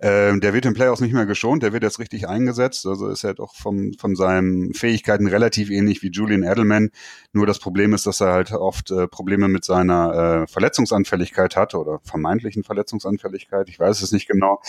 Ähm, 0.00 0.40
der 0.40 0.54
wird 0.54 0.64
im 0.64 0.74
Playoffs 0.74 1.00
nicht 1.00 1.12
mehr 1.12 1.26
geschont, 1.26 1.62
der 1.62 1.72
wird 1.72 1.82
jetzt 1.82 1.98
richtig 1.98 2.26
eingesetzt. 2.28 2.86
Also 2.86 3.08
ist 3.08 3.24
er 3.24 3.34
doch 3.34 3.54
vom, 3.54 3.92
von 3.94 4.16
seinen 4.16 4.72
Fähigkeiten 4.72 5.26
relativ 5.26 5.70
ähnlich 5.70 6.02
wie 6.02 6.10
Julian 6.10 6.42
Edelman. 6.42 6.90
Nur 7.32 7.46
das 7.46 7.58
Problem 7.58 7.92
ist, 7.92 8.06
dass 8.06 8.20
er 8.20 8.32
halt 8.32 8.52
oft 8.52 8.90
äh, 8.90 9.08
Probleme 9.08 9.48
mit 9.48 9.64
seiner 9.64 10.42
äh, 10.42 10.46
Verletzungsanfälligkeit 10.46 11.56
hat 11.56 11.74
oder 11.74 12.00
vermeintlichen 12.02 12.64
Verletzungsanfälligkeit. 12.64 13.68
Ich 13.68 13.78
weiß 13.78 14.00
es 14.00 14.12
nicht 14.12 14.26
genau. 14.26 14.62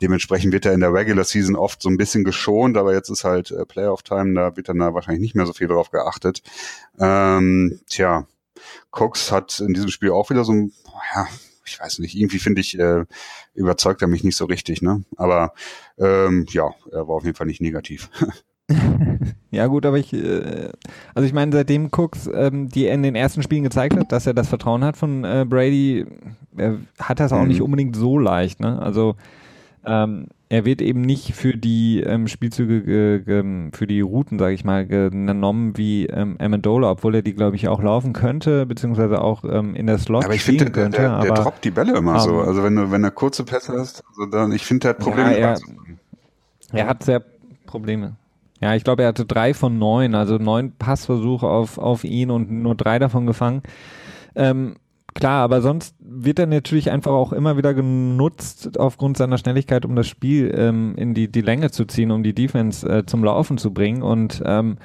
Dementsprechend 0.00 0.52
wird 0.52 0.64
er 0.64 0.72
in 0.72 0.80
der 0.80 0.94
Regular 0.94 1.24
Season 1.24 1.56
oft 1.56 1.82
so 1.82 1.90
ein 1.90 1.98
bisschen 1.98 2.24
geschont, 2.24 2.78
aber 2.78 2.94
jetzt 2.94 3.10
ist 3.10 3.24
halt 3.24 3.50
äh, 3.50 3.66
Playoff-Time, 3.66 4.34
da 4.34 4.56
wird 4.56 4.70
dann 4.70 4.78
da 4.78 4.94
wahrscheinlich 4.94 5.20
nicht 5.20 5.34
mehr 5.34 5.46
so 5.46 5.52
viel 5.52 5.68
drauf 5.68 5.90
geachtet. 5.90 6.42
Ähm, 6.98 7.80
tja, 7.86 8.26
Cox 8.90 9.30
hat 9.30 9.60
in 9.60 9.74
diesem 9.74 9.90
Spiel 9.90 10.10
auch 10.10 10.30
wieder 10.30 10.44
so 10.44 10.52
ein, 10.52 10.72
ja, 11.14 11.26
ich 11.70 11.80
weiß 11.80 12.00
nicht, 12.00 12.16
irgendwie 12.16 12.38
finde 12.38 12.60
ich, 12.60 12.78
äh, 12.78 13.04
überzeugt 13.54 14.02
er 14.02 14.08
mich 14.08 14.24
nicht 14.24 14.36
so 14.36 14.44
richtig, 14.44 14.82
ne? 14.82 15.04
Aber 15.16 15.52
ähm, 15.98 16.46
ja, 16.50 16.70
er 16.90 17.08
war 17.08 17.16
auf 17.16 17.24
jeden 17.24 17.36
Fall 17.36 17.46
nicht 17.46 17.60
negativ. 17.60 18.10
ja 19.50 19.66
gut, 19.66 19.86
aber 19.86 19.98
ich, 19.98 20.12
äh, 20.12 20.70
also 21.14 21.26
ich 21.26 21.32
meine, 21.32 21.52
seitdem 21.52 21.90
Cooks 21.90 22.28
ähm, 22.32 22.68
die 22.68 22.86
in 22.86 23.02
den 23.02 23.14
ersten 23.14 23.42
Spielen 23.42 23.64
gezeigt 23.64 23.96
hat, 23.96 24.12
dass 24.12 24.26
er 24.26 24.34
das 24.34 24.48
Vertrauen 24.48 24.84
hat 24.84 24.96
von 24.96 25.24
äh, 25.24 25.46
Brady, 25.48 26.06
er 26.56 26.78
hat 26.98 27.20
das 27.20 27.32
auch 27.32 27.42
mhm. 27.42 27.48
nicht 27.48 27.62
unbedingt 27.62 27.96
so 27.96 28.18
leicht, 28.18 28.60
ne? 28.60 28.80
Also 28.80 29.16
ähm, 29.84 30.26
er 30.48 30.64
wird 30.64 30.82
eben 30.82 31.00
nicht 31.00 31.34
für 31.34 31.56
die 31.56 32.00
ähm, 32.00 32.26
Spielzüge, 32.26 33.70
für 33.72 33.86
die 33.86 34.00
Routen, 34.00 34.38
sage 34.38 34.52
ich 34.52 34.64
mal, 34.64 34.84
genommen 34.84 35.76
wie 35.76 36.06
ähm, 36.06 36.36
Amendola, 36.40 36.90
obwohl 36.90 37.14
er 37.14 37.22
die, 37.22 37.34
glaube 37.34 37.56
ich, 37.56 37.68
auch 37.68 37.80
laufen 37.82 38.12
könnte, 38.12 38.66
beziehungsweise 38.66 39.22
auch 39.22 39.44
ähm, 39.44 39.76
in 39.76 39.86
der 39.86 39.98
Slot 39.98 40.24
aber 40.24 40.34
ich 40.34 40.42
finde, 40.42 40.64
der, 40.64 40.72
könnte. 40.72 40.98
Der, 40.98 41.20
der 41.20 41.32
droppt 41.34 41.64
die 41.64 41.70
Bälle 41.70 41.96
immer 41.96 42.14
um, 42.14 42.20
so. 42.20 42.40
Ähm, 42.42 42.48
also 42.48 42.62
wenn 42.64 42.76
du, 42.76 42.90
wenn 42.90 43.04
er 43.04 43.12
kurze 43.12 43.44
Pässe 43.44 43.74
hast, 43.78 44.02
also 44.08 44.26
dann, 44.26 44.52
ich 44.52 44.66
finde, 44.66 44.80
der 44.80 44.90
hat 44.90 44.98
Probleme. 44.98 45.38
Ja, 45.38 45.54
er, 45.54 45.58
er 46.72 46.86
hat 46.88 47.04
sehr 47.04 47.22
Probleme. 47.66 48.16
Ja, 48.60 48.74
ich 48.74 48.84
glaube, 48.84 49.02
er 49.02 49.08
hatte 49.08 49.24
drei 49.24 49.54
von 49.54 49.78
neun, 49.78 50.14
also 50.14 50.36
neun 50.36 50.72
Passversuche 50.72 51.46
auf, 51.46 51.78
auf 51.78 52.04
ihn 52.04 52.30
und 52.30 52.50
nur 52.50 52.74
drei 52.74 52.98
davon 52.98 53.26
gefangen. 53.26 53.62
Ähm, 54.34 54.76
Klar, 55.20 55.42
aber 55.44 55.60
sonst 55.60 55.94
wird 56.00 56.38
er 56.38 56.46
natürlich 56.46 56.90
einfach 56.90 57.12
auch 57.12 57.32
immer 57.32 57.56
wieder 57.56 57.74
genutzt 57.74 58.78
aufgrund 58.80 59.18
seiner 59.18 59.38
Schnelligkeit, 59.38 59.84
um 59.84 59.94
das 59.94 60.08
Spiel 60.08 60.52
ähm, 60.56 60.94
in 60.96 61.14
die, 61.14 61.30
die 61.30 61.42
Länge 61.42 61.70
zu 61.70 61.84
ziehen, 61.84 62.10
um 62.10 62.22
die 62.22 62.34
Defense 62.34 62.88
äh, 62.88 63.04
zum 63.04 63.22
Laufen 63.22 63.58
zu 63.58 63.72
bringen. 63.72 64.02
Und 64.02 64.42
ähm, 64.46 64.78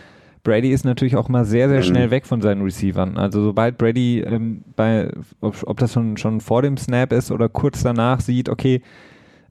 Brady 0.44 0.72
ist 0.72 0.86
natürlich 0.86 1.16
auch 1.16 1.30
mal 1.30 1.46
sehr, 1.46 1.70
sehr 1.70 1.82
schnell 1.82 2.08
mhm. 2.08 2.12
weg 2.12 2.26
von 2.26 2.42
seinen 2.42 2.62
Receivern. 2.62 3.18
Also 3.18 3.44
sobald 3.44 3.78
Brady 3.78 4.20
ähm, 4.20 4.64
bei, 4.76 5.10
ob, 5.42 5.56
ob 5.66 5.78
das 5.80 5.94
schon, 5.94 6.18
schon 6.18 6.42
vor 6.42 6.62
dem 6.62 6.78
Snap 6.78 7.14
ist 7.14 7.32
oder 7.32 7.50
kurz 7.50 7.82
danach 7.82 8.20
sieht, 8.20 8.50
okay, 8.50 8.82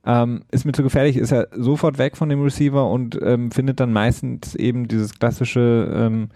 ähm, 0.07 0.43
ist 0.51 0.67
mir 0.67 0.73
zu 0.73 0.83
gefährlich, 0.83 1.17
ist 1.17 1.33
er 1.33 1.49
sofort 1.53 1.99
weg 1.99 2.17
von 2.17 2.29
dem 2.29 2.43
Receiver 2.43 2.89
und 2.89 3.19
ähm, 3.23 3.51
findet 3.51 3.81
dann 3.81 3.93
meistens 3.93 4.55
eben 4.55 4.87
dieses 4.87 5.19
klassische 5.19 5.91
ähm, 5.95 6.29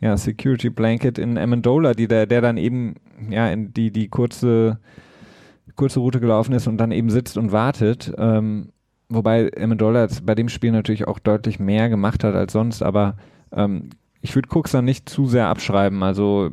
ja, 0.00 0.16
Security 0.16 0.68
Blanket 0.68 1.18
in 1.18 1.38
Amendola, 1.38 1.94
die 1.94 2.08
der, 2.08 2.26
der 2.26 2.40
dann 2.40 2.56
eben 2.56 2.96
ja 3.30 3.48
in 3.48 3.72
die 3.72 3.90
die 3.90 4.08
kurze 4.08 4.78
kurze 5.76 6.00
Route 6.00 6.20
gelaufen 6.20 6.52
ist 6.52 6.66
und 6.66 6.78
dann 6.78 6.92
eben 6.92 7.10
sitzt 7.10 7.38
und 7.38 7.52
wartet. 7.52 8.12
Ähm, 8.18 8.72
wobei 9.08 9.50
Amendola 9.56 10.06
bei 10.22 10.34
dem 10.34 10.48
Spiel 10.48 10.72
natürlich 10.72 11.06
auch 11.06 11.18
deutlich 11.18 11.58
mehr 11.58 11.88
gemacht 11.88 12.24
hat 12.24 12.34
als 12.34 12.52
sonst, 12.52 12.82
aber 12.82 13.16
ähm, 13.52 13.90
ich 14.20 14.34
würde 14.34 14.48
Cooks 14.52 14.72
dann 14.72 14.84
nicht 14.84 15.08
zu 15.08 15.26
sehr 15.26 15.46
abschreiben. 15.46 16.02
Also 16.02 16.50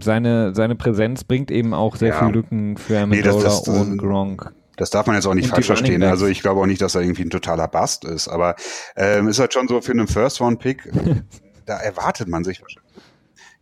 seine, 0.00 0.54
seine 0.54 0.74
Präsenz 0.74 1.24
bringt 1.24 1.50
eben 1.50 1.74
auch 1.74 1.96
sehr 1.96 2.10
ja. 2.10 2.18
viele 2.18 2.32
Lücken 2.32 2.76
für 2.76 2.98
Amendola 2.98 3.36
nee, 3.36 3.42
das, 3.42 3.62
das, 3.62 3.86
und 3.86 3.98
Gronk. 3.98 4.52
Das 4.76 4.90
darf 4.90 5.06
man 5.06 5.16
jetzt 5.16 5.26
auch 5.26 5.34
nicht 5.34 5.48
falsch 5.48 5.66
verstehen. 5.66 6.02
Also 6.02 6.26
ich 6.26 6.42
glaube 6.42 6.60
auch 6.60 6.66
nicht, 6.66 6.82
dass 6.82 6.94
er 6.94 7.00
irgendwie 7.00 7.22
ein 7.22 7.30
totaler 7.30 7.68
Bast 7.68 8.04
ist, 8.04 8.28
aber 8.28 8.56
ähm, 8.94 9.28
ist 9.28 9.38
halt 9.38 9.54
schon 9.54 9.68
so 9.68 9.80
für 9.80 9.92
einen 9.92 10.06
First-Round-Pick 10.06 10.92
da 11.66 11.78
erwartet 11.78 12.28
man 12.28 12.44
sich 12.44 12.62
wahrscheinlich. 12.62 12.92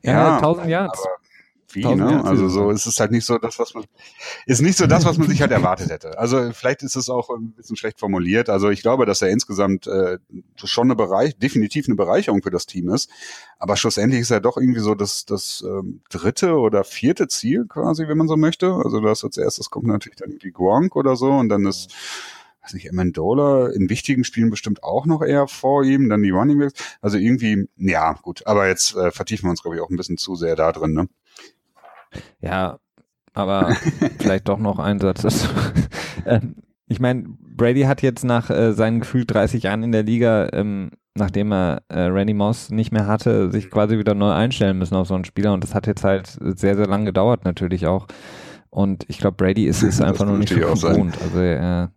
Ja, 0.03 0.13
ja 0.13 0.37
1000 0.37 0.67
Yards. 0.69 1.03
Wie, 1.75 1.85
ne? 1.85 2.25
Also 2.25 2.49
so 2.49 2.71
ist 2.71 2.87
es 2.87 3.01
halt 3.01 3.11
nicht 3.11 3.25
so 3.25 3.39
das, 3.39 3.59
was 3.59 3.75
man 3.75 3.85
ist 4.47 4.63
nicht 4.63 4.79
so 4.79 4.87
das, 4.87 5.05
was 5.05 5.19
man 5.19 5.29
sich 5.29 5.41
halt 5.41 5.51
erwartet 5.51 5.91
hätte. 5.91 6.19
Also 6.19 6.51
vielleicht 6.53 6.83
ist 6.83 6.97
es 6.97 7.09
auch 7.09 7.31
ein 7.31 7.53
bisschen 7.53 7.77
schlecht 7.77 8.01
formuliert. 8.01 8.49
Also 8.49 8.71
ich 8.71 8.83
glaube, 8.83 9.07
dass 9.07 9.23
er 9.23 9.31
insgesamt 9.31 9.87
äh, 9.87 10.19
schon 10.57 10.87
eine 10.87 10.97
Bereich, 10.97 11.37
definitiv 11.39 11.87
eine 11.87 11.97
Bereicherung 11.97 12.43
für 12.43 12.51
das 12.51 12.67
Team 12.67 12.89
ist. 12.91 13.11
Aber 13.59 13.77
schlussendlich 13.77 14.21
ist 14.21 14.31
er 14.31 14.41
doch 14.41 14.57
irgendwie 14.57 14.81
so 14.81 14.95
das, 14.95 15.25
das 15.25 15.65
ähm, 15.67 16.03
dritte 16.11 16.55
oder 16.57 16.85
vierte 16.85 17.29
Ziel 17.29 17.67
quasi, 17.67 18.09
wenn 18.09 18.19
man 18.19 18.29
so 18.29 18.37
möchte. 18.37 18.73
Also 18.73 19.01
das 19.01 19.25
als 19.25 19.37
erstes 19.37 19.71
kommt 19.71 19.87
natürlich 19.87 20.17
dann 20.17 20.31
irgendwie 20.31 20.53
Gronk 20.53 20.97
oder 20.97 21.17
so 21.17 21.31
und 21.31 21.49
dann 21.49 21.67
ist 21.67 21.93
weiß 22.65 22.73
nicht, 22.75 22.91
Amendola 22.91 23.69
in 23.69 23.91
wichtigen 23.91 24.25
Spielen 24.25 24.51
bestimmt 24.51 24.83
auch 24.83 25.07
noch 25.07 25.23
eher 25.23 25.47
vor 25.47 25.85
ihm, 25.85 26.09
dann 26.09 26.23
die 26.23 26.31
Running 26.31 26.59
Backs. 26.59 26.97
Also 27.01 27.19
irgendwie, 27.19 27.69
ja, 27.77 28.15
gut. 28.15 28.47
Aber 28.47 28.67
jetzt 28.67 28.97
äh, 28.97 29.11
vertiefen 29.11 29.47
wir 29.47 29.51
uns, 29.51 29.63
glaube 29.63 29.77
ich, 29.77 29.83
auch 29.83 29.91
ein 29.91 29.97
bisschen 29.97 30.17
zu 30.17 30.35
sehr 30.35 30.57
da 30.57 30.73
drin, 30.73 30.93
ne? 30.93 31.09
Ja, 32.41 32.79
aber 33.33 33.75
vielleicht 34.19 34.49
doch 34.49 34.59
noch 34.59 34.79
ein 34.79 35.01
Satz. 35.01 35.49
ähm, 36.27 36.57
ich 36.87 37.01
meine, 37.01 37.25
Brady 37.41 37.83
hat 37.83 38.03
jetzt 38.03 38.25
nach 38.25 38.51
äh, 38.51 38.73
seinen 38.73 39.01
gefühlt 39.01 39.33
30 39.33 39.65
Jahren 39.65 39.83
in 39.83 39.93
der 39.93 40.03
Liga, 40.03 40.49
ähm, 40.53 40.91
nachdem 41.15 41.53
er 41.53 41.83
äh, 41.89 42.01
Randy 42.01 42.35
Moss 42.35 42.71
nicht 42.71 42.93
mehr 42.93 43.07
hatte, 43.07 43.51
sich 43.51 43.71
quasi 43.71 43.99
wieder 43.99 44.15
neu 44.15 44.33
einstellen 44.33 44.79
müssen 44.79 44.97
auf 44.97 45.07
so 45.07 45.15
einen 45.15 45.25
Spieler. 45.25 45.53
Und 45.53 45.65
das 45.65 45.75
hat 45.75 45.87
jetzt 45.87 46.05
halt 46.05 46.39
sehr, 46.41 46.77
sehr 46.77 46.87
lang 46.87 47.05
gedauert 47.05 47.45
natürlich 47.45 47.87
auch. 47.87 48.07
Und 48.71 49.05
ich 49.09 49.19
glaube, 49.19 49.37
Brady 49.37 49.67
ist 49.67 49.83
es 49.83 50.01
einfach 50.03 50.27
noch 50.27 50.37
nicht 50.37 50.53
so 50.53 50.61
gewohnt. 50.61 51.17
Also 51.23 51.39
er 51.39 51.93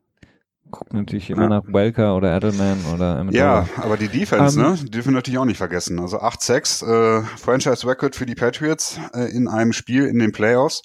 guckt 0.77 0.93
natürlich 0.93 1.29
immer 1.31 1.43
ja. 1.43 1.49
nach 1.49 1.63
Welker 1.65 2.15
oder 2.15 2.35
Edelman 2.35 2.77
oder 2.93 3.19
Emmett 3.19 3.33
Ja, 3.33 3.67
aber 3.77 3.97
die 3.97 4.09
Defense, 4.09 4.59
um, 4.59 4.65
ähm, 4.65 4.71
ne, 4.73 4.77
die 4.83 4.91
dürfen 4.91 5.09
wir 5.09 5.15
natürlich 5.15 5.39
auch 5.39 5.45
nicht 5.45 5.57
vergessen. 5.57 5.99
Also 5.99 6.19
8-6, 6.19 6.85
äh, 6.85 7.23
Franchise 7.37 7.87
Record 7.87 8.15
für 8.15 8.27
die 8.27 8.35
Patriots 8.35 8.99
äh, 9.13 9.31
in 9.31 9.47
einem 9.47 9.73
Spiel 9.73 10.05
in 10.05 10.19
den 10.19 10.31
Playoffs. 10.31 10.83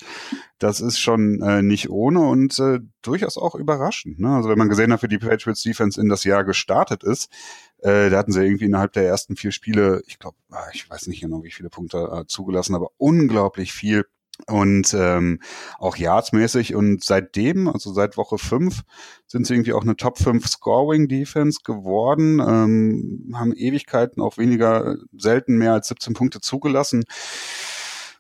Das 0.59 0.81
ist 0.81 0.99
schon 0.99 1.43
äh, 1.43 1.61
nicht 1.61 1.91
ohne 1.91 2.21
und 2.21 2.59
äh, 2.59 2.81
durchaus 3.03 3.37
auch 3.37 3.55
überraschend. 3.55 4.19
Ne? 4.19 4.31
Also 4.31 4.49
wenn 4.49 4.59
man 4.59 4.71
gesehen 4.71 4.93
hat, 4.93 5.03
wie 5.03 5.09
die 5.09 5.19
Patriots 5.19 5.63
Defense 5.63 6.01
in 6.01 6.09
das 6.09 6.25
Jahr 6.25 6.45
gestartet 6.45 7.03
ist, 7.05 7.31
äh, 7.79 8.09
da 8.09 8.17
hatten 8.17 8.33
sie 8.33 8.43
irgendwie 8.43 8.65
innerhalb 8.65 8.95
der 8.95 9.05
ersten 9.05 9.37
vier 9.37 9.53
Spiele, 9.53 10.03
ich 10.07 10.19
glaube, 10.19 10.37
ah, 10.51 10.65
ich 10.73 10.89
weiß 10.89 11.07
nicht 11.09 11.21
genau, 11.21 11.43
wie 11.43 11.51
viele 11.51 11.69
Punkte 11.69 11.99
äh, 11.99 12.27
zugelassen, 12.27 12.75
aber 12.75 12.89
unglaublich 12.97 13.73
viel 13.73 14.07
und 14.47 14.95
ähm, 14.95 15.41
auch 15.79 15.97
yardsmäßig 15.97 16.75
und 16.75 17.05
seitdem, 17.05 17.69
also 17.69 17.93
seit 17.93 18.17
Woche 18.17 18.39
5, 18.39 18.83
sind 19.27 19.47
sie 19.47 19.55
irgendwie 19.55 19.73
auch 19.73 19.83
eine 19.83 19.97
Top 19.97 20.19
5 20.19 20.47
Scoring 20.47 21.09
Defense 21.09 21.61
geworden, 21.65 22.41
ähm, 22.41 23.35
haben 23.35 23.53
Ewigkeiten 23.53 24.23
auch 24.23 24.39
weniger, 24.39 24.97
selten 25.17 25.59
mehr 25.59 25.75
als 25.75 25.89
17 25.89 26.15
Punkte 26.15 26.41
zugelassen. 26.41 27.05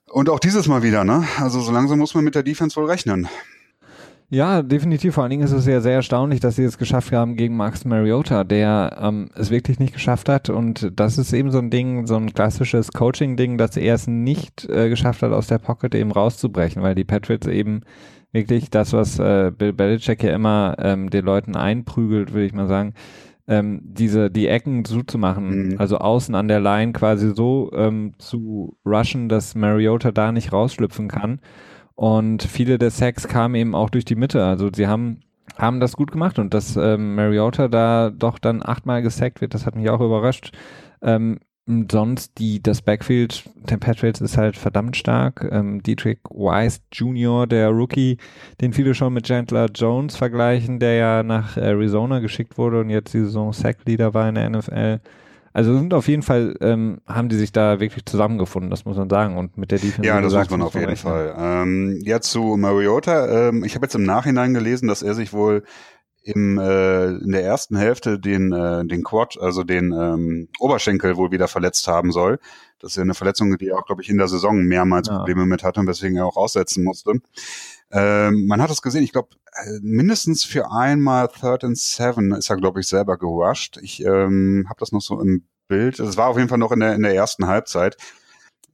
Und 0.06 0.28
auch 0.28 0.40
dieses 0.40 0.68
Mal 0.68 0.82
wieder, 0.82 1.04
ne? 1.04 1.26
Also 1.38 1.60
so 1.60 1.72
langsam 1.72 1.98
muss 1.98 2.14
man 2.14 2.24
mit 2.24 2.34
der 2.34 2.42
Defense 2.42 2.76
wohl 2.76 2.86
rechnen. 2.86 3.28
Ja, 4.34 4.62
definitiv. 4.62 5.12
Vor 5.12 5.24
allen 5.24 5.30
Dingen 5.30 5.42
ist 5.42 5.52
es 5.52 5.66
ja 5.66 5.82
sehr 5.82 5.96
erstaunlich, 5.96 6.40
dass 6.40 6.56
sie 6.56 6.64
es 6.64 6.78
geschafft 6.78 7.12
haben 7.12 7.36
gegen 7.36 7.54
Max 7.54 7.84
Mariota, 7.84 8.44
der 8.44 8.96
ähm, 8.98 9.28
es 9.34 9.50
wirklich 9.50 9.78
nicht 9.78 9.92
geschafft 9.92 10.30
hat. 10.30 10.48
Und 10.48 10.90
das 10.98 11.18
ist 11.18 11.34
eben 11.34 11.50
so 11.50 11.58
ein 11.58 11.68
Ding, 11.68 12.06
so 12.06 12.16
ein 12.16 12.32
klassisches 12.32 12.92
Coaching-Ding, 12.92 13.58
dass 13.58 13.76
er 13.76 13.94
es 13.94 14.06
nicht 14.06 14.66
äh, 14.70 14.88
geschafft 14.88 15.20
hat, 15.20 15.32
aus 15.32 15.48
der 15.48 15.58
Pocket 15.58 15.94
eben 15.94 16.10
rauszubrechen, 16.10 16.82
weil 16.82 16.94
die 16.94 17.04
Patriots 17.04 17.46
eben 17.46 17.82
wirklich 18.32 18.70
das, 18.70 18.94
was 18.94 19.18
äh, 19.18 19.52
Bill 19.54 19.74
Belichick 19.74 20.22
ja 20.22 20.34
immer 20.34 20.76
ähm, 20.78 21.10
den 21.10 21.26
Leuten 21.26 21.54
einprügelt, 21.54 22.32
würde 22.32 22.46
ich 22.46 22.54
mal 22.54 22.68
sagen, 22.68 22.94
ähm, 23.48 23.82
diese 23.84 24.30
die 24.30 24.48
Ecken 24.48 24.86
zuzumachen, 24.86 25.72
mhm. 25.72 25.74
also 25.78 25.98
außen 25.98 26.34
an 26.34 26.48
der 26.48 26.60
Line 26.60 26.92
quasi 26.92 27.34
so 27.34 27.70
ähm, 27.74 28.14
zu 28.16 28.78
rushen, 28.86 29.28
dass 29.28 29.54
Mariota 29.54 30.10
da 30.10 30.32
nicht 30.32 30.54
rausschlüpfen 30.54 31.08
kann. 31.08 31.40
Und 31.94 32.42
viele 32.42 32.78
der 32.78 32.90
Sacks 32.90 33.28
kamen 33.28 33.54
eben 33.54 33.74
auch 33.74 33.90
durch 33.90 34.04
die 34.04 34.16
Mitte. 34.16 34.44
Also 34.44 34.70
sie 34.74 34.86
haben, 34.86 35.20
haben 35.56 35.80
das 35.80 35.96
gut 35.96 36.10
gemacht 36.10 36.38
und 36.38 36.54
dass 36.54 36.76
ähm, 36.76 37.14
Mariota 37.14 37.68
da 37.68 38.10
doch 38.10 38.38
dann 38.38 38.62
achtmal 38.62 39.02
gesackt 39.02 39.40
wird, 39.40 39.54
das 39.54 39.66
hat 39.66 39.76
mich 39.76 39.90
auch 39.90 40.00
überrascht. 40.00 40.52
Ähm, 41.02 41.38
sonst 41.90 42.38
die, 42.38 42.62
das 42.62 42.82
Backfield 42.82 43.44
der 43.54 43.76
Patriots 43.76 44.20
ist 44.20 44.36
halt 44.36 44.56
verdammt 44.56 44.96
stark. 44.96 45.48
Ähm, 45.50 45.82
Dietrich 45.82 46.18
Wise 46.30 46.80
Jr., 46.92 47.46
der 47.46 47.68
Rookie, 47.68 48.18
den 48.60 48.72
viele 48.72 48.94
schon 48.94 49.12
mit 49.12 49.26
Chandler 49.26 49.66
Jones 49.72 50.16
vergleichen, 50.16 50.80
der 50.80 50.94
ja 50.94 51.22
nach 51.22 51.56
Arizona 51.56 52.18
geschickt 52.18 52.58
wurde 52.58 52.80
und 52.80 52.90
jetzt 52.90 53.14
die 53.14 53.20
Saison 53.20 53.52
Sack-Leader 53.52 54.14
war 54.14 54.28
in 54.28 54.34
der 54.34 54.50
NFL. 54.50 55.00
Also 55.52 55.76
sind 55.76 55.92
auf 55.92 56.08
jeden 56.08 56.22
Fall, 56.22 56.56
ähm, 56.60 57.00
haben 57.06 57.28
die 57.28 57.36
sich 57.36 57.52
da 57.52 57.78
wirklich 57.78 58.06
zusammengefunden, 58.06 58.70
das 58.70 58.84
muss 58.84 58.96
man 58.96 59.10
sagen. 59.10 59.36
Und 59.36 59.58
mit 59.58 59.70
der 59.70 59.78
Defense. 59.78 60.06
Ja, 60.06 60.20
das 60.20 60.32
muss 60.32 60.50
man 60.50 60.62
auf 60.62 60.74
jeden. 60.74 60.96
Fall. 60.96 61.34
Ähm, 61.36 62.00
ja, 62.04 62.20
zu 62.20 62.56
Mariota. 62.56 63.48
Ähm, 63.48 63.64
ich 63.64 63.74
habe 63.74 63.84
jetzt 63.84 63.94
im 63.94 64.04
Nachhinein 64.04 64.54
gelesen, 64.54 64.88
dass 64.88 65.02
er 65.02 65.14
sich 65.14 65.32
wohl 65.32 65.64
im, 66.24 66.58
äh, 66.58 67.08
in 67.08 67.32
der 67.32 67.44
ersten 67.44 67.76
Hälfte 67.76 68.18
den, 68.18 68.52
äh, 68.52 68.84
den 68.86 69.02
Quad, 69.02 69.36
also 69.40 69.64
den 69.64 69.92
ähm, 69.92 70.48
Oberschenkel 70.58 71.16
wohl 71.16 71.32
wieder 71.32 71.48
verletzt 71.48 71.86
haben 71.88 72.12
soll. 72.12 72.38
Das 72.78 72.92
ist 72.92 72.96
ja 72.96 73.02
eine 73.02 73.14
Verletzung, 73.14 73.56
die 73.58 73.68
er 73.68 73.78
auch, 73.78 73.86
glaube 73.86 74.02
ich, 74.02 74.08
in 74.08 74.18
der 74.18 74.28
Saison 74.28 74.62
mehrmals 74.62 75.08
ja. 75.08 75.18
Probleme 75.18 75.46
mit 75.46 75.64
hatte 75.64 75.80
und 75.80 75.86
weswegen 75.86 76.16
er 76.16 76.26
auch 76.26 76.36
aussetzen 76.36 76.84
musste. 76.84 77.12
Ähm, 77.92 78.46
man 78.46 78.62
hat 78.62 78.70
es 78.70 78.80
gesehen, 78.80 79.02
ich 79.02 79.12
glaube, 79.12 79.28
äh, 79.52 79.78
mindestens 79.82 80.44
für 80.44 80.70
einmal 80.70 81.28
Third 81.28 81.62
and 81.64 81.78
Seven 81.78 82.32
ist 82.32 82.48
er, 82.48 82.56
glaube 82.56 82.80
ich, 82.80 82.88
selber 82.88 83.18
gerusht. 83.18 83.78
Ich 83.82 84.02
ähm, 84.02 84.66
habe 84.68 84.80
das 84.80 84.92
noch 84.92 85.02
so 85.02 85.20
im 85.20 85.46
Bild. 85.68 86.00
Es 86.00 86.16
war 86.16 86.28
auf 86.28 86.38
jeden 86.38 86.48
Fall 86.48 86.58
noch 86.58 86.72
in 86.72 86.80
der, 86.80 86.94
in 86.94 87.02
der 87.02 87.14
ersten 87.14 87.46
Halbzeit. 87.46 87.96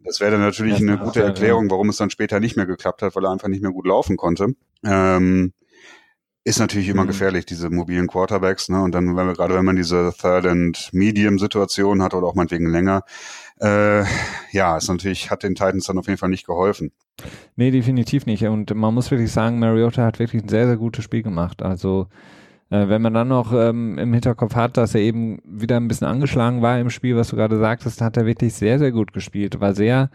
Das 0.04 0.20
wäre 0.20 0.32
dann 0.32 0.40
natürlich 0.40 0.76
eine 0.76 0.98
gute 0.98 1.22
Erklärung, 1.22 1.70
warum 1.70 1.88
es 1.88 1.96
dann 1.96 2.10
später 2.10 2.38
nicht 2.38 2.56
mehr 2.56 2.66
geklappt 2.66 3.02
hat, 3.02 3.16
weil 3.16 3.24
er 3.24 3.32
einfach 3.32 3.48
nicht 3.48 3.62
mehr 3.62 3.72
gut 3.72 3.86
laufen 3.86 4.16
konnte. 4.16 4.54
Ähm, 4.84 5.52
ist 6.44 6.60
natürlich 6.60 6.88
immer 6.88 7.02
mhm. 7.02 7.08
gefährlich, 7.08 7.44
diese 7.44 7.68
mobilen 7.68 8.06
Quarterbacks, 8.06 8.68
ne? 8.68 8.82
Und 8.82 8.94
dann, 8.94 9.16
wenn 9.16 9.26
wir, 9.26 9.34
gerade 9.34 9.54
wenn 9.54 9.64
man 9.64 9.76
diese 9.76 10.14
Third 10.18 10.46
and 10.46 10.88
Medium 10.92 11.38
Situation 11.38 12.02
hat 12.02 12.14
oder 12.14 12.26
auch 12.26 12.34
meinetwegen 12.34 12.70
länger, 12.70 13.02
äh, 13.60 14.04
ja, 14.52 14.76
ist 14.76 14.88
natürlich, 14.88 15.30
hat 15.30 15.42
den 15.42 15.54
Titans 15.54 15.86
dann 15.86 15.98
auf 15.98 16.06
jeden 16.06 16.18
Fall 16.18 16.28
nicht 16.28 16.46
geholfen. 16.46 16.92
Nee, 17.56 17.70
definitiv 17.70 18.26
nicht. 18.26 18.44
Und 18.44 18.74
man 18.74 18.94
muss 18.94 19.10
wirklich 19.10 19.32
sagen, 19.32 19.58
Mariota 19.58 20.04
hat 20.04 20.18
wirklich 20.18 20.42
ein 20.42 20.48
sehr, 20.48 20.66
sehr 20.66 20.76
gutes 20.76 21.04
Spiel 21.04 21.22
gemacht. 21.22 21.62
Also, 21.62 22.06
äh, 22.70 22.88
wenn 22.88 23.02
man 23.02 23.14
dann 23.14 23.28
noch 23.28 23.52
ähm, 23.52 23.98
im 23.98 24.12
Hinterkopf 24.12 24.54
hat, 24.54 24.76
dass 24.76 24.94
er 24.94 25.00
eben 25.00 25.38
wieder 25.44 25.76
ein 25.76 25.88
bisschen 25.88 26.06
angeschlagen 26.06 26.62
war 26.62 26.78
im 26.78 26.90
Spiel, 26.90 27.16
was 27.16 27.28
du 27.28 27.36
gerade 27.36 27.58
sagtest, 27.58 28.00
hat 28.00 28.16
er 28.16 28.26
wirklich 28.26 28.54
sehr, 28.54 28.78
sehr 28.78 28.92
gut 28.92 29.12
gespielt. 29.12 29.60
War 29.60 29.74
sehr 29.74 30.10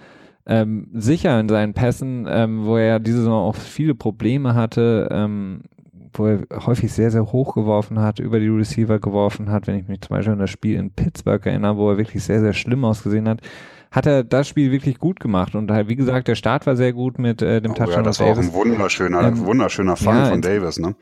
ähm, 0.45 0.87
sicher 0.93 1.39
in 1.39 1.49
seinen 1.49 1.73
Pässen, 1.73 2.27
ähm, 2.29 2.65
wo 2.65 2.77
er 2.77 2.99
diese 2.99 3.19
Saison 3.19 3.49
auch 3.49 3.55
viele 3.55 3.95
Probleme 3.95 4.55
hatte, 4.55 5.07
ähm, 5.11 5.63
wo 6.17 6.27
er 6.27 6.45
häufig 6.65 6.91
sehr, 6.91 7.11
sehr 7.11 7.31
hoch 7.31 7.55
geworfen 7.55 7.99
hat, 7.99 8.19
über 8.19 8.39
die 8.39 8.47
Receiver 8.47 8.99
geworfen 8.99 9.51
hat. 9.51 9.67
Wenn 9.67 9.77
ich 9.77 9.87
mich 9.87 10.01
zum 10.01 10.15
Beispiel 10.15 10.33
an 10.33 10.39
das 10.39 10.49
Spiel 10.49 10.77
in 10.77 10.91
Pittsburgh 10.91 11.45
erinnere, 11.45 11.77
wo 11.77 11.91
er 11.91 11.97
wirklich 11.97 12.23
sehr, 12.23 12.39
sehr 12.39 12.53
schlimm 12.53 12.85
ausgesehen 12.85 13.27
hat, 13.27 13.41
hat 13.91 14.05
er 14.05 14.23
das 14.23 14.47
Spiel 14.47 14.71
wirklich 14.71 14.97
gut 14.97 15.19
gemacht. 15.19 15.55
Und 15.55 15.71
halt, 15.71 15.87
wie 15.87 15.95
gesagt, 15.95 16.27
der 16.27 16.35
Start 16.35 16.65
war 16.65 16.75
sehr 16.75 16.93
gut 16.93 17.19
mit 17.19 17.41
äh, 17.41 17.61
dem 17.61 17.71
oh, 17.71 17.75
Touchdown. 17.75 17.97
Ja, 17.97 18.03
das 18.03 18.19
war 18.19 18.27
auch 18.27 18.37
ein 18.37 18.53
wunderschöner, 18.53 19.23
ähm, 19.23 19.45
wunderschöner 19.45 19.95
Fang 19.95 20.17
ja, 20.17 20.25
von 20.25 20.41
Davis, 20.41 20.79
ne? 20.79 20.95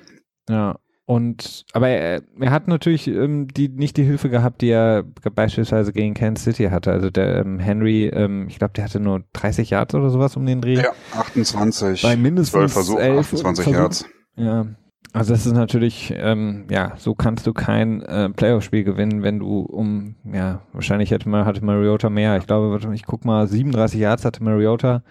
Ja, 0.50 0.78
und 1.06 1.66
aber 1.74 1.90
er, 1.90 2.22
er 2.40 2.52
hat 2.52 2.68
natürlich 2.68 3.08
ähm, 3.08 3.48
die 3.48 3.68
nicht 3.68 3.98
die 3.98 4.04
Hilfe 4.04 4.30
gehabt, 4.30 4.62
die 4.62 4.70
er 4.70 5.04
beispielsweise 5.04 5.92
gegen 5.92 6.14
Kansas 6.14 6.46
City 6.46 6.70
hatte. 6.70 6.92
Also 6.92 7.10
der 7.10 7.38
ähm, 7.38 7.60
Henry, 7.60 8.06
ähm, 8.06 8.48
ich 8.48 8.60
glaube, 8.60 8.74
der 8.76 8.86
hatte 8.86 9.00
nur 9.00 9.24
30 9.34 9.72
Yards 9.72 9.94
oder 9.94 10.10
sowas 10.10 10.38
um 10.38 10.46
den 10.46 10.62
Dreh. 10.62 10.76
Ja, 10.76 10.92
28. 11.14 12.04
Bei 12.04 12.16
mindestens 12.16 12.54
12 12.54 12.74
Versuche, 12.74 13.20
28 13.20 13.64
Versuch, 13.64 13.74
Yards. 13.74 14.06
Ja, 14.36 14.68
also 15.14 15.34
das 15.34 15.46
ist 15.46 15.54
natürlich, 15.54 16.14
ähm, 16.16 16.66
ja, 16.70 16.94
so 16.98 17.16
kannst 17.16 17.46
du 17.46 17.54
kein 17.54 18.02
äh, 18.04 18.30
Playoff-Spiel 18.30 18.84
gewinnen, 18.84 19.24
wenn 19.24 19.40
du 19.40 19.60
um, 19.60 20.16
ja, 20.24 20.62
wahrscheinlich 20.72 21.12
hätte 21.12 21.28
man, 21.28 21.46
hatte 21.46 21.66
Mariota 21.66 22.10
mehr. 22.10 22.38
Ich 22.38 22.48
glaube, 22.48 22.80
ich 22.94 23.06
guck 23.06 23.26
mal, 23.26 23.46
37 23.46 24.00
Yards 24.00 24.24
hatte 24.24 24.44
Mariota. 24.44 25.04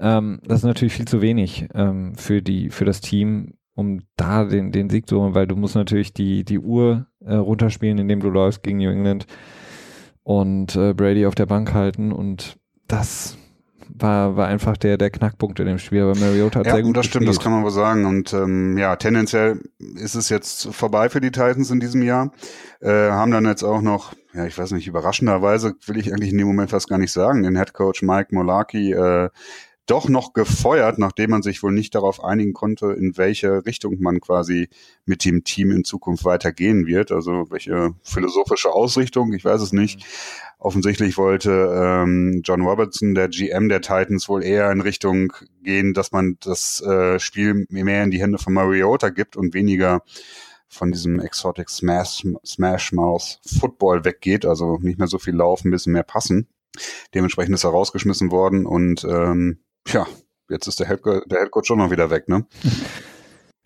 Ähm, 0.00 0.40
das 0.44 0.60
ist 0.60 0.64
natürlich 0.64 0.94
viel 0.94 1.06
zu 1.06 1.22
wenig 1.22 1.68
ähm, 1.74 2.14
für 2.16 2.42
die, 2.42 2.70
für 2.70 2.84
das 2.84 3.00
Team, 3.00 3.54
um 3.74 4.02
da 4.16 4.44
den, 4.44 4.72
den 4.72 4.90
Sieg 4.90 5.08
zu 5.08 5.20
holen, 5.20 5.34
weil 5.34 5.46
du 5.46 5.54
musst 5.54 5.76
natürlich 5.76 6.12
die, 6.12 6.44
die 6.44 6.58
Uhr 6.58 7.06
äh, 7.20 7.34
runterspielen, 7.34 7.98
indem 7.98 8.20
du 8.20 8.30
läufst 8.30 8.64
gegen 8.64 8.78
New 8.78 8.90
England 8.90 9.26
und 10.24 10.74
äh, 10.74 10.94
Brady 10.94 11.26
auf 11.26 11.36
der 11.36 11.46
Bank 11.46 11.72
halten 11.74 12.10
und 12.10 12.58
das 12.88 13.38
war, 14.00 14.36
war 14.36 14.48
einfach 14.48 14.76
der, 14.76 14.98
der 14.98 15.10
Knackpunkt 15.10 15.60
in 15.60 15.66
dem 15.66 15.78
Spiel. 15.78 16.02
Aber 16.02 16.14
Mariota 16.16 16.60
hat 16.60 16.66
ja, 16.66 16.74
sehr 16.74 16.82
gut 16.82 16.96
das 16.96 17.06
gespielt. 17.06 17.24
stimmt, 17.24 17.36
das 17.36 17.42
kann 17.42 17.52
man 17.52 17.64
wohl 17.64 17.70
sagen. 17.70 18.06
Und 18.06 18.32
ähm, 18.32 18.76
ja, 18.78 18.96
tendenziell 18.96 19.60
ist 19.96 20.14
es 20.14 20.28
jetzt 20.28 20.74
vorbei 20.74 21.08
für 21.08 21.20
die 21.20 21.30
Titans 21.30 21.70
in 21.70 21.80
diesem 21.80 22.02
Jahr. 22.02 22.32
Äh, 22.80 23.10
haben 23.10 23.30
dann 23.30 23.44
jetzt 23.44 23.62
auch 23.62 23.82
noch, 23.82 24.12
ja, 24.34 24.46
ich 24.46 24.56
weiß 24.56 24.72
nicht, 24.72 24.86
überraschenderweise 24.86 25.74
will 25.86 25.98
ich 25.98 26.12
eigentlich 26.12 26.32
in 26.32 26.38
dem 26.38 26.46
Moment 26.46 26.70
fast 26.70 26.88
gar 26.88 26.98
nicht 26.98 27.12
sagen, 27.12 27.42
den 27.42 27.56
Head 27.56 27.72
Coach 27.72 28.02
Mike 28.02 28.34
Molaki 28.34 28.92
äh, 28.92 29.30
doch 29.88 30.08
noch 30.08 30.34
gefeuert, 30.34 30.98
nachdem 30.98 31.30
man 31.30 31.42
sich 31.42 31.62
wohl 31.62 31.72
nicht 31.72 31.94
darauf 31.94 32.22
einigen 32.22 32.52
konnte, 32.52 32.92
in 32.92 33.16
welche 33.16 33.64
Richtung 33.64 34.00
man 34.00 34.20
quasi 34.20 34.68
mit 35.06 35.24
dem 35.24 35.44
Team 35.44 35.70
in 35.70 35.82
Zukunft 35.82 36.24
weitergehen 36.24 36.86
wird. 36.86 37.10
Also 37.10 37.46
welche 37.50 37.94
philosophische 38.02 38.70
Ausrichtung, 38.70 39.32
ich 39.32 39.44
weiß 39.44 39.62
es 39.62 39.72
nicht. 39.72 40.04
Offensichtlich 40.58 41.16
wollte 41.16 41.50
ähm, 41.74 42.42
John 42.44 42.60
Robertson, 42.60 43.14
der 43.14 43.28
GM 43.28 43.68
der 43.68 43.80
Titans, 43.80 44.28
wohl 44.28 44.44
eher 44.44 44.70
in 44.70 44.82
Richtung 44.82 45.32
gehen, 45.62 45.94
dass 45.94 46.12
man 46.12 46.36
das 46.40 46.82
äh, 46.82 47.18
Spiel 47.18 47.66
mehr 47.70 48.04
in 48.04 48.10
die 48.10 48.20
Hände 48.20 48.38
von 48.38 48.52
Mariota 48.52 49.08
gibt 49.08 49.36
und 49.36 49.54
weniger 49.54 50.02
von 50.68 50.92
diesem 50.92 51.18
Exotic 51.18 51.70
Smash, 51.70 52.26
Smash 52.44 52.92
Mouth 52.92 53.40
Football 53.46 54.04
weggeht, 54.04 54.44
also 54.44 54.76
nicht 54.82 54.98
mehr 54.98 55.08
so 55.08 55.18
viel 55.18 55.34
laufen, 55.34 55.68
ein 55.68 55.70
bisschen 55.70 55.94
mehr 55.94 56.02
passen. 56.02 56.46
Dementsprechend 57.14 57.54
ist 57.54 57.64
er 57.64 57.70
rausgeschmissen 57.70 58.30
worden 58.30 58.66
und 58.66 59.04
ähm, 59.04 59.60
ja, 59.92 60.06
jetzt 60.48 60.66
ist 60.66 60.80
der 60.80 60.88
Headcoach, 60.88 61.22
der 61.26 61.40
Headcoach 61.40 61.64
schon 61.64 61.78
mal 61.78 61.90
wieder 61.90 62.10
weg, 62.10 62.28
ne? 62.28 62.46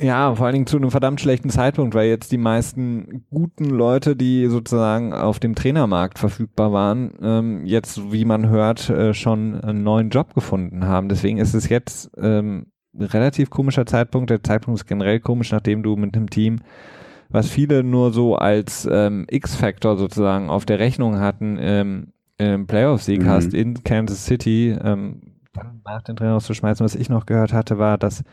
Ja, 0.03 0.35
vor 0.35 0.47
allen 0.47 0.55
Dingen 0.55 0.67
zu 0.67 0.79
einem 0.79 0.91
verdammt 0.91 1.21
schlechten 1.21 1.49
Zeitpunkt, 1.49 1.95
weil 1.95 2.09
jetzt 2.09 2.33
die 2.33 2.39
meisten 2.39 3.25
guten 3.31 3.67
Leute, 3.67 4.17
die 4.17 4.49
sozusagen 4.49 5.13
auf 5.13 5.39
dem 5.39 5.55
Trainermarkt 5.55 6.19
verfügbar 6.19 6.73
waren, 6.73 7.13
ähm, 7.23 7.67
jetzt, 7.67 8.11
wie 8.11 8.25
man 8.25 8.49
hört, 8.49 8.91
äh, 8.91 9.15
schon 9.15 9.61
einen 9.61 9.85
neuen 9.85 10.11
Job 10.11 10.35
gefunden 10.35 10.87
haben. 10.87 11.09
Deswegen 11.09 11.39
ist 11.39 11.55
es 11.55 11.69
jetzt 11.69 12.11
ähm, 12.17 12.67
relativ 12.99 13.51
komischer 13.51 13.87
Zeitpunkt. 13.87 14.31
Der 14.31 14.43
Zeitpunkt 14.43 14.81
ist 14.81 14.87
generell 14.87 15.21
komisch, 15.21 15.53
nachdem 15.53 15.85
du 15.85 15.95
mit 15.95 16.17
einem 16.17 16.31
Team, 16.31 16.59
was 17.29 17.49
viele 17.49 17.85
nur 17.85 18.13
so 18.13 18.35
als 18.35 18.89
ähm, 18.91 19.27
X-Factor 19.31 19.97
sozusagen 19.97 20.51
auf 20.51 20.65
der 20.65 20.81
Rechnung 20.81 21.21
hatten, 21.21 21.59
ähm, 21.61 22.09
im 22.39 22.67
Playoff-Sieg 22.67 23.23
mhm. 23.23 23.29
hast 23.29 23.55
in 23.55 23.85
Kansas 23.85 24.27
City, 24.27 24.77
ähm, 24.83 25.21
nach 25.85 26.03
den 26.03 26.17
Trainer 26.17 26.33
rauszuschmeißen. 26.33 26.85
Was 26.85 26.95
ich 26.95 27.09
noch 27.09 27.27
gehört 27.27 27.53
hatte, 27.53 27.79
war, 27.79 27.99
dass 27.99 28.25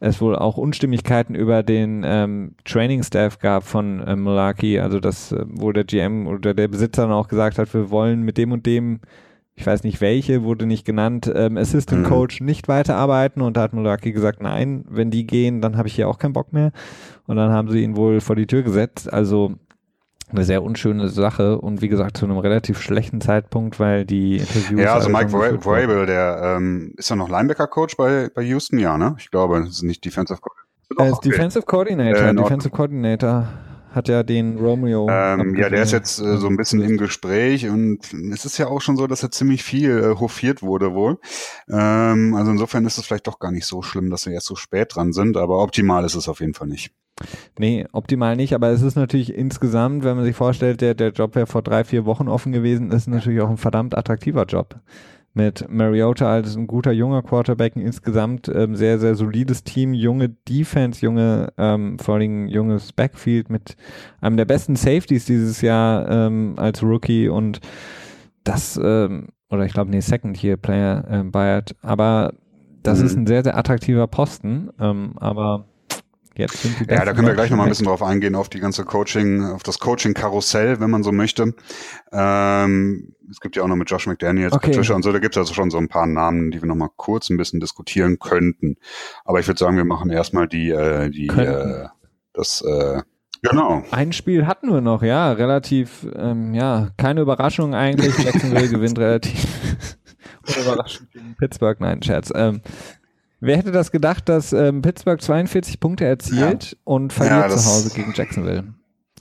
es 0.00 0.20
wohl 0.20 0.36
auch 0.36 0.56
Unstimmigkeiten 0.56 1.34
über 1.34 1.62
den 1.62 2.02
ähm, 2.04 2.54
Training-Staff 2.64 3.38
gab 3.38 3.64
von 3.64 4.00
äh, 4.00 4.16
Mulaki, 4.16 4.78
also 4.78 5.00
dass 5.00 5.32
äh, 5.32 5.44
wohl 5.48 5.72
der 5.72 5.84
GM 5.84 6.26
oder 6.26 6.54
der 6.54 6.68
Besitzer 6.68 7.02
dann 7.02 7.12
auch 7.12 7.28
gesagt 7.28 7.58
hat, 7.58 7.72
wir 7.72 7.90
wollen 7.90 8.22
mit 8.22 8.36
dem 8.36 8.52
und 8.52 8.66
dem, 8.66 9.00
ich 9.54 9.66
weiß 9.66 9.84
nicht 9.84 10.02
welche, 10.02 10.42
wurde 10.42 10.66
nicht 10.66 10.84
genannt, 10.84 11.32
ähm, 11.34 11.56
Assistant 11.56 12.02
mhm. 12.02 12.06
Coach 12.06 12.40
nicht 12.42 12.68
weiterarbeiten 12.68 13.40
und 13.40 13.56
da 13.56 13.62
hat 13.62 13.72
Mulaki 13.72 14.12
gesagt, 14.12 14.42
nein, 14.42 14.84
wenn 14.88 15.10
die 15.10 15.26
gehen, 15.26 15.62
dann 15.62 15.78
habe 15.78 15.88
ich 15.88 15.94
hier 15.94 16.08
auch 16.08 16.18
keinen 16.18 16.34
Bock 16.34 16.52
mehr 16.52 16.72
und 17.26 17.36
dann 17.36 17.50
haben 17.50 17.70
sie 17.70 17.82
ihn 17.82 17.96
wohl 17.96 18.20
vor 18.20 18.36
die 18.36 18.46
Tür 18.46 18.62
gesetzt, 18.62 19.10
also 19.10 19.54
eine 20.30 20.44
sehr 20.44 20.62
unschöne 20.62 21.08
Sache 21.08 21.58
und 21.58 21.82
wie 21.82 21.88
gesagt 21.88 22.16
zu 22.16 22.24
einem 22.24 22.38
relativ 22.38 22.80
schlechten 22.80 23.20
Zeitpunkt, 23.20 23.78
weil 23.78 24.04
die 24.04 24.38
Interviews. 24.38 24.80
Ja, 24.80 24.94
also 24.94 25.08
Mike 25.08 25.30
Vrabel, 25.30 26.06
der 26.06 26.56
ähm, 26.56 26.92
ist 26.96 27.10
ja 27.10 27.16
noch 27.16 27.28
Linebacker-Coach 27.28 27.96
bei, 27.96 28.28
bei 28.34 28.42
Houston, 28.42 28.78
ja, 28.78 28.98
ne? 28.98 29.14
Ich 29.18 29.30
glaube, 29.30 29.60
das 29.60 29.70
ist 29.70 29.82
nicht 29.82 30.04
Defensive 30.04 30.40
Coordinator. 30.40 30.66
Er 30.98 31.12
ist 31.12 31.18
okay. 31.18 31.28
Defensive 31.30 31.64
Coordinator. 31.64 32.22
Äh, 32.22 32.34
Defensive 32.34 32.70
Coordinator 32.70 33.48
hat 33.96 34.08
ja 34.08 34.22
den 34.22 34.58
Romeo. 34.58 35.08
Ähm, 35.10 35.54
ja, 35.56 35.70
der 35.70 35.82
ist 35.82 35.92
jetzt 35.92 36.20
äh, 36.20 36.36
so 36.36 36.48
ein 36.48 36.56
bisschen 36.56 36.82
im 36.82 36.98
Gespräch 36.98 37.68
und 37.68 38.12
es 38.32 38.44
ist 38.44 38.58
ja 38.58 38.66
auch 38.66 38.82
schon 38.82 38.96
so, 38.96 39.06
dass 39.06 39.22
er 39.22 39.30
ziemlich 39.30 39.64
viel 39.64 39.90
äh, 39.90 40.20
hofiert 40.20 40.62
wurde 40.62 40.92
wohl. 40.92 41.18
Ähm, 41.70 42.34
also 42.34 42.50
insofern 42.50 42.84
ist 42.84 42.98
es 42.98 43.06
vielleicht 43.06 43.26
doch 43.26 43.38
gar 43.38 43.52
nicht 43.52 43.64
so 43.64 43.80
schlimm, 43.80 44.10
dass 44.10 44.26
wir 44.26 44.34
jetzt 44.34 44.46
so 44.46 44.54
spät 44.54 44.94
dran 44.94 45.12
sind, 45.12 45.38
aber 45.38 45.62
optimal 45.62 46.04
ist 46.04 46.14
es 46.14 46.28
auf 46.28 46.40
jeden 46.40 46.52
Fall 46.52 46.68
nicht. 46.68 46.92
Nee, 47.58 47.86
optimal 47.92 48.36
nicht, 48.36 48.54
aber 48.54 48.68
es 48.70 48.82
ist 48.82 48.96
natürlich 48.96 49.34
insgesamt, 49.34 50.04
wenn 50.04 50.16
man 50.16 50.24
sich 50.24 50.36
vorstellt, 50.36 50.80
der, 50.80 50.94
der 50.94 51.10
Job 51.10 51.34
wäre 51.34 51.46
vor 51.46 51.62
drei, 51.62 51.84
vier 51.84 52.04
Wochen 52.04 52.28
offen 52.28 52.52
gewesen, 52.52 52.90
ist 52.90 53.08
natürlich 53.08 53.40
auch 53.40 53.48
ein 53.48 53.56
verdammt 53.56 53.96
attraktiver 53.96 54.44
Job. 54.44 54.76
Mit 55.32 55.68
Mariota 55.68 56.30
als 56.30 56.56
ein 56.56 56.66
guter 56.66 56.92
junger 56.92 57.22
Quarterback, 57.22 57.76
ein 57.76 57.82
insgesamt 57.82 58.48
ähm, 58.48 58.74
sehr, 58.74 58.98
sehr 58.98 59.14
solides 59.14 59.64
Team, 59.64 59.92
junge 59.92 60.30
Defense, 60.30 61.04
junge, 61.04 61.52
ähm, 61.58 61.98
vor 61.98 62.14
allem 62.16 62.48
junges 62.48 62.92
Backfield 62.92 63.50
mit 63.50 63.76
einem 64.20 64.36
der 64.38 64.46
besten 64.46 64.76
Safeties 64.76 65.26
dieses 65.26 65.60
Jahr 65.60 66.08
ähm, 66.08 66.54
als 66.56 66.82
Rookie 66.82 67.28
und 67.28 67.60
das, 68.44 68.80
ähm, 68.82 69.28
oder 69.50 69.66
ich 69.66 69.74
glaube, 69.74 69.90
nee, 69.90 70.00
Second 70.00 70.42
Year 70.42 70.56
Player 70.56 71.04
äh, 71.10 71.22
Bayard, 71.22 71.76
aber 71.82 72.32
das 72.82 73.00
mhm. 73.00 73.06
ist 73.06 73.16
ein 73.16 73.26
sehr, 73.26 73.44
sehr 73.44 73.58
attraktiver 73.58 74.06
Posten, 74.06 74.70
ähm, 74.80 75.12
aber 75.16 75.66
Jetzt 76.36 76.62
sind 76.62 76.80
die 76.80 76.92
ja, 76.92 77.04
da 77.04 77.12
können 77.12 77.26
wir 77.26 77.34
gleich 77.34 77.50
nochmal 77.50 77.66
ein 77.66 77.70
bisschen 77.70 77.86
drauf 77.86 78.02
eingehen, 78.02 78.34
auf 78.34 78.48
die 78.48 78.60
ganze 78.60 78.84
Coaching, 78.84 79.44
auf 79.44 79.62
das 79.62 79.78
Coaching-Karussell, 79.78 80.80
wenn 80.80 80.90
man 80.90 81.02
so 81.02 81.12
möchte. 81.12 81.54
Ähm, 82.12 83.14
es 83.30 83.40
gibt 83.40 83.56
ja 83.56 83.62
auch 83.62 83.68
noch 83.68 83.76
mit 83.76 83.90
Josh 83.90 84.06
McDaniels, 84.06 84.52
okay. 84.52 84.70
Patricia 84.70 84.94
und 84.94 85.02
so, 85.02 85.12
da 85.12 85.18
gibt 85.18 85.34
es 85.34 85.38
also 85.38 85.54
schon 85.54 85.70
so 85.70 85.78
ein 85.78 85.88
paar 85.88 86.06
Namen, 86.06 86.50
die 86.50 86.60
wir 86.60 86.68
nochmal 86.68 86.90
kurz 86.96 87.30
ein 87.30 87.36
bisschen 87.36 87.60
diskutieren 87.60 88.18
könnten. 88.18 88.76
Aber 89.24 89.40
ich 89.40 89.46
würde 89.46 89.58
sagen, 89.58 89.76
wir 89.76 89.84
machen 89.84 90.10
erstmal 90.10 90.46
die, 90.48 90.70
äh, 90.70 91.10
die, 91.10 91.28
äh, 91.28 91.88
das, 92.32 92.62
äh, 92.62 93.02
Genau. 93.42 93.84
Ein 93.90 94.12
Spiel 94.12 94.46
hatten 94.46 94.72
wir 94.72 94.80
noch, 94.80 95.02
ja, 95.02 95.30
relativ, 95.32 96.06
ähm, 96.16 96.54
ja, 96.54 96.90
keine 96.96 97.20
Überraschung 97.20 97.74
eigentlich. 97.74 98.16
Jacksonville 98.18 98.68
gewinnt 98.70 98.98
relativ 98.98 99.46
unüberraschend 100.48 101.12
gegen 101.12 101.34
Pittsburgh, 101.36 101.80
nein, 101.80 102.02
Scherz. 102.02 102.32
Ähm, 102.34 102.60
Wer 103.40 103.58
hätte 103.58 103.72
das 103.72 103.90
gedacht, 103.90 104.28
dass 104.28 104.52
ähm, 104.52 104.82
Pittsburgh 104.82 105.20
42 105.20 105.78
Punkte 105.78 106.04
erzielt 106.06 106.72
ja. 106.72 106.78
und 106.84 107.12
verliert 107.12 107.50
ja, 107.50 107.56
zu 107.56 107.64
Hause 107.66 107.90
gegen 107.94 108.12
Jacksonville? 108.14 108.64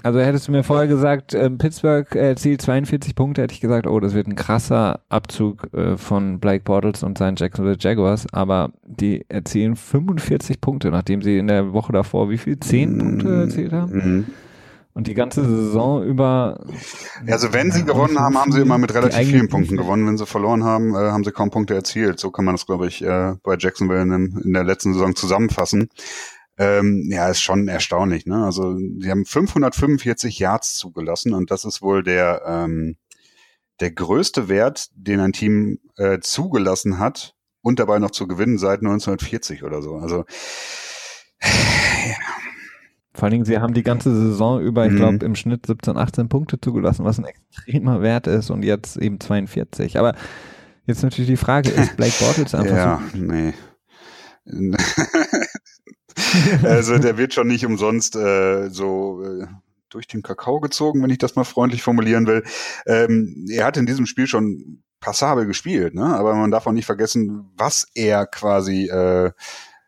Also 0.03 0.19
hättest 0.19 0.47
du 0.47 0.51
mir 0.51 0.63
vorher 0.63 0.87
gesagt, 0.87 1.33
äh, 1.33 1.49
Pittsburgh 1.49 2.13
erzielt 2.15 2.61
42 2.61 3.15
Punkte, 3.15 3.41
hätte 3.41 3.53
ich 3.53 3.61
gesagt, 3.61 3.87
oh, 3.87 3.99
das 3.99 4.13
wird 4.13 4.27
ein 4.27 4.35
krasser 4.35 5.01
Abzug 5.09 5.73
äh, 5.73 5.97
von 5.97 6.39
Blake 6.39 6.63
Bortles 6.63 7.01
und 7.01 7.17
seinen 7.17 7.37
Jacksonville 7.37 7.77
Jaguars, 7.79 8.27
aber 8.31 8.71
die 8.85 9.25
erzielen 9.29 9.75
45 9.75 10.61
Punkte, 10.61 10.91
nachdem 10.91 11.21
sie 11.21 11.37
in 11.37 11.47
der 11.47 11.73
Woche 11.73 11.91
davor 11.91 12.29
wie 12.29 12.37
viel? 12.37 12.59
10 12.59 12.97
Punkte 12.97 13.35
erzielt 13.35 13.73
haben? 13.73 13.93
Mhm. 13.93 14.25
Und 14.95 15.07
die 15.07 15.13
ganze 15.13 15.43
Saison 15.43 16.05
über. 16.05 16.65
Also 17.27 17.51
wenn 17.51 17.69
sie 17.69 17.83
gewonnen 17.83 18.17
haben, 18.17 18.37
haben 18.37 18.53
sie 18.53 18.61
immer 18.61 18.77
mit 18.77 18.93
relativ 18.93 19.27
vielen 19.27 19.49
Punkten 19.49 19.75
gewonnen. 19.75 20.07
Wenn 20.07 20.17
sie 20.17 20.25
verloren 20.25 20.63
haben, 20.63 20.95
äh, 20.95 21.11
haben 21.11 21.25
sie 21.25 21.33
kaum 21.33 21.51
Punkte 21.51 21.75
erzielt. 21.75 22.17
So 22.17 22.31
kann 22.31 22.45
man 22.45 22.55
das, 22.55 22.65
glaube 22.65 22.87
ich, 22.87 23.03
äh, 23.03 23.33
bei 23.43 23.57
Jacksonville 23.59 24.01
in, 24.01 24.41
in 24.41 24.53
der 24.53 24.63
letzten 24.63 24.93
Saison 24.93 25.13
zusammenfassen. 25.13 25.89
Ähm, 26.57 27.09
ja, 27.11 27.27
ist 27.27 27.41
schon 27.41 27.67
erstaunlich. 27.67 28.25
Ne? 28.25 28.45
Also 28.45 28.77
sie 28.77 29.11
haben 29.11 29.25
545 29.25 30.39
Yards 30.39 30.75
zugelassen 30.75 31.33
und 31.33 31.51
das 31.51 31.65
ist 31.65 31.81
wohl 31.81 32.01
der 32.01 32.43
ähm, 32.47 32.95
der 33.81 33.91
größte 33.91 34.47
Wert, 34.47 34.87
den 34.93 35.19
ein 35.19 35.33
Team 35.33 35.79
äh, 35.97 36.19
zugelassen 36.19 36.99
hat 36.99 37.35
und 37.61 37.79
dabei 37.79 37.99
noch 37.99 38.11
zu 38.11 38.27
gewinnen 38.27 38.57
seit 38.57 38.79
1940 38.79 39.63
oder 39.63 39.81
so. 39.81 39.97
Also 39.97 40.23
ja. 41.41 42.44
Vor 43.15 43.23
allen 43.23 43.31
Dingen, 43.31 43.45
sie 43.45 43.59
haben 43.59 43.73
die 43.73 43.83
ganze 43.83 44.13
Saison 44.13 44.61
über, 44.61 44.85
ich 44.85 44.91
mhm. 44.91 44.97
glaube, 44.97 45.25
im 45.25 45.35
Schnitt 45.35 45.65
17, 45.65 45.95
18 45.95 46.27
Punkte 46.27 46.59
zugelassen, 46.59 47.05
was 47.05 47.17
ein 47.17 47.23
extremer 47.23 48.01
Wert 48.01 48.27
ist 48.27 48.49
und 48.49 48.61
jetzt 48.63 48.97
eben 48.97 49.21
42. 49.21 49.97
Aber 49.97 50.15
jetzt 50.85 51.01
natürlich 51.01 51.29
die 51.29 51.37
Frage, 51.37 51.69
ist 51.69 51.95
Blake 51.97 52.13
Bortles 52.19 52.53
einfach 52.53 52.75
ja, 52.75 53.01
so? 53.13 53.17
nee. 53.17 53.53
also 56.63 56.97
der 56.99 57.17
wird 57.17 57.33
schon 57.33 57.47
nicht 57.47 57.65
umsonst 57.65 58.17
äh, 58.17 58.69
so 58.69 59.23
äh, 59.23 59.47
durch 59.89 60.07
den 60.07 60.21
Kakao 60.21 60.59
gezogen, 60.59 61.01
wenn 61.01 61.09
ich 61.09 61.17
das 61.17 61.37
mal 61.37 61.45
freundlich 61.45 61.81
formulieren 61.81 62.27
will. 62.27 62.43
Ähm, 62.85 63.45
er 63.49 63.65
hat 63.65 63.77
in 63.77 63.85
diesem 63.85 64.05
Spiel 64.05 64.27
schon 64.27 64.83
passabel 64.99 65.45
gespielt, 65.45 65.95
ne? 65.95 66.05
aber 66.05 66.35
man 66.35 66.51
darf 66.51 66.67
auch 66.67 66.73
nicht 66.73 66.85
vergessen, 66.85 67.49
was 67.55 67.87
er 67.95 68.27
quasi, 68.27 68.87
äh, 68.87 69.31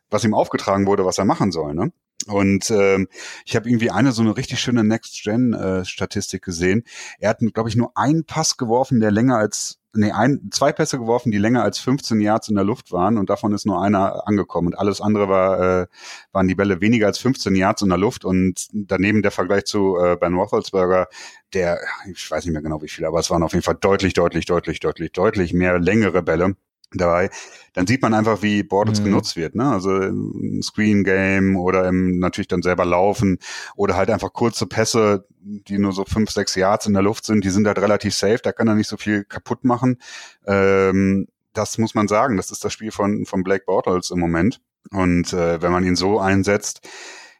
was 0.09 0.23
ihm 0.23 0.33
aufgetragen 0.33 0.85
wurde, 0.85 1.05
was 1.05 1.17
er 1.17 1.25
machen 1.25 1.51
soll. 1.51 1.73
Ne? 1.73 1.91
Und 2.27 2.69
ähm, 2.71 3.07
ich 3.45 3.55
habe 3.55 3.69
irgendwie 3.69 3.91
eine 3.91 4.11
so 4.11 4.21
eine 4.21 4.35
richtig 4.35 4.59
schöne 4.59 4.83
Next-Gen-Statistik 4.83 6.41
äh, 6.41 6.45
gesehen. 6.45 6.83
Er 7.19 7.29
hat, 7.29 7.39
glaube 7.53 7.69
ich, 7.69 7.75
nur 7.75 7.91
einen 7.95 8.25
Pass 8.25 8.57
geworfen, 8.57 8.99
der 8.99 9.11
länger 9.11 9.37
als 9.37 9.79
nee, 9.97 10.11
ein, 10.11 10.49
zwei 10.51 10.71
Pässe 10.71 10.99
geworfen, 10.99 11.31
die 11.31 11.37
länger 11.37 11.63
als 11.63 11.79
15 11.79 12.21
Yards 12.21 12.49
in 12.49 12.55
der 12.55 12.63
Luft 12.63 12.91
waren. 12.91 13.17
Und 13.17 13.29
davon 13.29 13.53
ist 13.53 13.65
nur 13.65 13.81
einer 13.81 14.27
angekommen. 14.27 14.67
Und 14.67 14.75
alles 14.75 15.01
andere 15.01 15.27
war, 15.27 15.81
äh, 15.81 15.87
waren 16.31 16.47
die 16.47 16.55
Bälle 16.55 16.81
weniger 16.81 17.07
als 17.07 17.17
15 17.17 17.55
Yards 17.55 17.81
in 17.81 17.89
der 17.89 17.97
Luft. 17.97 18.25
Und 18.25 18.67
daneben 18.71 19.21
der 19.21 19.31
Vergleich 19.31 19.65
zu 19.65 19.97
äh, 19.97 20.15
Ben 20.15 20.35
Roethlisberger, 20.35 21.07
der, 21.53 21.79
ich 22.11 22.29
weiß 22.29 22.45
nicht 22.45 22.53
mehr 22.53 22.61
genau 22.61 22.81
wie 22.81 22.89
viel, 22.89 23.05
aber 23.05 23.19
es 23.19 23.29
waren 23.29 23.43
auf 23.43 23.53
jeden 23.53 23.63
Fall 23.63 23.77
deutlich, 23.79 24.13
deutlich, 24.13 24.45
deutlich, 24.45 24.79
deutlich, 24.79 25.11
deutlich 25.11 25.53
mehr 25.53 25.79
längere 25.79 26.21
Bälle 26.21 26.55
dabei, 26.93 27.29
dann 27.73 27.85
sieht 27.87 28.01
man 28.01 28.13
einfach, 28.13 28.41
wie 28.41 28.63
Bortles 28.63 29.01
mhm. 29.01 29.05
genutzt 29.05 29.35
wird. 29.35 29.55
Ne? 29.55 29.69
Also 29.69 29.95
im 29.97 30.61
Screen 30.61 31.03
Game 31.03 31.57
oder 31.57 31.87
im 31.87 32.19
natürlich 32.19 32.47
dann 32.47 32.61
selber 32.61 32.85
laufen 32.85 33.39
oder 33.75 33.95
halt 33.95 34.09
einfach 34.09 34.31
kurze 34.33 34.67
Pässe, 34.67 35.25
die 35.39 35.77
nur 35.77 35.91
so 35.91 36.05
fünf, 36.05 36.31
sechs 36.31 36.55
Yards 36.55 36.85
in 36.85 36.93
der 36.93 37.03
Luft 37.03 37.25
sind, 37.25 37.43
die 37.43 37.49
sind 37.49 37.67
halt 37.67 37.79
relativ 37.79 38.13
safe, 38.13 38.39
da 38.41 38.51
kann 38.51 38.67
er 38.67 38.75
nicht 38.75 38.89
so 38.89 38.97
viel 38.97 39.23
kaputt 39.23 39.63
machen. 39.63 39.97
Ähm, 40.45 41.27
das 41.53 41.77
muss 41.77 41.95
man 41.95 42.07
sagen, 42.07 42.37
das 42.37 42.51
ist 42.51 42.63
das 42.63 42.71
Spiel 42.71 42.91
von, 42.91 43.25
von 43.25 43.43
Blake 43.43 43.65
Bortles 43.65 44.11
im 44.11 44.19
Moment. 44.19 44.61
Und 44.91 45.33
äh, 45.33 45.61
wenn 45.61 45.71
man 45.71 45.83
ihn 45.83 45.95
so 45.95 46.19
einsetzt, 46.19 46.87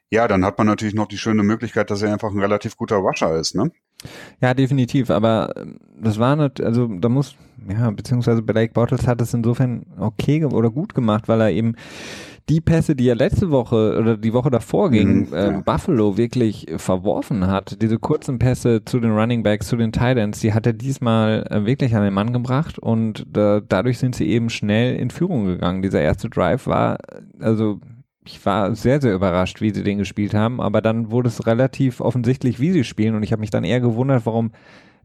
ja, 0.10 0.28
dann 0.28 0.46
hat 0.46 0.58
man 0.58 0.68
natürlich 0.68 0.96
noch 0.96 1.08
die 1.08 1.18
schöne 1.18 1.44
Möglichkeit, 1.44 1.92
dass 1.92 2.02
er 2.02 2.12
einfach 2.12 2.32
ein 2.32 2.40
relativ 2.40 2.78
guter 2.78 2.98
Rusher 2.98 3.36
ist, 3.36 3.56
ne? 3.56 3.72
Ja, 4.42 4.54
definitiv, 4.54 5.10
aber 5.10 5.54
ähm, 5.58 5.78
das 6.00 6.20
war 6.20 6.36
nicht, 6.36 6.62
also 6.62 6.88
da 6.88 7.10
muss, 7.10 7.36
ja, 7.68 7.90
beziehungsweise 7.90 8.42
Blake 8.42 8.74
Bottles 8.74 9.08
hat 9.08 9.22
es 9.22 9.34
insofern 9.34 9.86
okay 10.00 10.44
oder 10.46 10.70
gut 10.70 10.94
gemacht, 10.94 11.28
weil 11.28 11.42
er 11.42 11.52
eben 11.52 11.76
die 12.50 12.62
Pässe, 12.62 12.96
die 12.96 13.10
er 13.10 13.16
letzte 13.16 13.52
Woche 13.52 13.98
oder 14.00 14.16
die 14.16 14.32
Woche 14.32 14.50
davor 14.50 14.90
gegen 14.90 15.28
mhm, 15.28 15.34
äh, 15.34 15.52
ja. 15.52 15.60
Buffalo 15.60 16.16
wirklich 16.16 16.68
verworfen 16.78 17.48
hat, 17.48 17.82
diese 17.82 18.00
kurzen 18.00 18.40
Pässe 18.40 18.86
zu 18.86 19.00
den 19.00 19.12
Running 19.12 19.44
Backs, 19.44 19.68
zu 19.68 19.76
den 19.76 19.92
Titans, 19.92 20.40
die 20.40 20.54
hat 20.54 20.66
er 20.66 20.74
diesmal 20.74 21.46
äh, 21.50 21.66
wirklich 21.66 21.96
an 21.96 22.04
den 22.04 22.14
Mann 22.14 22.32
gebracht 22.32 22.80
und 22.80 23.26
da, 23.32 23.62
dadurch 23.68 23.98
sind 23.98 24.16
sie 24.16 24.28
eben 24.28 24.50
schnell 24.50 24.96
in 24.96 25.10
Führung 25.10 25.46
gegangen. 25.46 25.82
Dieser 25.82 26.02
erste 26.02 26.30
Drive 26.30 26.68
war, 26.68 27.00
also 27.40 27.80
ich 28.28 28.46
war 28.46 28.76
sehr, 28.76 29.02
sehr 29.02 29.14
überrascht, 29.14 29.62
wie 29.62 29.72
sie 29.72 29.84
den 29.84 29.98
gespielt 29.98 30.34
haben, 30.34 30.62
aber 30.62 30.82
dann 30.82 31.12
wurde 31.12 31.30
es 31.30 31.48
relativ 31.48 32.02
offensichtlich, 32.02 32.60
wie 32.60 32.72
sie 32.72 32.84
spielen 32.84 33.16
und 33.16 33.24
ich 33.24 33.32
habe 33.32 33.40
mich 33.40 33.50
dann 33.50 33.64
eher 33.64 33.80
gewundert, 33.80 34.26
warum 34.26 34.52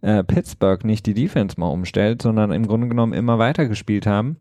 äh, 0.01 0.25
Pittsburgh 0.25 0.85
nicht 0.85 1.07
die 1.07 1.15
Defense 1.15 1.59
mal 1.59 1.69
umstellt, 1.69 2.23
sondern 2.23 2.53
im 2.53 2.67
Grunde 2.67 2.89
genommen 2.89 3.13
immer 3.13 3.39
weiter 3.39 3.67
gespielt 3.67 4.07
haben 4.07 4.37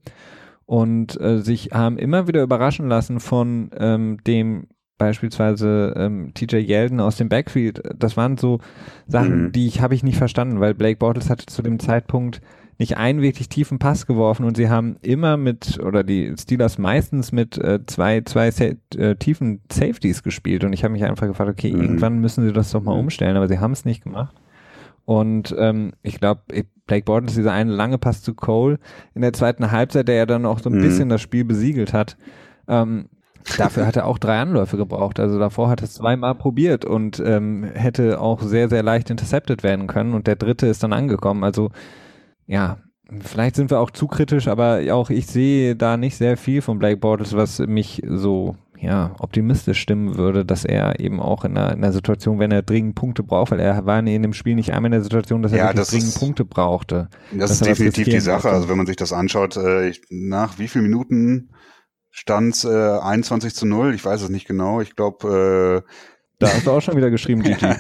und 0.66 1.20
äh, 1.20 1.40
sich 1.40 1.72
haben 1.74 1.98
immer 1.98 2.28
wieder 2.28 2.42
überraschen 2.42 2.88
lassen 2.88 3.20
von 3.20 3.72
ähm, 3.78 4.18
dem 4.26 4.68
beispielsweise 4.98 5.94
ähm, 5.98 6.32
TJ 6.36 6.58
Yeldon 6.58 7.00
aus 7.00 7.16
dem 7.16 7.28
Backfield. 7.28 7.82
Das 7.98 8.18
waren 8.18 8.38
so 8.38 8.60
Sachen, 9.08 9.46
mhm. 9.46 9.52
die 9.52 9.66
ich 9.66 9.82
habe 9.82 9.96
ich 9.96 10.04
nicht 10.04 10.18
verstanden, 10.18 10.60
weil 10.60 10.76
Blake 10.76 10.98
Bortles 10.98 11.30
hatte 11.30 11.48
zu 11.48 11.64
dem 11.64 11.80
Zeitpunkt 11.80 12.40
nicht 12.82 12.98
einen 12.98 13.22
wirklich 13.22 13.48
tiefen 13.48 13.78
Pass 13.78 14.08
geworfen 14.08 14.44
und 14.44 14.58
sie 14.58 14.68
haben 14.68 14.98
immer 15.04 15.38
mit, 15.38 15.80
oder 15.80 16.04
die 16.04 16.34
Steelers 16.36 16.80
meistens 16.80 17.32
mit 17.32 17.56
äh, 17.60 17.86
zwei, 17.86 18.22
zwei 18.22 18.48
äh, 18.48 19.16
tiefen 19.18 19.62
Safeties 19.72 20.24
gespielt 20.24 20.64
und 20.64 20.74
ich 20.74 20.84
habe 20.84 20.92
mich 20.92 21.06
einfach 21.06 21.28
gefragt, 21.28 21.52
okay, 21.52 21.72
mhm. 21.72 21.82
irgendwann 21.82 22.18
müssen 22.18 22.44
sie 22.44 22.52
das 22.52 22.72
doch 22.72 22.82
mal 22.82 22.96
mhm. 22.96 23.02
umstellen, 23.02 23.38
aber 23.38 23.48
sie 23.48 23.60
haben 23.60 23.74
es 23.74 23.86
nicht 23.86 24.04
gemacht. 24.04 24.36
Und 25.06 25.56
ähm, 25.60 25.92
ich 26.02 26.20
glaube, 26.20 26.42
Blake 26.88 27.06
Bortles, 27.06 27.36
dieser 27.36 27.52
eine 27.52 27.72
lange 27.72 28.00
Pass 28.00 28.24
zu 28.24 28.34
Cole 28.34 28.80
in 29.14 29.22
der 29.22 29.34
zweiten 29.34 29.70
Halbzeit, 29.70 30.08
der 30.08 30.16
ja 30.16 30.26
dann 30.26 30.48
auch 30.48 30.58
so 30.58 30.72
ein 30.72 30.78
mhm. 30.78 30.82
bisschen 30.82 31.10
das 31.10 31.22
Spiel 31.22 31.46
besiegelt 31.46 31.94
hat, 31.94 32.18
ähm, 32.68 33.10
Dafür 33.58 33.88
hat 33.88 33.96
er 33.96 34.06
auch 34.06 34.20
drei 34.20 34.40
Anläufe 34.40 34.78
gebraucht. 34.78 35.20
Also 35.20 35.40
davor 35.40 35.68
hat 35.68 35.82
er 35.82 35.86
es 35.86 35.96
zweimal 35.96 36.36
probiert 36.36 36.86
und 36.86 37.20
ähm, 37.26 37.64
hätte 37.74 38.22
auch 38.22 38.40
sehr, 38.44 38.70
sehr 38.70 38.84
leicht 38.84 39.10
intercepted 39.10 39.64
werden 39.64 39.88
können. 39.88 40.14
Und 40.14 40.28
der 40.28 40.36
dritte 40.36 40.68
ist 40.68 40.84
dann 40.84 40.94
angekommen. 40.94 41.44
Also 41.44 41.72
ja, 42.52 42.78
vielleicht 43.22 43.56
sind 43.56 43.72
wir 43.72 43.80
auch 43.80 43.92
zu 43.92 44.08
kritisch, 44.08 44.48
aber 44.50 44.82
auch 44.92 45.10
ich 45.10 45.26
sehe 45.26 45.76
da 45.76 45.96
nicht 45.96 46.18
sehr 46.18 46.36
viel 46.36 46.62
von 46.62 46.80
Blake 46.80 46.98
Bortles, 46.98 47.34
was 47.34 47.60
mich 47.60 48.02
so 48.06 48.58
ja, 48.78 49.16
optimistisch 49.20 49.80
stimmen 49.80 50.18
würde, 50.18 50.44
dass 50.44 50.66
er 50.66 51.00
eben 51.00 51.22
auch 51.22 51.46
in 51.46 51.56
einer, 51.56 51.72
in 51.72 51.84
einer 51.84 51.94
Situation, 51.94 52.40
wenn 52.40 52.52
er 52.52 52.62
dringend 52.62 52.96
Punkte 52.96 53.24
braucht, 53.24 53.52
weil 53.52 53.60
er 53.60 53.86
war 53.86 54.00
in 54.00 54.22
dem 54.22 54.34
Spiel 54.34 54.56
nicht 54.56 54.74
einmal 54.74 54.88
in 54.88 54.94
der 54.94 55.04
Situation, 55.04 55.42
dass 55.42 55.54
er 55.54 55.60
ja, 55.60 55.74
das 55.74 55.92
dringend 55.92 56.10
ist, 56.10 56.20
Punkte 56.20 56.44
brauchte. 56.44 57.08
Das 57.32 57.52
ist 57.52 57.66
definitiv 57.66 58.10
die 58.10 58.20
Sache. 58.20 58.50
Also 58.50 58.68
wenn 58.68 58.78
man 58.78 58.88
sich 58.88 58.98
das 58.98 59.14
anschaut, 59.14 59.56
äh, 59.56 59.88
ich, 59.88 60.02
nach 60.10 60.60
wie 60.60 60.68
vielen 60.68 60.86
Minuten 60.86 61.52
stand 62.10 62.66
äh, 62.66 62.98
21 63.00 63.56
zu 63.56 63.66
0, 63.66 63.94
ich 63.94 64.04
weiß 64.04 64.24
es 64.24 64.30
nicht 64.30 64.48
genau. 64.48 64.82
Ich 64.82 64.96
glaube, 64.96 65.86
äh, 65.88 65.92
da 66.42 66.54
hast 66.54 66.66
du 66.66 66.72
auch 66.72 66.82
schon 66.82 66.98
wieder 66.98 67.10
geschrieben, 67.10 67.44
Gigi. 67.44 67.66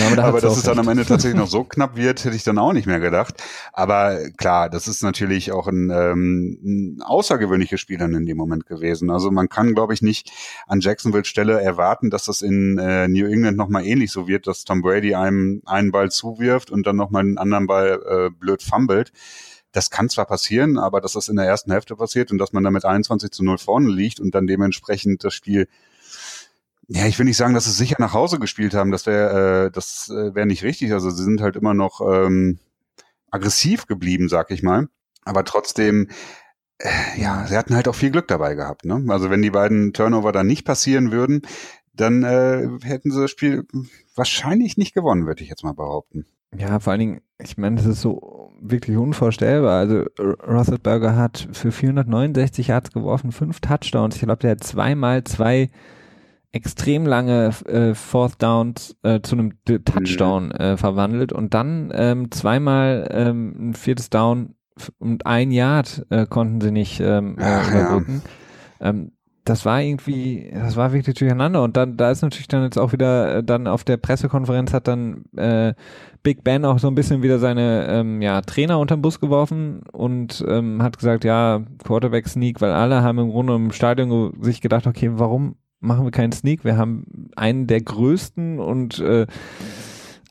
Ja, 0.00 0.06
aber, 0.08 0.16
da 0.16 0.24
aber 0.24 0.40
dass 0.40 0.56
es 0.56 0.64
dann 0.64 0.78
am 0.80 0.88
Ende 0.88 1.04
tatsächlich 1.04 1.38
noch 1.38 1.46
so 1.48 1.62
knapp 1.62 1.96
wird, 1.96 2.24
hätte 2.24 2.34
ich 2.34 2.42
dann 2.42 2.58
auch 2.58 2.72
nicht 2.72 2.86
mehr 2.86 2.98
gedacht. 2.98 3.40
Aber 3.72 4.18
klar, 4.36 4.68
das 4.68 4.88
ist 4.88 5.04
natürlich 5.04 5.52
auch 5.52 5.68
ein, 5.68 5.90
ähm, 5.90 6.58
ein 6.64 7.02
außergewöhnliches 7.02 7.80
Spiel 7.80 7.98
dann 7.98 8.12
in 8.14 8.26
dem 8.26 8.36
Moment 8.36 8.66
gewesen. 8.66 9.10
Also 9.10 9.30
man 9.30 9.48
kann, 9.48 9.72
glaube 9.72 9.94
ich, 9.94 10.02
nicht 10.02 10.32
an 10.66 10.80
Jacksonville 10.80 11.24
Stelle 11.24 11.60
erwarten, 11.60 12.10
dass 12.10 12.24
das 12.24 12.42
in 12.42 12.76
äh, 12.78 13.06
New 13.06 13.26
England 13.26 13.56
nochmal 13.56 13.86
ähnlich 13.86 14.10
so 14.10 14.26
wird, 14.26 14.48
dass 14.48 14.64
Tom 14.64 14.82
Brady 14.82 15.14
einem 15.14 15.62
einen 15.64 15.92
Ball 15.92 16.10
zuwirft 16.10 16.72
und 16.72 16.86
dann 16.88 16.96
nochmal 16.96 17.22
einen 17.22 17.38
anderen 17.38 17.68
Ball 17.68 18.02
äh, 18.04 18.30
blöd 18.30 18.64
fummelt. 18.64 19.12
Das 19.70 19.90
kann 19.90 20.08
zwar 20.08 20.26
passieren, 20.26 20.78
aber 20.78 21.00
dass 21.00 21.12
das 21.12 21.28
in 21.28 21.36
der 21.36 21.46
ersten 21.46 21.72
Hälfte 21.72 21.96
passiert 21.96 22.30
und 22.30 22.38
dass 22.38 22.52
man 22.52 22.62
damit 22.62 22.84
21 22.84 23.30
zu 23.30 23.44
0 23.44 23.58
vorne 23.58 23.90
liegt 23.90 24.20
und 24.20 24.34
dann 24.34 24.46
dementsprechend 24.46 25.24
das 25.24 25.34
Spiel 25.34 25.68
ja, 26.88 27.06
ich 27.06 27.18
will 27.18 27.26
nicht 27.26 27.36
sagen, 27.36 27.54
dass 27.54 27.64
sie 27.64 27.72
sicher 27.72 27.96
nach 27.98 28.12
Hause 28.12 28.38
gespielt 28.38 28.74
haben. 28.74 28.90
Das 28.90 29.06
wäre, 29.06 29.66
äh, 29.66 29.70
das 29.70 30.10
äh, 30.10 30.34
wäre 30.34 30.46
nicht 30.46 30.62
richtig. 30.62 30.92
Also 30.92 31.10
sie 31.10 31.24
sind 31.24 31.40
halt 31.40 31.56
immer 31.56 31.74
noch 31.74 32.00
ähm, 32.00 32.58
aggressiv 33.30 33.86
geblieben, 33.86 34.28
sag 34.28 34.50
ich 34.50 34.62
mal. 34.62 34.88
Aber 35.24 35.44
trotzdem, 35.44 36.08
äh, 36.78 36.88
ja, 37.16 37.46
sie 37.46 37.56
hatten 37.56 37.74
halt 37.74 37.88
auch 37.88 37.94
viel 37.94 38.10
Glück 38.10 38.28
dabei 38.28 38.54
gehabt. 38.54 38.84
Ne? 38.84 39.04
Also 39.08 39.30
wenn 39.30 39.42
die 39.42 39.50
beiden 39.50 39.92
Turnover 39.92 40.32
dann 40.32 40.46
nicht 40.46 40.64
passieren 40.64 41.10
würden, 41.10 41.42
dann 41.94 42.22
äh, 42.22 42.68
hätten 42.82 43.10
sie 43.10 43.20
das 43.20 43.30
Spiel 43.30 43.66
wahrscheinlich 44.14 44.76
nicht 44.76 44.94
gewonnen, 44.94 45.26
würde 45.26 45.42
ich 45.42 45.48
jetzt 45.48 45.64
mal 45.64 45.74
behaupten. 45.74 46.26
Ja, 46.56 46.78
vor 46.80 46.92
allen 46.92 47.00
Dingen, 47.00 47.20
ich 47.38 47.56
meine, 47.56 47.76
das 47.76 47.86
ist 47.86 48.00
so 48.00 48.52
wirklich 48.60 48.96
unvorstellbar. 48.96 49.80
Also 49.80 50.04
Russell 50.18 50.78
Burger 50.78 51.16
hat 51.16 51.48
für 51.52 51.72
469 51.72 52.68
Yards 52.68 52.92
geworfen, 52.92 53.32
fünf 53.32 53.60
Touchdowns. 53.60 54.16
Ich 54.16 54.22
glaube, 54.22 54.40
der 54.40 54.52
hat 54.52 54.64
zweimal 54.64 55.24
zwei 55.24 55.70
extrem 56.54 57.04
lange 57.04 57.50
äh, 57.66 57.94
Fourth 57.94 58.40
Downs 58.42 58.96
äh, 59.02 59.20
zu 59.20 59.36
einem 59.36 59.54
Touchdown 59.64 60.52
äh, 60.52 60.76
verwandelt 60.76 61.32
und 61.32 61.52
dann 61.52 61.90
ähm, 61.92 62.30
zweimal 62.30 63.08
ähm, 63.10 63.70
ein 63.70 63.74
viertes 63.74 64.08
Down 64.08 64.54
und 64.98 65.26
ein 65.26 65.50
Yard 65.50 66.06
äh, 66.10 66.26
konnten 66.26 66.60
sie 66.60 66.70
nicht 66.70 67.00
ähm, 67.00 67.36
Ach, 67.40 67.68
überbrücken. 67.70 68.22
Ja. 68.80 68.88
Ähm, 68.88 69.12
das 69.44 69.66
war 69.66 69.82
irgendwie, 69.82 70.50
das 70.54 70.76
war 70.76 70.92
wirklich 70.92 71.16
durcheinander. 71.16 71.62
Und 71.62 71.76
dann, 71.76 71.96
da 71.98 72.10
ist 72.10 72.22
natürlich 72.22 72.48
dann 72.48 72.62
jetzt 72.62 72.78
auch 72.78 72.92
wieder, 72.92 73.36
äh, 73.36 73.44
dann 73.44 73.66
auf 73.66 73.84
der 73.84 73.98
Pressekonferenz 73.98 74.72
hat 74.72 74.88
dann 74.88 75.24
äh, 75.36 75.74
Big 76.22 76.44
Ben 76.44 76.64
auch 76.64 76.78
so 76.78 76.88
ein 76.88 76.94
bisschen 76.94 77.22
wieder 77.22 77.38
seine 77.38 77.86
ähm, 77.88 78.22
ja, 78.22 78.40
Trainer 78.40 78.78
unterm 78.78 79.02
Bus 79.02 79.20
geworfen 79.20 79.82
und 79.92 80.42
ähm, 80.48 80.82
hat 80.82 80.98
gesagt, 80.98 81.24
ja, 81.24 81.62
Quarterback 81.84 82.26
Sneak, 82.26 82.60
weil 82.62 82.70
alle 82.70 83.02
haben 83.02 83.18
im 83.18 83.30
Grunde 83.30 83.54
im 83.54 83.70
Stadion 83.72 84.32
sich 84.40 84.62
gedacht, 84.62 84.86
okay, 84.86 85.10
warum 85.12 85.56
machen 85.84 86.04
wir 86.04 86.10
keinen 86.10 86.32
Sneak? 86.32 86.64
Wir 86.64 86.76
haben 86.76 87.30
einen 87.36 87.66
der 87.66 87.80
größten 87.80 88.58
und 88.58 88.98
äh, 88.98 89.26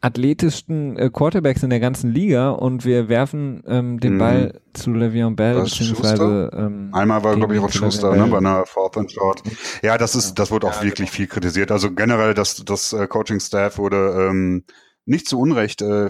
athletischsten 0.02 0.98
äh, 0.98 1.10
Quarterbacks 1.10 1.64
in 1.64 1.70
der 1.70 1.80
ganzen 1.80 2.12
Liga 2.12 2.50
und 2.50 2.84
wir 2.84 3.08
werfen 3.08 3.64
ähm, 3.66 4.00
den 4.02 4.16
mhm. 4.16 4.20
Ball 4.20 4.62
zu 4.74 4.92
Le'Veon 4.92 5.36
Bell 5.36 5.62
beziehungsweise 5.62 6.52
ähm, 6.54 6.90
einmal 6.92 7.24
war 7.24 7.36
glaube 7.38 7.56
ich 7.56 7.62
auch 7.62 7.72
Schuster 7.72 8.14
ne, 8.14 8.28
bei 8.28 8.40
einer 8.40 8.66
Fourth 8.66 8.98
and 8.98 9.10
Short. 9.10 9.42
Ja, 9.82 9.98
das 9.98 10.16
ist 10.16 10.36
das 10.36 10.52
wurde 10.52 10.68
auch 10.68 10.82
ja, 10.82 10.84
wirklich 10.84 11.10
genau. 11.10 11.16
viel 11.16 11.28
kritisiert. 11.28 11.72
Also 11.72 11.92
generell 11.92 12.34
das 12.34 12.66
das 12.66 12.92
äh, 12.92 13.08
Coaching 13.08 13.40
Staff 13.40 13.78
wurde 13.78 14.28
ähm, 14.30 14.66
nicht 15.06 15.28
zu 15.28 15.40
Unrecht 15.40 15.82
äh, 15.82 16.10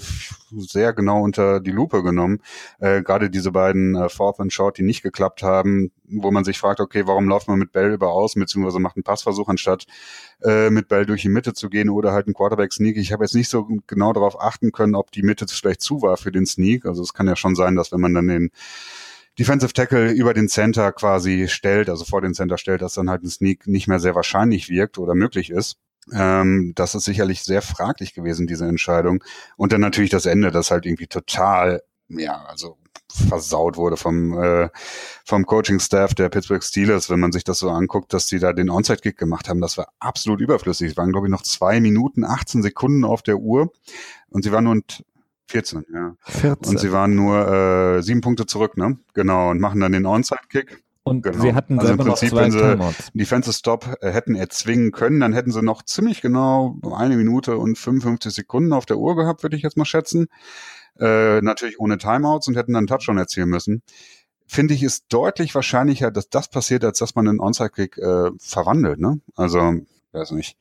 sehr 0.55 0.93
genau 0.93 1.21
unter 1.21 1.59
die 1.59 1.71
Lupe 1.71 2.03
genommen. 2.03 2.41
Äh, 2.79 3.01
Gerade 3.01 3.29
diese 3.29 3.51
beiden 3.51 3.95
äh, 3.95 4.09
Fourth 4.09 4.39
and 4.39 4.53
Short, 4.53 4.77
die 4.77 4.83
nicht 4.83 5.01
geklappt 5.01 5.41
haben, 5.41 5.91
wo 6.05 6.31
man 6.31 6.43
sich 6.43 6.59
fragt, 6.59 6.79
okay, 6.79 7.07
warum 7.07 7.27
läuft 7.27 7.47
man 7.47 7.59
mit 7.59 7.71
Bell 7.71 7.93
über 7.93 8.11
außen, 8.11 8.39
beziehungsweise 8.39 8.79
macht 8.79 8.95
einen 8.95 9.03
Passversuch, 9.03 9.47
anstatt 9.49 9.85
äh, 10.43 10.69
mit 10.69 10.87
Bell 10.87 11.05
durch 11.05 11.23
die 11.23 11.29
Mitte 11.29 11.53
zu 11.53 11.69
gehen 11.69 11.89
oder 11.89 12.11
halt 12.11 12.27
einen 12.27 12.35
Quarterback-Sneak. 12.35 12.97
Ich 12.97 13.11
habe 13.11 13.23
jetzt 13.23 13.35
nicht 13.35 13.49
so 13.49 13.67
genau 13.87 14.13
darauf 14.13 14.39
achten 14.39 14.71
können, 14.71 14.95
ob 14.95 15.11
die 15.11 15.23
Mitte 15.23 15.47
vielleicht 15.47 15.81
zu 15.81 16.01
war 16.01 16.17
für 16.17 16.31
den 16.31 16.45
Sneak. 16.45 16.85
Also 16.85 17.01
es 17.01 17.13
kann 17.13 17.27
ja 17.27 17.35
schon 17.35 17.55
sein, 17.55 17.75
dass 17.75 17.91
wenn 17.91 18.01
man 18.01 18.13
dann 18.13 18.27
den 18.27 18.51
Defensive 19.39 19.73
Tackle 19.73 20.11
über 20.11 20.35
den 20.35 20.47
Center 20.47 20.91
quasi 20.91 21.47
stellt, 21.47 21.89
also 21.89 22.05
vor 22.05 22.21
den 22.21 22.35
Center 22.35 22.59
stellt, 22.59 22.83
dass 22.83 22.93
dann 22.93 23.09
halt 23.09 23.23
ein 23.23 23.29
Sneak 23.29 23.65
nicht 23.65 23.87
mehr 23.87 23.99
sehr 23.99 24.13
wahrscheinlich 24.13 24.69
wirkt 24.69 24.99
oder 24.99 25.15
möglich 25.15 25.49
ist. 25.49 25.77
Ähm, 26.11 26.73
das 26.75 26.95
ist 26.95 27.05
sicherlich 27.05 27.43
sehr 27.43 27.61
fraglich 27.61 28.13
gewesen, 28.13 28.47
diese 28.47 28.65
Entscheidung. 28.65 29.23
Und 29.57 29.71
dann 29.71 29.81
natürlich 29.81 30.09
das 30.09 30.25
Ende, 30.25 30.51
das 30.51 30.71
halt 30.71 30.85
irgendwie 30.85 31.07
total, 31.07 31.81
ja, 32.09 32.43
also 32.45 32.77
versaut 33.13 33.77
wurde 33.77 33.95
vom, 33.95 34.41
äh, 34.41 34.69
vom 35.23 35.45
Coaching-Staff 35.45 36.15
der 36.15 36.29
Pittsburgh 36.29 36.63
Steelers, 36.63 37.09
wenn 37.09 37.19
man 37.19 37.31
sich 37.31 37.43
das 37.43 37.59
so 37.59 37.69
anguckt, 37.69 38.13
dass 38.13 38.27
sie 38.27 38.39
da 38.39 38.53
den 38.53 38.69
Onside-Kick 38.69 39.17
gemacht 39.17 39.49
haben. 39.49 39.61
Das 39.61 39.77
war 39.77 39.87
absolut 39.99 40.41
überflüssig. 40.41 40.91
Es 40.91 40.97
waren, 40.97 41.11
glaube 41.11 41.27
ich, 41.27 41.31
noch 41.31 41.43
zwei 41.43 41.79
Minuten, 41.79 42.25
18 42.25 42.63
Sekunden 42.63 43.05
auf 43.05 43.21
der 43.21 43.37
Uhr 43.37 43.71
und 44.29 44.43
sie 44.43 44.51
waren 44.51 44.63
nur 44.63 44.81
14, 45.49 45.85
ja. 45.93 46.15
14. 46.25 46.69
Und 46.69 46.79
sie 46.79 46.91
waren 46.91 47.15
nur 47.15 47.47
äh, 47.47 48.01
sieben 48.01 48.21
Punkte 48.21 48.45
zurück, 48.45 48.77
ne? 48.77 48.97
Genau, 49.13 49.51
und 49.51 49.59
machen 49.59 49.79
dann 49.79 49.91
den 49.91 50.05
Onside-Kick. 50.05 50.83
Und 51.03 51.21
genau. 51.21 51.41
sie 51.41 51.53
hatten 51.53 51.79
also 51.79 51.87
selber 51.87 52.03
im 52.03 52.09
Prinzip, 52.09 52.31
noch 52.31 52.37
zwei 52.37 52.43
wenn 52.45 52.51
sie 52.51 52.59
Timeouts. 52.59 53.11
Defensive 53.13 53.53
Stop 53.53 53.97
äh, 54.01 54.11
hätten 54.11 54.35
erzwingen 54.35 54.91
können, 54.91 55.19
dann 55.19 55.33
hätten 55.33 55.51
sie 55.51 55.61
noch 55.61 55.83
ziemlich 55.83 56.21
genau 56.21 56.77
eine 56.95 57.17
Minute 57.17 57.57
und 57.57 57.77
55 57.77 58.33
Sekunden 58.33 58.71
auf 58.71 58.85
der 58.85 58.97
Uhr 58.97 59.15
gehabt, 59.15 59.43
würde 59.43 59.57
ich 59.57 59.63
jetzt 59.63 59.75
mal 59.75 59.85
schätzen. 59.85 60.27
Äh, 60.99 61.41
natürlich 61.41 61.79
ohne 61.79 61.97
Timeouts 61.97 62.47
und 62.47 62.55
hätten 62.55 62.73
dann 62.73 62.87
Touchdown 62.87 63.17
erzielen 63.17 63.49
müssen. 63.49 63.81
Finde 64.45 64.73
ich, 64.73 64.83
ist 64.83 65.05
deutlich 65.09 65.55
wahrscheinlicher, 65.55 66.11
dass 66.11 66.29
das 66.29 66.47
passiert, 66.49 66.85
als 66.85 66.99
dass 66.99 67.15
man 67.15 67.27
einen 67.27 67.39
Onside-Kick 67.39 67.97
äh, 67.97 68.31
verwandelt. 68.37 68.99
Ne? 68.99 69.19
Also, 69.35 69.73
weiß 70.11 70.31
nicht. 70.31 70.57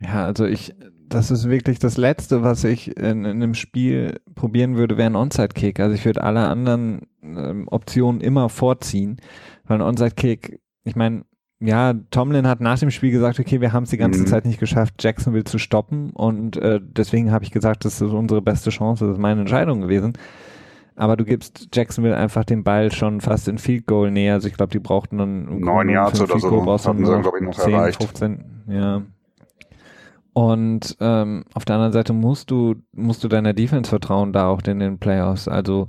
Ja, 0.00 0.24
also 0.24 0.46
ich, 0.46 0.74
das 1.14 1.30
ist 1.30 1.48
wirklich 1.48 1.78
das 1.78 1.96
Letzte, 1.96 2.42
was 2.42 2.64
ich 2.64 2.96
in, 2.96 3.24
in 3.24 3.42
einem 3.42 3.54
Spiel 3.54 4.20
probieren 4.34 4.76
würde, 4.76 4.96
wäre 4.96 5.10
ein 5.10 5.16
Onside-Kick. 5.16 5.80
Also 5.80 5.94
ich 5.94 6.04
würde 6.04 6.22
alle 6.22 6.48
anderen 6.48 7.02
ähm, 7.22 7.68
Optionen 7.70 8.20
immer 8.20 8.48
vorziehen, 8.48 9.18
weil 9.64 9.78
ein 9.78 9.82
Onside-Kick, 9.82 10.60
ich 10.84 10.96
meine, 10.96 11.24
ja, 11.60 11.94
Tomlin 12.10 12.48
hat 12.48 12.60
nach 12.60 12.78
dem 12.78 12.90
Spiel 12.90 13.12
gesagt, 13.12 13.38
okay, 13.38 13.60
wir 13.60 13.72
haben 13.72 13.84
es 13.84 13.90
die 13.90 13.96
ganze 13.96 14.20
mhm. 14.20 14.26
Zeit 14.26 14.44
nicht 14.44 14.58
geschafft, 14.58 14.94
Jacksonville 14.98 15.44
zu 15.44 15.58
stoppen 15.58 16.10
und 16.10 16.56
äh, 16.56 16.80
deswegen 16.82 17.30
habe 17.30 17.44
ich 17.44 17.52
gesagt, 17.52 17.84
das 17.84 18.00
ist 18.00 18.12
unsere 18.12 18.42
beste 18.42 18.70
Chance, 18.70 19.06
das 19.06 19.14
ist 19.14 19.20
meine 19.20 19.42
Entscheidung 19.42 19.80
gewesen. 19.80 20.14
Aber 20.96 21.16
du 21.16 21.24
gibst 21.24 21.68
Jacksonville 21.72 22.16
einfach 22.16 22.44
den 22.44 22.64
Ball 22.64 22.92
schon 22.92 23.20
fast 23.20 23.48
in 23.48 23.58
Field 23.58 23.86
Goal 23.86 24.10
näher. 24.10 24.34
Also 24.34 24.48
ich 24.48 24.54
glaube, 24.54 24.72
die 24.72 24.78
brauchten 24.78 25.16
dann 25.18 25.60
neun 25.60 25.88
Yards 25.88 26.20
oder 26.20 26.38
so. 26.38 26.66
Hatten 26.70 27.06
sie, 27.06 27.20
glaube 27.20 27.38
ich, 27.38 27.44
noch 27.44 27.54
10, 27.54 27.72
erreicht. 27.72 28.02
15, 28.02 28.44
ja. 28.68 29.02
Und 30.34 30.96
ähm, 31.00 31.44
auf 31.52 31.64
der 31.64 31.76
anderen 31.76 31.92
Seite 31.92 32.12
musst 32.12 32.50
du, 32.50 32.76
musst 32.92 33.22
du 33.22 33.28
deiner 33.28 33.52
Defense 33.52 33.88
vertrauen, 33.90 34.32
da 34.32 34.48
auch 34.48 34.62
in 34.62 34.78
den 34.78 34.98
Playoffs. 34.98 35.46
Also 35.46 35.88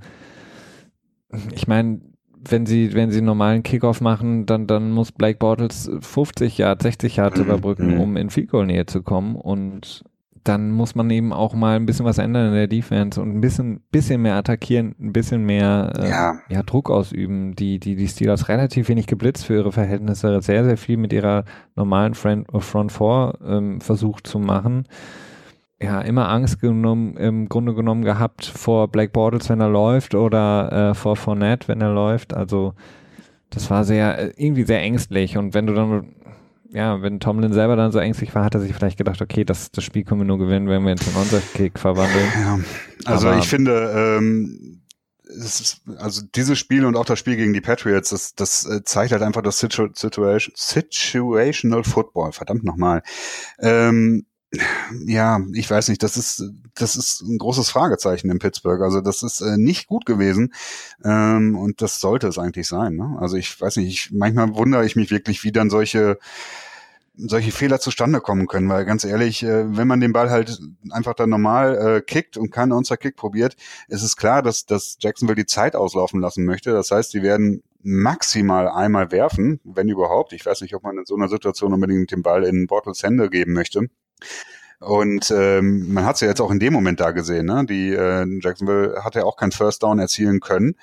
ich 1.54 1.68
meine, 1.68 2.02
wenn 2.48 2.66
sie, 2.66 2.94
wenn 2.94 3.12
sie 3.12 3.20
einen 3.20 3.28
normalen 3.28 3.64
Kickoff 3.64 4.02
machen, 4.02 4.46
dann, 4.46 4.68
dann 4.68 4.92
muss 4.92 5.14
Blake 5.14 5.40
Bortles 5.40 5.90
50 6.02 6.58
Yards, 6.58 6.84
60 6.84 7.16
Yards 7.16 7.40
überbrücken, 7.40 7.96
mhm. 7.96 8.02
um 8.02 8.18
in 8.18 8.30
Field 8.30 8.50
Goal 8.50 8.66
Nähe 8.66 8.86
zu 8.86 9.02
kommen. 9.02 9.36
Und 9.36 10.04
dann 10.44 10.72
muss 10.72 10.96
man 10.96 11.10
eben 11.10 11.32
auch 11.32 11.54
mal 11.54 11.76
ein 11.76 11.86
bisschen 11.86 12.06
was 12.06 12.18
ändern 12.18 12.48
in 12.48 12.54
der 12.54 12.68
Defense 12.68 13.22
und 13.22 13.36
ein 13.36 13.42
bisschen, 13.42 13.82
bisschen 13.92 14.22
mehr 14.22 14.36
attackieren, 14.36 14.96
ein 15.00 15.14
bisschen 15.14 15.46
mehr 15.46 15.94
äh, 15.98 16.10
ja. 16.10 16.40
ja. 16.50 16.64
Druck 16.64 16.90
ausüben. 16.90 17.56
Die, 17.56 17.80
die, 17.80 17.96
die 17.96 18.08
Steelers 18.08 18.50
relativ 18.50 18.90
wenig 18.90 19.08
geblitzt 19.08 19.46
für 19.46 19.56
ihre 19.56 19.72
Verhältnisse, 19.72 20.42
sehr, 20.42 20.66
sehr 20.66 20.78
viel 20.78 20.98
mit 20.98 21.14
ihrer 21.14 21.46
normalen 21.76 22.14
Front, 22.14 22.48
Front 22.60 22.92
Four 22.92 23.40
ähm, 23.46 23.80
versucht 23.82 24.28
zu 24.28 24.40
machen. 24.40 24.88
Ja, 25.82 26.02
immer 26.02 26.30
Angst 26.30 26.62
genommen, 26.62 27.18
im 27.18 27.50
Grunde 27.50 27.74
genommen 27.74 28.04
gehabt 28.04 28.46
vor 28.46 28.88
Black 28.88 29.12
Bortles, 29.12 29.50
wenn 29.50 29.60
er 29.60 29.70
läuft, 29.70 30.16
oder 30.16 30.92
äh, 30.92 30.94
vor 30.94 31.16
Fournette, 31.16 31.68
wenn 31.68 31.82
er 31.82 31.94
läuft. 31.94 32.34
Also 32.34 32.74
das 33.50 33.70
war 33.70 33.84
sehr, 33.84 34.18
äh, 34.18 34.34
irgendwie 34.38 34.64
sehr 34.64 34.82
ängstlich. 34.82 35.38
Und 35.38 35.54
wenn 35.54 35.68
du 35.68 35.74
dann 35.74 36.16
ja, 36.74 37.02
wenn 37.02 37.20
Tomlin 37.20 37.54
selber 37.54 37.76
dann 37.76 37.92
so 37.92 38.00
ängstlich 38.00 38.34
war, 38.34 38.44
hat 38.44 38.56
er 38.56 38.62
sich 38.62 38.74
vielleicht 38.74 38.98
gedacht, 38.98 39.22
okay, 39.22 39.46
das, 39.46 39.72
das 39.72 39.84
Spiel 39.84 40.04
können 40.04 40.22
wir 40.22 40.26
nur 40.26 40.40
gewinnen, 40.40 40.68
wenn 40.68 40.84
wir 40.84 40.90
jetzt 40.90 41.08
einen 41.08 41.18
Onside-Kick 41.18 41.78
verwandeln. 41.78 42.28
Ja, 42.36 42.60
also 43.06 43.28
Aber 43.28 43.38
ich 43.38 43.48
finde, 43.48 43.94
ähm, 43.96 44.82
ist, 45.24 45.82
also 45.98 46.22
dieses 46.36 46.58
Spiel 46.58 46.86
und 46.86 46.96
auch 46.96 47.06
das 47.06 47.20
Spiel 47.20 47.36
gegen 47.36 47.54
die 47.54 47.62
Patriots, 47.62 48.10
das, 48.10 48.34
das 48.36 48.66
äh, 48.66 48.84
zeigt 48.84 49.12
halt 49.12 49.22
einfach 49.22 49.42
das 49.42 49.60
Situ 49.60 49.90
Situation, 49.94 50.54
Situational 50.56 51.84
Football, 51.84 52.32
verdammt 52.32 52.64
nochmal. 52.64 53.04
Ähm, 53.60 54.26
ja, 55.06 55.40
ich 55.54 55.70
weiß 55.70 55.90
nicht, 55.90 56.04
das 56.04 56.18
ist, 56.18 56.44
das 56.76 56.96
ist 56.96 57.22
ein 57.22 57.38
großes 57.38 57.70
Fragezeichen 57.70 58.30
in 58.30 58.40
Pittsburgh. 58.40 58.82
Also 58.82 59.02
das 59.02 59.24
ist 59.24 59.42
äh, 59.42 59.58
nicht 59.58 59.88
gut 59.88 60.06
gewesen 60.06 60.54
ähm, 61.04 61.58
und 61.58 61.82
das 61.82 62.00
sollte 62.00 62.28
es 62.28 62.38
eigentlich 62.38 62.68
sein. 62.68 62.96
Ne? 62.96 63.18
Also 63.20 63.36
ich 63.36 63.60
weiß 63.60 63.78
nicht, 63.78 63.88
ich, 63.88 64.12
manchmal 64.12 64.56
wundere 64.56 64.86
ich 64.86 64.96
mich 64.96 65.12
wirklich, 65.12 65.44
wie 65.44 65.52
dann 65.52 65.70
solche 65.70 66.20
solche 67.16 67.52
Fehler 67.52 67.80
zustande 67.80 68.22
kommen 68.22 68.48
können, 68.48 68.70
weil 68.70 68.86
ganz 68.86 69.04
ehrlich, 69.04 69.44
äh, 69.44 69.78
wenn 69.78 69.88
man 69.88 70.00
den 70.00 70.14
Ball 70.14 70.32
halt 70.32 70.60
einfach 70.90 71.14
dann 71.14 71.30
normal 71.30 71.78
äh, 71.78 72.02
kickt 72.02 72.38
und 72.38 72.50
keinen 72.50 72.72
Onside-Kick 72.72 73.16
probiert, 73.16 73.56
ist 73.88 74.02
es 74.02 74.16
klar, 74.16 74.42
dass, 74.42 74.66
dass 74.66 74.98
Jacksonville 75.00 75.36
die 75.36 75.46
Zeit 75.46 75.76
auslaufen 75.76 76.20
lassen 76.20 76.44
möchte. 76.44 76.72
Das 76.72 76.90
heißt, 76.90 77.12
sie 77.12 77.22
werden 77.22 77.62
maximal 77.84 78.68
einmal 78.68 79.12
werfen, 79.12 79.60
wenn 79.64 79.90
überhaupt. 79.90 80.34
Ich 80.34 80.46
weiß 80.46 80.62
nicht, 80.62 80.74
ob 80.74 80.84
man 80.84 80.98
in 80.98 81.06
so 81.06 81.16
einer 81.16 81.30
Situation 81.30 81.74
unbedingt 81.74 82.12
den 82.12 82.24
Ball 82.24 82.46
in 82.46 82.66
Bortles 82.66 83.04
Hände 83.04 83.30
geben 83.30 83.54
möchte. 83.54 83.90
Und 84.80 85.32
ähm, 85.32 85.94
man 85.94 86.06
hat 86.06 86.16
es 86.16 86.22
ja 86.22 86.28
jetzt 86.28 86.42
auch 86.42 86.52
in 86.52 86.60
dem 86.60 86.74
Moment 86.74 87.00
da 87.00 87.12
gesehen. 87.12 87.46
Ne? 87.46 87.66
Die 87.66 87.94
äh, 87.94 88.26
Jacksonville 88.42 89.04
hat 89.04 89.16
ja 89.16 89.24
auch 89.24 89.38
kein 89.38 89.52
First 89.52 89.84
Down 89.84 90.00
erzielen 90.00 90.42
können. 90.42 90.76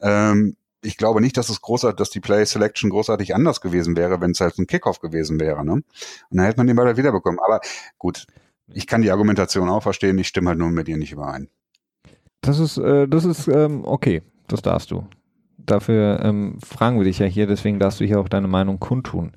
Ähm, 0.00 0.56
ich 0.82 0.96
glaube 0.96 1.20
nicht, 1.20 1.36
dass 1.36 1.48
es 1.48 1.60
großartig, 1.60 1.96
dass 1.96 2.10
die 2.10 2.20
Play 2.20 2.44
Selection 2.44 2.90
großartig 2.90 3.34
anders 3.34 3.60
gewesen 3.60 3.96
wäre, 3.96 4.20
wenn 4.20 4.30
es 4.30 4.40
halt 4.40 4.58
ein 4.58 4.68
Kickoff 4.68 5.00
gewesen 5.00 5.40
wäre. 5.40 5.64
Ne? 5.64 5.72
Und 5.72 5.84
dann 6.30 6.44
hätte 6.44 6.58
man 6.58 6.68
den 6.68 6.76
Ball 6.76 6.86
halt 6.86 6.96
wiederbekommen. 6.96 7.40
Aber 7.44 7.60
gut, 7.98 8.26
ich 8.68 8.86
kann 8.86 9.02
die 9.02 9.10
Argumentation 9.10 9.68
auch 9.68 9.82
verstehen. 9.82 10.18
Ich 10.18 10.28
stimme 10.28 10.50
halt 10.50 10.58
nur 10.58 10.70
mit 10.70 10.88
ihr 10.88 10.96
nicht 10.96 11.12
überein. 11.12 11.48
Das 12.40 12.60
ist, 12.60 12.78
äh, 12.78 13.08
das 13.08 13.24
ist 13.24 13.48
ähm, 13.48 13.84
okay. 13.84 14.22
Das 14.46 14.62
darfst 14.62 14.90
du. 14.90 15.06
Dafür 15.58 16.20
ähm, 16.22 16.58
fragen 16.64 16.98
wir 16.98 17.04
dich 17.04 17.18
ja 17.18 17.26
hier. 17.26 17.46
Deswegen 17.46 17.78
darfst 17.78 18.00
du 18.00 18.04
hier 18.04 18.20
auch 18.20 18.28
deine 18.28 18.48
Meinung 18.48 18.78
kundtun. 18.78 19.32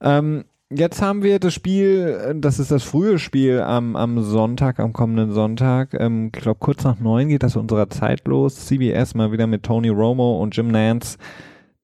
Ähm, 0.00 0.44
Jetzt 0.70 1.02
haben 1.02 1.22
wir 1.22 1.38
das 1.38 1.54
Spiel, 1.54 2.20
äh, 2.20 2.34
das 2.36 2.58
ist 2.58 2.70
das 2.70 2.82
frühe 2.82 3.18
Spiel 3.18 3.60
am, 3.60 3.96
am 3.96 4.22
Sonntag, 4.22 4.80
am 4.80 4.92
kommenden 4.92 5.32
Sonntag. 5.32 5.94
Ähm, 5.94 6.30
ich 6.34 6.42
glaube, 6.42 6.58
kurz 6.60 6.84
nach 6.84 6.98
neun 6.98 7.28
geht 7.28 7.42
das 7.42 7.56
unserer 7.56 7.90
Zeit 7.90 8.26
los. 8.26 8.66
CBS 8.66 9.14
mal 9.14 9.30
wieder 9.30 9.46
mit 9.46 9.62
Tony 9.62 9.90
Romo 9.90 10.40
und 10.42 10.56
Jim 10.56 10.68
Nance. 10.68 11.18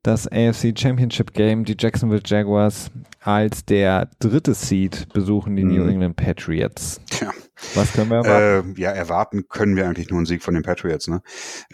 Das 0.02 0.26
AFC 0.26 0.72
Championship 0.78 1.34
Game, 1.34 1.64
die 1.64 1.76
Jacksonville 1.78 2.22
Jaguars 2.24 2.90
als 3.20 3.66
der 3.66 4.08
dritte 4.18 4.54
Seed 4.54 5.12
besuchen 5.12 5.56
die 5.56 5.64
mhm. 5.64 5.74
New 5.74 5.86
England 5.86 6.16
Patriots. 6.16 7.02
Tja. 7.10 7.30
Was 7.74 7.92
können 7.92 8.08
wir 8.08 8.24
erwarten? 8.24 8.74
Äh, 8.76 8.80
ja, 8.80 8.90
erwarten 8.92 9.46
können 9.48 9.76
wir 9.76 9.86
eigentlich 9.86 10.08
nur 10.08 10.18
einen 10.18 10.26
Sieg 10.26 10.42
von 10.42 10.54
den 10.54 10.62
Patriots. 10.62 11.06
Ne? 11.08 11.20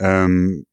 Ähm, 0.01 0.67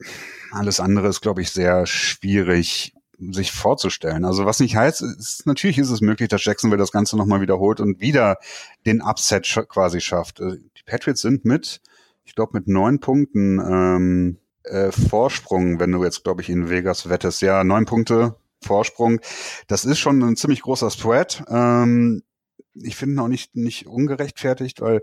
alles 0.51 0.79
andere 0.79 1.07
ist, 1.09 1.21
glaube 1.21 1.41
ich, 1.41 1.51
sehr 1.51 1.85
schwierig 1.85 2.92
sich 3.31 3.51
vorzustellen. 3.51 4.25
Also 4.25 4.45
was 4.45 4.59
nicht 4.59 4.75
heißt, 4.75 5.01
ist, 5.01 5.45
natürlich 5.45 5.77
ist 5.77 5.89
es 5.89 6.01
möglich, 6.01 6.29
dass 6.29 6.43
Jacksonville 6.43 6.79
das 6.79 6.91
Ganze 6.91 7.17
nochmal 7.17 7.41
wiederholt 7.41 7.79
und 7.79 8.01
wieder 8.01 8.37
den 8.85 9.01
Upset 9.01 9.45
sch 9.47 9.59
quasi 9.67 10.01
schafft. 10.01 10.39
Äh, 10.39 10.57
die 10.77 10.83
Patriots 10.85 11.21
sind 11.21 11.45
mit, 11.45 11.81
ich 12.25 12.35
glaube, 12.35 12.57
mit 12.57 12.67
neun 12.67 12.99
Punkten 12.99 13.59
ähm, 13.59 14.37
äh, 14.63 14.91
Vorsprung, 14.91 15.79
wenn 15.79 15.91
du 15.91 16.03
jetzt, 16.03 16.23
glaube 16.23 16.41
ich, 16.41 16.49
in 16.49 16.69
Vegas 16.69 17.09
wettest. 17.09 17.41
Ja, 17.41 17.63
neun 17.63 17.85
Punkte 17.85 18.35
Vorsprung. 18.61 19.19
Das 19.67 19.85
ist 19.85 19.99
schon 19.99 20.21
ein 20.23 20.35
ziemlich 20.35 20.61
großer 20.61 20.89
Spread. 20.89 21.43
Ähm, 21.49 22.23
ich 22.73 22.95
finde 22.95 23.15
ihn 23.15 23.19
auch 23.19 23.27
nicht, 23.27 23.55
nicht 23.55 23.87
ungerechtfertigt, 23.87 24.81
weil, 24.81 25.01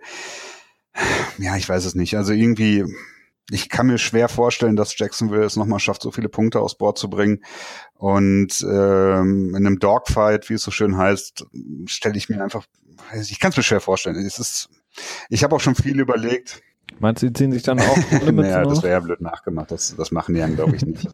ja, 1.39 1.57
ich 1.57 1.69
weiß 1.69 1.85
es 1.85 1.95
nicht. 1.95 2.17
Also 2.17 2.33
irgendwie, 2.33 2.85
ich 3.51 3.69
kann 3.69 3.87
mir 3.87 3.99
schwer 3.99 4.29
vorstellen, 4.29 4.77
dass 4.77 4.97
Jacksonville 4.97 5.45
es 5.45 5.57
nochmal 5.57 5.81
schafft, 5.81 6.03
so 6.03 6.11
viele 6.11 6.29
Punkte 6.29 6.61
aufs 6.61 6.77
Board 6.77 6.99
zu 6.99 7.11
bringen. 7.11 7.43
Und 7.95 8.61
ähm, 8.63 9.51
in 9.51 9.67
einem 9.67 9.79
Dogfight, 9.79 10.49
wie 10.49 10.55
es 10.55 10.63
so 10.63 10.71
schön 10.71 10.97
heißt, 10.97 11.47
stelle 11.87 12.17
ich 12.17 12.29
mir 12.29 12.43
einfach, 12.43 12.67
ich 13.15 13.41
kann 13.41 13.51
es 13.51 13.57
mir 13.57 13.63
schwer 13.63 13.81
vorstellen. 13.81 14.17
Es 14.17 14.39
ist, 14.39 14.69
ich 15.29 15.43
habe 15.43 15.57
auch 15.57 15.61
schon 15.61 15.75
viel 15.75 15.99
überlegt. 15.99 16.63
Meinst 16.99 17.23
du, 17.23 17.27
die 17.27 17.33
ziehen 17.33 17.53
sich 17.53 17.63
dann 17.63 17.81
auch 17.81 17.97
naja, 18.33 18.65
das 18.65 18.83
wäre 18.83 18.95
ja 18.95 19.01
blöd 19.01 19.21
nachgemacht. 19.21 19.71
Das, 19.71 19.95
das 19.97 20.11
machen 20.11 20.35
die 20.35 20.41
dann, 20.41 20.57
glaube 20.57 20.77
ich, 20.77 20.85
nicht. 20.85 21.09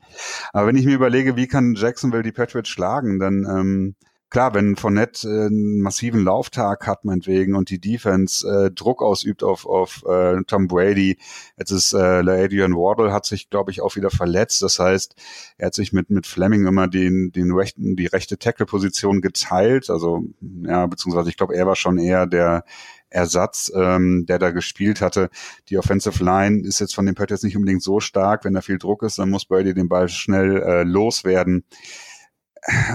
Aber 0.52 0.66
wenn 0.66 0.76
ich 0.76 0.84
mir 0.84 0.94
überlege, 0.94 1.36
wie 1.36 1.46
kann 1.46 1.74
Jacksonville 1.74 2.22
die 2.22 2.32
Patriots 2.32 2.68
schlagen, 2.68 3.18
dann 3.18 3.44
ähm, 3.44 3.94
klar, 4.30 4.54
wenn 4.54 4.76
Fournette 4.76 5.28
äh, 5.28 5.46
einen 5.46 5.80
massiven 5.80 6.22
Lauftag 6.24 6.86
hat, 6.86 7.04
meinetwegen, 7.04 7.54
und 7.54 7.70
die 7.70 7.80
Defense 7.80 8.46
äh, 8.46 8.70
Druck 8.70 9.02
ausübt 9.02 9.42
auf, 9.42 9.66
auf 9.66 10.04
äh, 10.06 10.42
Tom 10.46 10.66
Brady, 10.68 11.18
jetzt 11.56 11.70
ist 11.70 11.92
äh, 11.92 11.96
Adrian 11.96 12.74
Wardle 12.74 13.12
hat 13.12 13.26
sich, 13.26 13.50
glaube 13.50 13.70
ich, 13.70 13.80
auch 13.80 13.96
wieder 13.96 14.10
verletzt. 14.10 14.62
Das 14.62 14.78
heißt, 14.78 15.14
er 15.58 15.66
hat 15.66 15.74
sich 15.74 15.92
mit, 15.92 16.10
mit 16.10 16.26
Fleming 16.26 16.66
immer 16.66 16.88
den, 16.88 17.32
den 17.32 17.52
rechten, 17.52 17.96
die 17.96 18.06
rechte 18.06 18.38
Tackle-Position 18.38 19.20
geteilt. 19.20 19.90
Also, 19.90 20.24
ja, 20.62 20.86
beziehungsweise 20.86 21.30
ich 21.30 21.36
glaube, 21.36 21.54
er 21.54 21.66
war 21.66 21.76
schon 21.76 21.98
eher 21.98 22.26
der 22.26 22.64
Ersatz, 23.08 23.70
ähm, 23.74 24.26
der 24.26 24.38
da 24.38 24.50
gespielt 24.50 25.00
hatte. 25.00 25.30
Die 25.68 25.78
Offensive 25.78 26.22
Line 26.22 26.66
ist 26.66 26.80
jetzt 26.80 26.94
von 26.94 27.06
den 27.06 27.14
Patriots 27.14 27.44
nicht 27.44 27.56
unbedingt 27.56 27.82
so 27.82 28.00
stark. 28.00 28.44
Wenn 28.44 28.54
da 28.54 28.60
viel 28.60 28.78
Druck 28.78 29.02
ist, 29.04 29.18
dann 29.18 29.30
muss 29.30 29.46
Brady 29.46 29.74
den 29.74 29.88
Ball 29.88 30.08
schnell 30.08 30.62
äh, 30.62 30.82
loswerden 30.82 31.64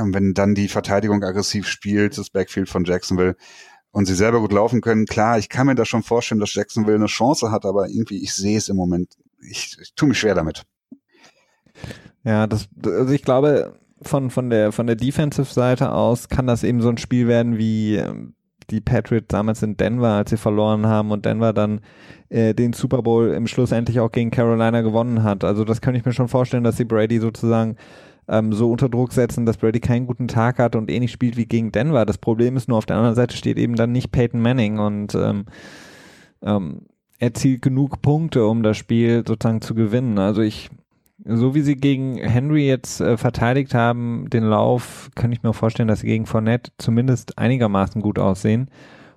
wenn 0.03 0.33
dann 0.33 0.55
die 0.55 0.67
Verteidigung 0.67 1.23
aggressiv 1.23 1.67
spielt, 1.67 2.17
das 2.17 2.29
Backfield 2.29 2.69
von 2.69 2.85
Jacksonville 2.85 3.35
und 3.91 4.05
sie 4.05 4.15
selber 4.15 4.39
gut 4.39 4.53
laufen 4.53 4.81
können, 4.81 5.05
klar, 5.05 5.37
ich 5.37 5.49
kann 5.49 5.67
mir 5.67 5.75
da 5.75 5.85
schon 5.85 6.03
vorstellen, 6.03 6.39
dass 6.39 6.53
Jacksonville 6.53 6.95
eine 6.95 7.07
Chance 7.07 7.51
hat, 7.51 7.65
aber 7.65 7.89
irgendwie, 7.89 8.23
ich 8.23 8.33
sehe 8.33 8.57
es 8.57 8.69
im 8.69 8.75
Moment, 8.75 9.17
ich, 9.41 9.77
ich 9.81 9.93
tue 9.95 10.09
mich 10.09 10.19
schwer 10.19 10.35
damit. 10.35 10.63
Ja, 12.23 12.47
das, 12.47 12.67
also 12.85 13.13
ich 13.13 13.23
glaube, 13.23 13.79
von, 14.01 14.29
von 14.29 14.49
der, 14.49 14.71
von 14.71 14.87
der 14.87 14.95
Defensive-Seite 14.95 15.91
aus 15.91 16.29
kann 16.29 16.47
das 16.47 16.63
eben 16.63 16.81
so 16.81 16.89
ein 16.89 16.97
Spiel 16.97 17.27
werden 17.27 17.57
wie 17.57 17.95
ähm, 17.95 18.33
die 18.69 18.81
Patriots 18.81 19.27
damals 19.27 19.61
in 19.63 19.77
Denver, 19.77 20.09
als 20.09 20.29
sie 20.29 20.37
verloren 20.37 20.87
haben 20.87 21.11
und 21.11 21.25
Denver 21.25 21.53
dann 21.53 21.81
äh, 22.29 22.53
den 22.53 22.73
Super 22.73 23.01
Bowl 23.01 23.31
im 23.31 23.47
Schluss 23.47 23.71
endlich 23.71 23.99
auch 23.99 24.11
gegen 24.11 24.31
Carolina 24.31 24.81
gewonnen 24.81 25.23
hat. 25.23 25.43
Also 25.43 25.65
das 25.65 25.81
kann 25.81 25.95
ich 25.95 26.05
mir 26.05 26.13
schon 26.13 26.29
vorstellen, 26.29 26.63
dass 26.63 26.77
sie 26.77 26.85
Brady 26.85 27.19
sozusagen 27.19 27.75
ähm, 28.31 28.53
so 28.53 28.71
unter 28.71 28.89
Druck 28.89 29.11
setzen, 29.11 29.45
dass 29.45 29.57
Brady 29.57 29.81
keinen 29.81 30.07
guten 30.07 30.29
Tag 30.29 30.57
hat 30.57 30.75
und 30.75 30.89
ähnlich 30.89 31.11
spielt 31.11 31.35
wie 31.35 31.45
gegen 31.45 31.71
Denver. 31.71 32.05
Das 32.05 32.17
Problem 32.17 32.55
ist 32.55 32.69
nur, 32.69 32.77
auf 32.77 32.85
der 32.85 32.95
anderen 32.95 33.15
Seite 33.15 33.35
steht 33.35 33.57
eben 33.57 33.75
dann 33.75 33.91
nicht 33.91 34.11
Peyton 34.11 34.41
Manning 34.41 34.79
und 34.79 35.13
ähm, 35.13 35.45
ähm, 36.41 36.83
erzielt 37.19 37.61
genug 37.61 38.01
Punkte, 38.01 38.47
um 38.47 38.63
das 38.63 38.77
Spiel 38.77 39.23
sozusagen 39.27 39.61
zu 39.61 39.75
gewinnen. 39.75 40.17
Also 40.17 40.41
ich, 40.41 40.69
so 41.25 41.53
wie 41.53 41.61
sie 41.61 41.75
gegen 41.75 42.15
Henry 42.15 42.65
jetzt 42.65 43.01
äh, 43.01 43.17
verteidigt 43.17 43.73
haben, 43.73 44.29
den 44.29 44.45
Lauf, 44.45 45.11
kann 45.13 45.33
ich 45.33 45.43
mir 45.43 45.53
vorstellen, 45.53 45.89
dass 45.89 45.99
sie 45.99 46.07
gegen 46.07 46.25
Fournette 46.25 46.71
zumindest 46.77 47.37
einigermaßen 47.37 48.01
gut 48.01 48.17
aussehen. 48.17 48.69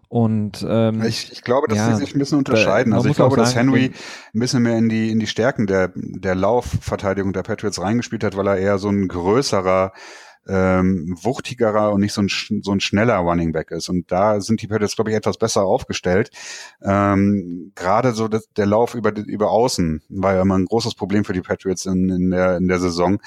Und 0.08 0.64
ähm, 0.68 1.02
ich, 1.02 1.32
ich 1.32 1.42
glaube, 1.42 1.68
dass 1.68 1.78
ja, 1.78 1.94
sie 1.94 2.04
sich 2.04 2.14
ein 2.14 2.18
bisschen 2.18 2.38
unterscheiden. 2.38 2.92
Da, 2.92 2.98
also 2.98 3.08
ich 3.08 3.16
glaube, 3.16 3.36
sagen, 3.36 3.44
dass 3.44 3.54
Henry 3.54 3.92
ein 4.34 4.40
bisschen 4.40 4.62
mehr 4.62 4.76
in 4.76 4.88
die 4.88 5.10
in 5.10 5.20
die 5.20 5.26
Stärken 5.26 5.66
der 5.66 5.92
der 5.94 6.34
Laufverteidigung 6.34 7.32
der 7.32 7.42
Patriots 7.42 7.80
reingespielt 7.80 8.24
hat, 8.24 8.36
weil 8.36 8.46
er 8.46 8.56
eher 8.56 8.78
so 8.78 8.88
ein 8.88 9.08
größerer 9.08 9.92
ähm, 10.46 11.16
wuchtigerer 11.22 11.92
und 11.92 12.00
nicht 12.00 12.12
so 12.12 12.22
ein, 12.22 12.28
so 12.28 12.72
ein 12.72 12.80
schneller 12.80 13.16
Running 13.16 13.52
Back 13.52 13.70
ist. 13.70 13.88
Und 13.88 14.10
da 14.12 14.40
sind 14.40 14.60
die 14.62 14.66
Patriots, 14.66 14.96
glaube 14.96 15.10
ich, 15.10 15.16
etwas 15.16 15.38
besser 15.38 15.64
aufgestellt. 15.64 16.30
Ähm, 16.82 17.72
Gerade 17.74 18.12
so 18.12 18.28
das, 18.28 18.48
der 18.56 18.66
Lauf 18.66 18.94
über, 18.94 19.16
über 19.16 19.50
Außen 19.50 20.02
war 20.08 20.34
ja 20.34 20.42
immer 20.42 20.58
ein 20.58 20.66
großes 20.66 20.94
Problem 20.94 21.24
für 21.24 21.32
die 21.32 21.40
Patriots 21.40 21.86
in, 21.86 22.10
in, 22.10 22.30
der, 22.30 22.56
in 22.58 22.68
der 22.68 22.78
Saison. 22.78 23.20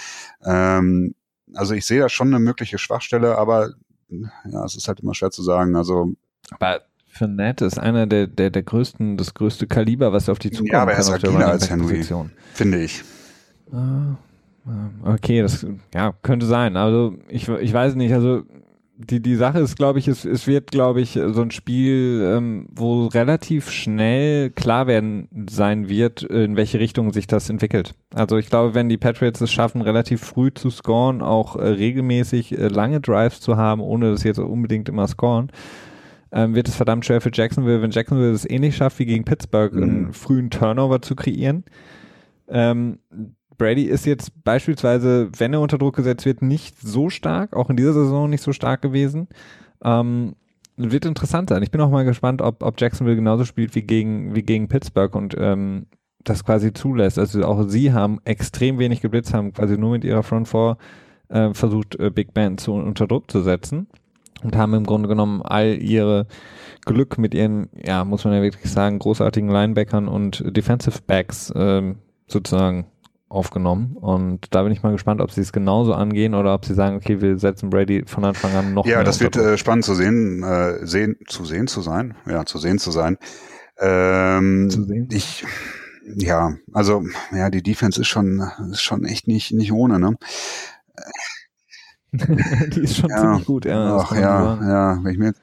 Ähm, 0.45 1.15
also 1.53 1.73
ich 1.73 1.85
sehe 1.85 1.99
da 1.99 2.09
schon 2.09 2.27
eine 2.27 2.39
mögliche 2.39 2.77
Schwachstelle, 2.77 3.37
aber 3.37 3.71
ja, 4.09 4.63
es 4.65 4.75
ist 4.75 4.87
halt 4.87 4.99
immer 4.99 5.15
schwer 5.15 5.31
zu 5.31 5.43
sagen. 5.43 5.75
Also 5.75 6.13
aber 6.51 6.81
Fournette 7.07 7.65
ist 7.65 7.79
einer 7.79 8.05
der, 8.05 8.27
der, 8.27 8.49
der 8.49 8.63
größten, 8.63 9.17
das 9.17 9.33
größte 9.33 9.67
Kaliber, 9.67 10.13
was 10.13 10.29
auf 10.29 10.39
die 10.39 10.51
zukommt. 10.51 10.71
Ja, 10.71 10.83
aber 10.83 10.93
er 10.93 10.99
ist 10.99 11.09
agiler 11.09 11.47
als 11.47 11.69
Henry, 11.69 12.03
finde 12.53 12.81
ich. 12.83 13.03
Ah, 13.71 14.15
ah, 14.65 15.13
okay, 15.13 15.41
das 15.41 15.65
ja, 15.93 16.13
könnte 16.21 16.45
sein. 16.45 16.77
Also 16.77 17.15
ich, 17.27 17.47
ich 17.47 17.73
weiß 17.73 17.95
nicht, 17.95 18.13
also 18.13 18.43
die, 18.97 19.21
die 19.21 19.35
Sache 19.35 19.59
ist, 19.59 19.75
glaube 19.77 19.99
ich, 19.99 20.07
es, 20.07 20.25
es 20.25 20.47
wird, 20.47 20.71
glaube 20.71 21.01
ich, 21.01 21.11
so 21.11 21.41
ein 21.41 21.51
Spiel, 21.51 22.33
ähm, 22.35 22.67
wo 22.71 23.05
relativ 23.05 23.69
schnell 23.69 24.49
klar 24.49 24.87
werden 24.87 25.27
sein 25.49 25.87
wird, 25.87 26.23
in 26.23 26.55
welche 26.55 26.79
Richtung 26.79 27.13
sich 27.13 27.27
das 27.27 27.49
entwickelt. 27.49 27.93
Also 28.13 28.37
ich 28.37 28.49
glaube, 28.49 28.73
wenn 28.73 28.89
die 28.89 28.97
Patriots 28.97 29.39
es 29.39 29.51
schaffen, 29.51 29.81
relativ 29.81 30.21
früh 30.21 30.51
zu 30.51 30.71
scoren, 30.71 31.21
auch 31.21 31.55
äh, 31.55 31.67
regelmäßig 31.67 32.57
äh, 32.57 32.67
lange 32.69 32.99
Drives 32.99 33.39
zu 33.39 33.55
haben, 33.55 33.81
ohne 33.81 34.11
dass 34.11 34.23
jetzt 34.23 34.39
unbedingt 34.39 34.89
immer 34.89 35.07
scoren, 35.07 35.51
ähm, 36.31 36.55
wird 36.55 36.67
es 36.67 36.75
verdammt 36.75 37.05
schwer 37.05 37.21
für 37.21 37.31
Jacksonville, 37.33 37.81
wenn 37.81 37.91
Jacksonville 37.91 38.31
es 38.31 38.49
ähnlich 38.49 38.75
schafft 38.75 38.99
wie 38.99 39.05
gegen 39.05 39.23
Pittsburgh, 39.23 39.73
mhm. 39.73 39.83
einen 39.83 40.13
frühen 40.13 40.49
Turnover 40.49 41.01
zu 41.01 41.15
kreieren. 41.15 41.63
Ähm, 42.47 42.99
Brady 43.57 43.83
ist 43.83 44.05
jetzt 44.05 44.43
beispielsweise, 44.43 45.29
wenn 45.37 45.53
er 45.53 45.61
unter 45.61 45.77
Druck 45.77 45.95
gesetzt 45.95 46.25
wird, 46.25 46.41
nicht 46.41 46.79
so 46.79 47.09
stark, 47.09 47.55
auch 47.55 47.69
in 47.69 47.77
dieser 47.77 47.93
Saison 47.93 48.29
nicht 48.29 48.43
so 48.43 48.53
stark 48.53 48.81
gewesen. 48.81 49.27
Ähm, 49.83 50.35
wird 50.75 51.05
interessant 51.05 51.49
sein. 51.49 51.63
Ich 51.63 51.71
bin 51.71 51.81
auch 51.81 51.89
mal 51.89 52.05
gespannt, 52.05 52.41
ob, 52.41 52.61
ob 52.61 52.79
Jacksonville 52.79 53.15
genauso 53.15 53.45
spielt 53.45 53.73
wie 53.73 53.81
gegen, 53.81 54.35
wie 54.35 54.43
gegen 54.43 54.67
Pittsburgh 54.67 55.15
und 55.15 55.35
ähm, 55.37 55.87
das 56.23 56.43
quasi 56.43 56.71
zulässt. 56.71 57.17
Also 57.17 57.43
auch 57.45 57.67
sie 57.67 57.93
haben 57.93 58.19
extrem 58.25 58.77
wenig 58.77 59.01
geblitzt, 59.01 59.33
haben 59.33 59.53
quasi 59.53 59.77
nur 59.77 59.91
mit 59.91 60.03
ihrer 60.03 60.21
Front 60.21 60.47
Four 60.47 60.77
äh, 61.29 61.51
versucht, 61.53 61.99
äh, 61.99 62.11
Big 62.11 62.33
Band 62.35 62.59
zu, 62.59 62.73
unter 62.73 63.07
Druck 63.07 63.31
zu 63.31 63.41
setzen 63.41 63.87
und 64.43 64.55
haben 64.55 64.73
im 64.73 64.85
Grunde 64.85 65.09
genommen 65.09 65.41
all 65.41 65.81
ihre 65.81 66.27
Glück 66.85 67.17
mit 67.17 67.33
ihren, 67.33 67.69
ja, 67.83 68.05
muss 68.05 68.23
man 68.23 68.33
ja 68.33 68.41
wirklich 68.41 68.71
sagen, 68.71 68.99
großartigen 68.99 69.49
Linebackern 69.49 70.07
und 70.07 70.43
Defensive 70.55 70.99
Backs 71.05 71.51
ähm, 71.55 71.97
sozusagen 72.27 72.87
aufgenommen. 73.29 73.97
Und 73.97 74.53
da 74.55 74.63
bin 74.63 74.71
ich 74.71 74.83
mal 74.83 74.93
gespannt, 74.93 75.21
ob 75.21 75.31
sie 75.31 75.41
es 75.41 75.51
genauso 75.51 75.93
angehen 75.93 76.33
oder 76.33 76.53
ob 76.53 76.65
sie 76.65 76.73
sagen, 76.73 76.95
okay, 76.95 77.21
wir 77.21 77.37
setzen 77.37 77.69
Brady 77.69 78.03
von 78.05 78.23
Anfang 78.23 78.53
an 78.53 78.73
noch. 78.73 78.85
Ja, 78.85 79.03
das 79.03 79.19
wird 79.19 79.35
äh, 79.35 79.57
spannend 79.57 79.85
zu 79.85 79.95
sehen, 79.95 80.43
äh, 80.43 80.85
sehen, 80.85 81.17
zu 81.27 81.43
sehen 81.45 81.67
zu 81.67 81.81
sein. 81.81 82.15
Ja, 82.25 82.45
zu 82.45 82.57
sehen 82.57 82.79
zu 82.79 82.91
sein. 82.91 83.17
Ähm, 83.79 84.69
zu 84.69 84.83
sehen. 84.85 85.09
Ich, 85.11 85.45
ja, 86.15 86.55
also 86.71 87.03
ja, 87.33 87.49
die 87.49 87.61
Defense 87.61 87.99
ist 87.99 88.07
schon, 88.07 88.41
ist 88.71 88.81
schon 88.81 89.03
echt 89.03 89.27
nicht 89.27 89.51
nicht 89.51 89.73
ohne. 89.73 89.99
Ne? 89.99 90.15
die 92.11 92.81
ist 92.81 92.97
schon 92.97 93.09
ja. 93.09 93.17
ziemlich 93.17 93.45
gut, 93.45 93.65
ja. 93.65 93.97
Ach 93.97 94.15
ja, 94.15 94.59
ja, 94.61 94.99
wenn 95.03 95.11
ich 95.11 95.19
mir 95.19 95.33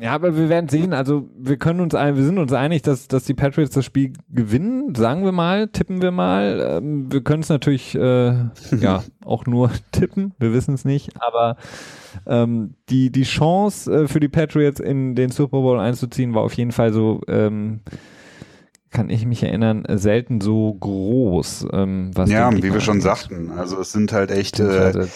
ja, 0.00 0.12
aber 0.12 0.36
wir 0.36 0.48
werden 0.48 0.68
sehen. 0.68 0.92
Also 0.92 1.28
wir 1.36 1.56
können 1.56 1.80
uns, 1.80 1.92
wir 1.92 2.24
sind 2.24 2.38
uns 2.38 2.52
einig, 2.52 2.82
dass, 2.82 3.08
dass 3.08 3.24
die 3.24 3.34
Patriots 3.34 3.74
das 3.74 3.84
Spiel 3.84 4.12
gewinnen. 4.28 4.94
Sagen 4.94 5.24
wir 5.24 5.32
mal, 5.32 5.68
tippen 5.68 6.02
wir 6.02 6.10
mal. 6.10 6.78
Ähm, 6.78 7.10
wir 7.10 7.22
können 7.22 7.42
es 7.42 7.48
natürlich 7.48 7.94
äh, 7.94 8.34
ja 8.78 9.02
auch 9.24 9.46
nur 9.46 9.70
tippen. 9.92 10.34
Wir 10.38 10.52
wissen 10.52 10.74
es 10.74 10.84
nicht. 10.84 11.10
Aber 11.20 11.56
ähm, 12.26 12.74
die 12.88 13.10
die 13.10 13.24
Chance 13.24 13.92
äh, 13.92 14.08
für 14.08 14.20
die 14.20 14.28
Patriots 14.28 14.80
in 14.80 15.14
den 15.14 15.30
Super 15.30 15.60
Bowl 15.60 15.80
einzuziehen 15.80 16.34
war 16.34 16.42
auf 16.42 16.54
jeden 16.54 16.72
Fall 16.72 16.92
so. 16.92 17.20
Ähm, 17.28 17.80
kann 18.90 19.10
ich 19.10 19.26
mich 19.26 19.42
erinnern, 19.42 19.84
selten 19.86 20.40
so 20.40 20.72
groß. 20.72 21.66
Ähm, 21.72 22.10
was 22.14 22.30
ja, 22.30 22.50
wie 22.50 22.72
wir 22.72 22.80
schon 22.80 23.02
sagten. 23.02 23.50
Also 23.50 23.78
es 23.80 23.92
sind 23.92 24.12
halt 24.12 24.30
echt. 24.30 24.60
Äh, 24.60 25.06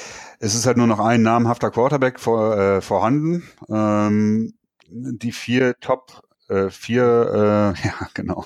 es 0.43 0.57
ist 0.57 0.67
halt 0.67 0.77
nur 0.77 0.89
noch 0.89 0.99
ein 0.99 1.23
namhafter 1.23 1.71
Quarterback 1.71 2.19
vor, 2.19 2.59
äh, 2.59 2.81
vorhanden. 2.81 3.45
Ähm, 3.69 4.55
die 4.89 5.31
vier 5.31 5.79
Top, 5.79 6.25
äh, 6.49 6.69
vier, 6.69 7.75
äh, 7.77 7.81
ja, 7.87 8.09
genau. 8.13 8.45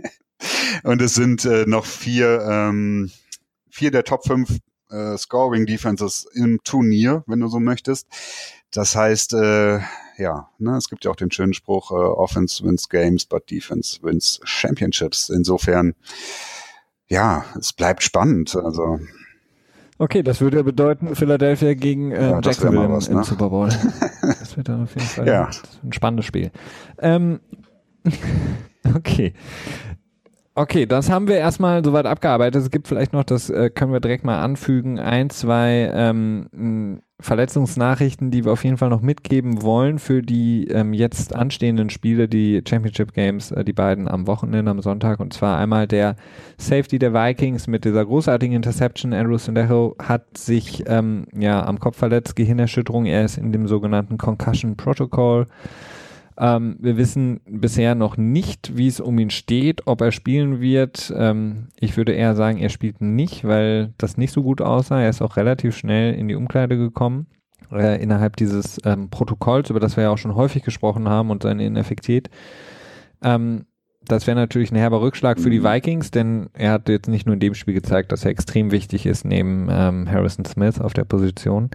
Und 0.84 1.02
es 1.02 1.14
sind 1.14 1.44
äh, 1.44 1.66
noch 1.66 1.84
vier, 1.84 2.40
ähm, 2.50 3.10
vier 3.68 3.90
der 3.90 4.04
Top 4.04 4.26
fünf 4.26 4.56
äh, 4.88 5.18
Scoring 5.18 5.66
Defenses 5.66 6.26
im 6.32 6.60
Turnier, 6.64 7.24
wenn 7.26 7.40
du 7.40 7.48
so 7.48 7.60
möchtest. 7.60 8.08
Das 8.70 8.96
heißt, 8.96 9.34
äh, 9.34 9.80
ja, 10.16 10.48
ne, 10.58 10.78
es 10.78 10.88
gibt 10.88 11.04
ja 11.04 11.10
auch 11.10 11.16
den 11.16 11.30
schönen 11.30 11.52
Spruch, 11.52 11.90
äh, 11.90 11.94
Offense 11.94 12.64
wins 12.64 12.88
Games, 12.88 13.26
but 13.26 13.50
Defense 13.50 14.02
wins 14.02 14.40
Championships. 14.44 15.28
Insofern, 15.28 15.94
ja, 17.06 17.44
es 17.58 17.74
bleibt 17.74 18.02
spannend. 18.02 18.56
Also 18.56 18.98
Okay, 20.02 20.24
das 20.24 20.40
würde 20.40 20.64
bedeuten, 20.64 21.14
Philadelphia 21.14 21.74
gegen 21.74 22.10
äh, 22.10 22.30
ja, 22.30 22.40
Jacksonville 22.42 22.90
was, 22.90 23.06
im, 23.06 23.14
ne? 23.14 23.20
im, 23.20 23.24
Super 23.24 23.50
Bowl. 23.50 23.68
das 24.20 24.56
wird 24.56 24.68
dann 24.68 24.82
auf 24.82 24.96
jeden 24.96 25.06
Fall 25.06 25.28
ja. 25.28 25.48
ein 25.84 25.92
spannendes 25.92 26.26
Spiel. 26.26 26.50
Ähm, 26.98 27.38
okay. 28.96 29.32
Okay, 30.56 30.86
das 30.86 31.08
haben 31.08 31.28
wir 31.28 31.36
erstmal 31.36 31.84
soweit 31.84 32.06
abgearbeitet. 32.06 32.62
Es 32.62 32.70
gibt 32.72 32.88
vielleicht 32.88 33.12
noch, 33.12 33.22
das 33.22 33.48
äh, 33.48 33.70
können 33.70 33.92
wir 33.92 34.00
direkt 34.00 34.24
mal 34.24 34.42
anfügen, 34.42 34.98
ein, 34.98 35.30
zwei 35.30 35.88
ähm, 35.94 37.00
Verletzungsnachrichten, 37.22 38.30
die 38.30 38.44
wir 38.44 38.52
auf 38.52 38.64
jeden 38.64 38.76
Fall 38.76 38.90
noch 38.90 39.00
mitgeben 39.00 39.62
wollen 39.62 39.98
für 39.98 40.22
die 40.22 40.66
ähm, 40.68 40.92
jetzt 40.92 41.34
anstehenden 41.34 41.88
Spiele, 41.88 42.28
die 42.28 42.62
Championship 42.68 43.14
Games, 43.14 43.52
äh, 43.52 43.64
die 43.64 43.72
beiden 43.72 44.08
am 44.08 44.26
Wochenende, 44.26 44.70
am 44.70 44.82
Sonntag. 44.82 45.20
Und 45.20 45.32
zwar 45.32 45.58
einmal 45.58 45.86
der 45.86 46.16
Safety 46.58 46.98
der 46.98 47.14
Vikings 47.14 47.66
mit 47.66 47.84
dieser 47.84 48.04
großartigen 48.04 48.56
Interception. 48.56 49.12
Andrew 49.12 49.38
Sendejo 49.38 49.96
hat 50.02 50.36
sich 50.36 50.84
ähm, 50.86 51.26
ja 51.34 51.64
am 51.64 51.78
Kopf 51.78 51.96
verletzt, 51.96 52.36
Gehirnerschütterung. 52.36 53.06
Er 53.06 53.24
ist 53.24 53.38
in 53.38 53.52
dem 53.52 53.66
sogenannten 53.66 54.18
Concussion 54.18 54.76
Protocol. 54.76 55.46
Ähm, 56.38 56.76
wir 56.80 56.96
wissen 56.96 57.40
bisher 57.46 57.94
noch 57.94 58.16
nicht, 58.16 58.76
wie 58.76 58.86
es 58.86 59.00
um 59.00 59.18
ihn 59.18 59.30
steht, 59.30 59.86
ob 59.86 60.00
er 60.00 60.12
spielen 60.12 60.60
wird. 60.60 61.12
Ähm, 61.16 61.68
ich 61.78 61.96
würde 61.96 62.12
eher 62.12 62.34
sagen, 62.34 62.58
er 62.58 62.70
spielt 62.70 63.00
nicht, 63.00 63.44
weil 63.44 63.92
das 63.98 64.16
nicht 64.16 64.32
so 64.32 64.42
gut 64.42 64.60
aussah. 64.60 65.00
Er 65.00 65.10
ist 65.10 65.22
auch 65.22 65.36
relativ 65.36 65.76
schnell 65.76 66.14
in 66.14 66.28
die 66.28 66.34
Umkleide 66.34 66.76
gekommen 66.76 67.26
äh, 67.70 68.02
innerhalb 68.02 68.36
dieses 68.36 68.80
ähm, 68.84 69.10
Protokolls, 69.10 69.70
über 69.70 69.80
das 69.80 69.96
wir 69.96 70.04
ja 70.04 70.10
auch 70.10 70.18
schon 70.18 70.34
häufig 70.34 70.62
gesprochen 70.62 71.08
haben 71.08 71.30
und 71.30 71.42
seine 71.42 71.64
Ineffektivität. 71.64 72.30
Ähm, 73.22 73.66
das 74.04 74.26
wäre 74.26 74.36
natürlich 74.36 74.72
ein 74.72 74.76
herber 74.76 75.00
Rückschlag 75.00 75.38
für 75.38 75.50
die 75.50 75.60
mhm. 75.60 75.64
Vikings, 75.64 76.10
denn 76.10 76.48
er 76.54 76.72
hat 76.72 76.88
jetzt 76.88 77.08
nicht 77.08 77.26
nur 77.26 77.34
in 77.34 77.40
dem 77.40 77.54
Spiel 77.54 77.74
gezeigt, 77.74 78.10
dass 78.10 78.24
er 78.24 78.30
extrem 78.30 78.70
wichtig 78.72 79.06
ist 79.06 79.24
neben 79.24 79.68
ähm, 79.70 80.10
Harrison 80.10 80.44
Smith 80.44 80.80
auf 80.80 80.92
der 80.92 81.04
Position. 81.04 81.70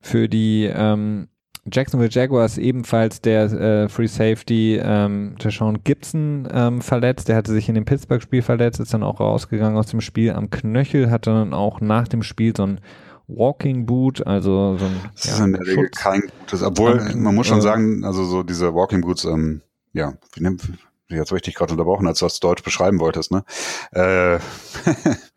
Für 0.00 0.28
die 0.28 0.70
ähm, 0.72 1.28
Jacksonville 1.70 2.10
Jaguars 2.10 2.58
ebenfalls 2.58 3.20
der 3.20 3.44
äh, 3.44 3.88
Free 3.88 4.08
Safety 4.08 4.80
ähm, 4.82 5.36
Deshaun 5.42 5.84
Gibson 5.84 6.48
ähm, 6.52 6.80
verletzt. 6.80 7.28
Der 7.28 7.36
hatte 7.36 7.52
sich 7.52 7.68
in 7.68 7.76
dem 7.76 7.84
Pittsburgh-Spiel 7.84 8.42
verletzt, 8.42 8.80
ist 8.80 8.92
dann 8.92 9.04
auch 9.04 9.20
rausgegangen 9.20 9.78
aus 9.78 9.86
dem 9.86 10.00
Spiel 10.00 10.32
am 10.32 10.50
Knöchel, 10.50 11.10
hatte 11.10 11.30
dann 11.30 11.54
auch 11.54 11.80
nach 11.80 12.08
dem 12.08 12.22
Spiel 12.22 12.52
so 12.56 12.66
ein 12.66 12.80
Walking 13.28 13.86
Boot, 13.86 14.26
also 14.26 14.76
so 14.76 14.84
ein. 14.86 15.00
Das 15.14 15.24
ja, 15.24 15.32
ist 15.34 15.40
in 15.40 15.52
der 15.52 15.62
Regel 15.62 15.84
Schutz. 15.86 15.98
kein 15.98 16.22
gutes, 16.40 16.62
obwohl 16.62 16.98
um, 16.98 17.22
man 17.22 17.34
muss 17.34 17.46
schon 17.46 17.58
äh, 17.58 17.62
sagen, 17.62 18.04
also 18.04 18.24
so 18.24 18.42
diese 18.42 18.74
Walking 18.74 19.00
Boots, 19.00 19.24
ähm, 19.24 19.62
ja, 19.92 20.14
wie 20.34 20.42
nennt, 20.42 20.68
jetzt 21.08 21.30
dich 21.30 21.54
gerade 21.54 21.72
unterbrochen, 21.72 22.06
als 22.06 22.18
du 22.18 22.26
das 22.26 22.40
Deutsch 22.40 22.62
beschreiben 22.62 22.98
wolltest, 22.98 23.30
ne? 23.30 23.44
Äh, 23.92 24.38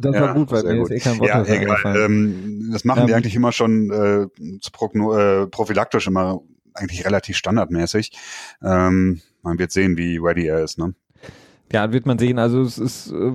Das 0.00 0.14
ja, 0.14 0.22
war 0.22 0.34
gut, 0.34 0.52
weil 0.52 0.62
mir 0.62 0.82
ist 0.82 0.90
eh 0.92 1.00
kein 1.00 1.18
Wort 1.18 1.28
ja, 1.28 1.44
egal. 1.44 1.96
Ähm, 1.96 2.70
das 2.72 2.84
machen 2.84 3.00
ähm, 3.00 3.06
die 3.08 3.14
eigentlich 3.14 3.34
immer 3.34 3.50
schon 3.50 3.90
äh, 3.90 4.22
äh, 4.22 5.46
prophylaktisch 5.48 6.06
immer 6.06 6.40
eigentlich 6.72 7.04
relativ 7.04 7.36
standardmäßig. 7.36 8.12
Ähm, 8.62 9.20
man 9.42 9.58
wird 9.58 9.72
sehen, 9.72 9.96
wie 9.96 10.18
ready 10.18 10.46
er 10.46 10.62
ist, 10.62 10.78
ne? 10.78 10.94
Ja, 11.72 11.92
wird 11.92 12.06
man 12.06 12.18
sehen. 12.18 12.38
Also 12.38 12.62
es 12.62 12.78
ist, 12.78 13.10
äh, 13.10 13.32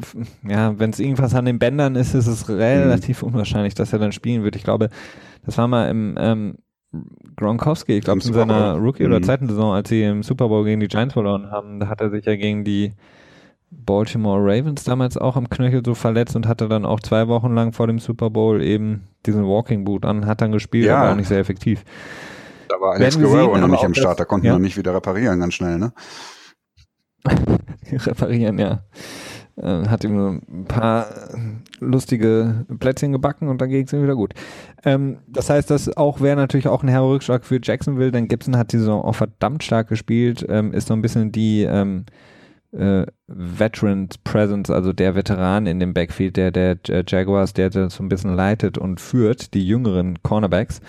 ja, 0.48 0.80
wenn 0.80 0.92
es 0.92 1.00
irgendwas 1.00 1.36
an 1.36 1.46
den 1.46 1.60
Bändern 1.60 1.96
ist, 1.96 2.14
ist 2.14 2.28
es 2.28 2.48
relativ 2.48 3.22
mhm. 3.22 3.30
unwahrscheinlich, 3.30 3.76
dass 3.76 3.92
er 3.92 4.00
dann 4.00 4.14
spielen 4.14 4.46
wird. 4.46 4.56
Ich 4.56 4.64
glaube, 4.64 4.90
das 5.46 5.58
war 5.58 5.68
mal 5.68 5.90
im 5.90 6.16
ähm, 6.18 6.56
Gronkowski, 7.36 7.98
ich 7.98 8.06
glaube 8.06 8.22
in 8.24 8.34
seiner 8.34 8.76
Rookie- 8.76 9.06
oder 9.06 9.20
mhm. 9.20 9.24
zweiten 9.24 9.50
Saison, 9.50 9.74
als 9.74 9.90
sie 9.90 10.04
im 10.04 10.24
Super 10.24 10.48
Bowl 10.48 10.64
gegen 10.64 10.80
die 10.80 10.88
Giants 10.88 11.14
verloren 11.14 11.52
haben, 11.52 11.82
da 11.82 11.88
hat 11.88 12.00
er 12.00 12.10
sich 12.10 12.26
ja 12.26 12.38
gegen 12.38 12.64
die 12.64 12.94
Baltimore 13.86 14.40
Ravens 14.42 14.84
damals 14.84 15.18
auch 15.18 15.36
am 15.36 15.50
Knöchel 15.50 15.82
so 15.86 15.94
verletzt 15.94 16.36
und 16.36 16.48
hatte 16.48 16.68
dann 16.68 16.86
auch 16.86 17.00
zwei 17.00 17.28
Wochen 17.28 17.54
lang 17.54 17.74
vor 17.74 17.88
dem 17.88 18.00
Super 18.00 18.30
Bowl 18.30 18.62
eben 18.62 19.08
diesen 19.26 19.46
Walking 19.46 19.84
Boot 19.84 20.06
an, 20.06 20.26
hat 20.26 20.42
dann 20.42 20.52
gespielt, 20.52 20.86
ja. 20.86 20.98
aber 20.98 21.12
auch 21.12 21.16
nicht 21.16 21.28
sehr 21.28 21.40
effektiv. 21.40 21.84
Da 22.70 22.80
war 22.80 22.94
Alex 22.94 23.18
Guerrero 23.20 23.58
noch 23.58 23.68
nicht 23.68 23.84
im 23.84 23.94
Start, 23.94 24.20
da 24.20 24.26
konnten 24.26 24.48
ja. 24.48 24.54
wir 24.54 24.60
nicht 24.60 24.78
wieder 24.78 24.94
reparieren, 24.94 25.40
ganz 25.40 25.54
schnell, 25.54 25.78
ne? 25.78 25.94
reparieren, 27.92 28.58
ja. 28.60 28.84
Äh, 29.56 29.88
hat 29.88 30.04
ihm 30.04 30.42
ein 30.50 30.66
paar 30.66 31.08
lustige 31.80 32.66
Plätzchen 32.80 33.12
gebacken 33.12 33.50
und 33.50 33.62
dann 33.62 33.70
ging 33.70 33.86
es 33.86 33.94
ihm 33.94 34.02
wieder 34.02 34.16
gut. 34.16 34.34
Ähm, 34.84 35.20
das 35.28 35.50
heißt, 35.52 35.70
das 35.70 35.96
auch 35.96 36.22
wäre 36.22 36.36
natürlich 36.36 36.68
auch 36.68 36.82
ein 36.82 36.90
herber 36.90 37.10
Rückschlag 37.10 37.46
für 37.46 37.60
Jacksonville, 37.62 38.12
denn 38.12 38.28
Gibson 38.28 38.58
hat 38.58 38.74
die 38.74 38.80
Saison 38.80 39.04
auch 39.04 39.14
verdammt 39.14 39.64
stark 39.64 39.90
gespielt, 39.90 40.44
ähm, 40.50 40.74
ist 40.74 40.88
so 40.88 40.96
ein 40.96 41.04
bisschen 41.04 41.32
die 41.32 41.62
ähm, 41.64 42.06
äh, 42.74 43.06
Veterans 43.28 44.18
Presence, 44.18 44.70
also 44.70 44.94
der 44.94 45.16
Veteran 45.16 45.68
in 45.68 45.80
dem 45.80 45.94
Backfield 45.94 46.38
der, 46.38 46.52
der 46.52 46.78
Jaguars, 47.08 47.54
der 47.54 47.70
das 47.70 47.96
so 47.96 48.04
ein 48.04 48.10
bisschen 48.10 48.36
leitet 48.36 48.78
und 48.78 49.00
führt, 49.00 49.54
die 49.54 49.66
jüngeren 49.66 50.22
Cornerbacks. 50.24 50.82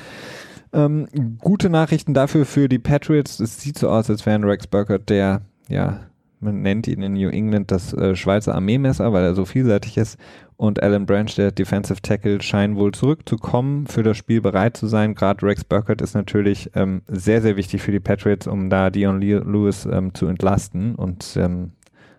Ähm, 0.73 1.07
gute 1.39 1.71
Nachrichten 1.71 2.15
dafür 2.15 2.45
für 2.47 2.69
die 2.69 2.81
Patriots. 2.81 3.39
Es 3.39 3.61
sieht 3.61 3.79
so 3.79 3.89
aus, 3.89 4.11
als 4.11 4.27
wären 4.27 4.45
Rex 4.45 4.67
Burkhardt 4.67 5.09
der, 5.09 5.43
ja, 5.69 6.01
man 6.45 6.63
nennt 6.63 6.87
ihn 6.87 7.03
in 7.03 7.15
New 7.15 7.31
England 7.31 7.71
das 7.71 7.93
äh, 7.95 8.15
Schweizer 8.15 8.55
Armeemesser, 8.55 9.13
weil 9.13 9.25
er 9.25 9.35
so 9.35 9.45
vielseitig 9.45 9.97
ist. 9.97 10.19
Und 10.57 10.83
Alan 10.83 11.07
Branch, 11.07 11.35
der 11.37 11.51
Defensive 11.51 12.01
Tackle, 12.01 12.41
scheint 12.41 12.77
wohl 12.77 12.93
zurückzukommen, 12.93 13.87
für 13.87 14.03
das 14.05 14.17
Spiel 14.17 14.41
bereit 14.41 14.77
zu 14.77 14.87
sein. 14.87 15.15
Gerade 15.15 15.45
Rex 15.45 15.65
Burkhardt 15.65 16.01
ist 16.01 16.15
natürlich 16.15 16.71
ähm, 16.75 17.03
sehr, 17.09 17.43
sehr 17.43 17.57
wichtig 17.57 17.83
für 17.83 17.91
die 17.91 18.01
Patriots, 18.01 18.47
um 18.47 18.71
da 18.71 18.91
Dion 18.91 19.21
Lewis 19.21 19.87
ähm, 19.87 20.15
zu 20.15 20.27
entlasten. 20.27 20.95
Und 20.95 21.37
ähm, 21.37 21.73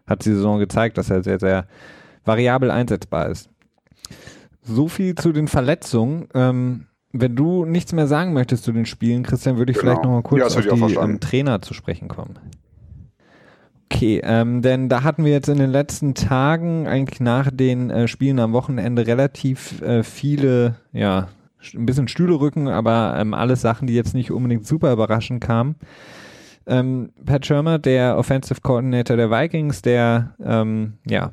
hat 0.06 0.26
die 0.26 0.34
Saison 0.34 0.60
gezeigt, 0.60 0.98
dass 0.98 1.10
er 1.10 1.24
sehr, 1.24 1.40
sehr 1.40 1.68
variabel 2.26 2.72
einsetzbar 2.72 3.30
ist. 3.30 3.50
So 4.62 4.88
viel 4.88 5.16
zu 5.16 5.32
den 5.32 5.48
Verletzungen. 5.48 6.28
Ähm, 6.34 6.88
wenn 7.14 7.36
du 7.36 7.64
nichts 7.64 7.94
mehr 7.94 8.08
sagen 8.08 8.34
möchtest 8.34 8.64
zu 8.66 8.74
den 8.74 8.86
Spielen, 8.86 9.24
Christian, 9.24 9.58
würde 9.58 9.72
ich 9.72 9.78
genau. 9.78 9.92
vielleicht 9.92 10.04
noch 10.04 10.12
mal 10.12 10.24
kurz 10.24 10.54
ja, 10.54 10.72
auf 10.72 10.88
die 10.88 10.96
ähm, 10.96 11.20
Trainer 11.20 11.62
zu 11.62 11.74
sprechen 11.74 12.10
kommen. 12.10 12.38
Okay, 13.92 14.20
ähm, 14.24 14.62
denn 14.62 14.90
da 14.90 15.04
hatten 15.04 15.26
wir 15.26 15.32
jetzt 15.32 15.48
in 15.48 15.60
den 15.60 15.70
letzten 15.70 16.16
Tagen 16.16 16.88
eigentlich 16.88 17.20
nach 17.20 17.52
den 17.52 17.90
äh, 17.92 18.08
Spielen 18.08 18.40
am 18.40 18.52
Wochenende 18.54 19.06
relativ 19.06 19.82
äh, 19.82 20.04
viele, 20.04 20.76
ja, 20.92 21.28
ein 21.74 21.86
bisschen 21.86 22.08
Stühlerücken, 22.08 22.68
aber 22.68 23.16
ähm, 23.18 23.34
alles 23.34 23.62
Sachen, 23.62 23.88
die 23.88 23.94
jetzt 23.94 24.14
nicht 24.14 24.32
unbedingt 24.32 24.66
super 24.66 24.92
überraschend 24.92 25.42
kamen. 25.42 25.76
Ähm, 26.68 27.12
Pat 27.26 27.46
Schirmer, 27.46 27.78
der 27.78 28.18
Offensive 28.18 28.62
Coordinator 28.62 29.18
der 29.18 29.30
Vikings, 29.30 29.82
der, 29.82 30.36
ähm, 30.44 30.94
ja, 31.08 31.32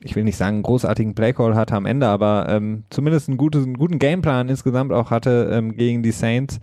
ich 0.00 0.16
will 0.16 0.24
nicht 0.24 0.36
sagen, 0.36 0.56
einen 0.56 0.62
großartigen 0.62 1.14
Playcall 1.14 1.54
hatte 1.54 1.74
am 1.74 1.86
Ende, 1.86 2.06
aber 2.08 2.46
ähm, 2.48 2.84
zumindest 2.90 3.28
einen, 3.28 3.38
gutes, 3.38 3.64
einen 3.64 3.78
guten 3.78 3.98
Gameplan 3.98 4.48
insgesamt 4.48 4.92
auch 4.92 5.10
hatte 5.10 5.50
ähm, 5.52 5.76
gegen 5.76 6.02
die 6.02 6.12
Saints 6.12 6.60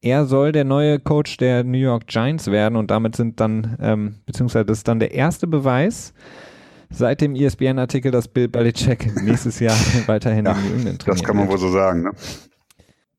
er 0.00 0.26
soll 0.26 0.52
der 0.52 0.64
neue 0.64 0.98
Coach 1.00 1.36
der 1.38 1.64
New 1.64 1.78
York 1.78 2.06
Giants 2.06 2.50
werden 2.50 2.76
und 2.76 2.90
damit 2.90 3.16
sind 3.16 3.40
dann, 3.40 3.76
ähm, 3.80 4.16
beziehungsweise 4.26 4.64
das 4.66 4.78
ist 4.78 4.88
dann 4.88 5.00
der 5.00 5.12
erste 5.12 5.46
Beweis 5.46 6.12
seit 6.90 7.20
dem 7.20 7.34
ESPN-Artikel, 7.34 8.10
dass 8.10 8.28
Bill 8.28 8.48
Belichick 8.48 9.10
nächstes 9.22 9.60
Jahr 9.60 9.76
weiterhin 10.06 10.46
ja, 10.46 10.52
in 10.52 10.58
New 10.58 10.74
England 10.76 11.02
trainiert. 11.02 11.20
Das 11.20 11.22
kann 11.24 11.36
man 11.36 11.48
wohl 11.48 11.58
so 11.58 11.70
sagen, 11.70 12.02
ne? 12.02 12.10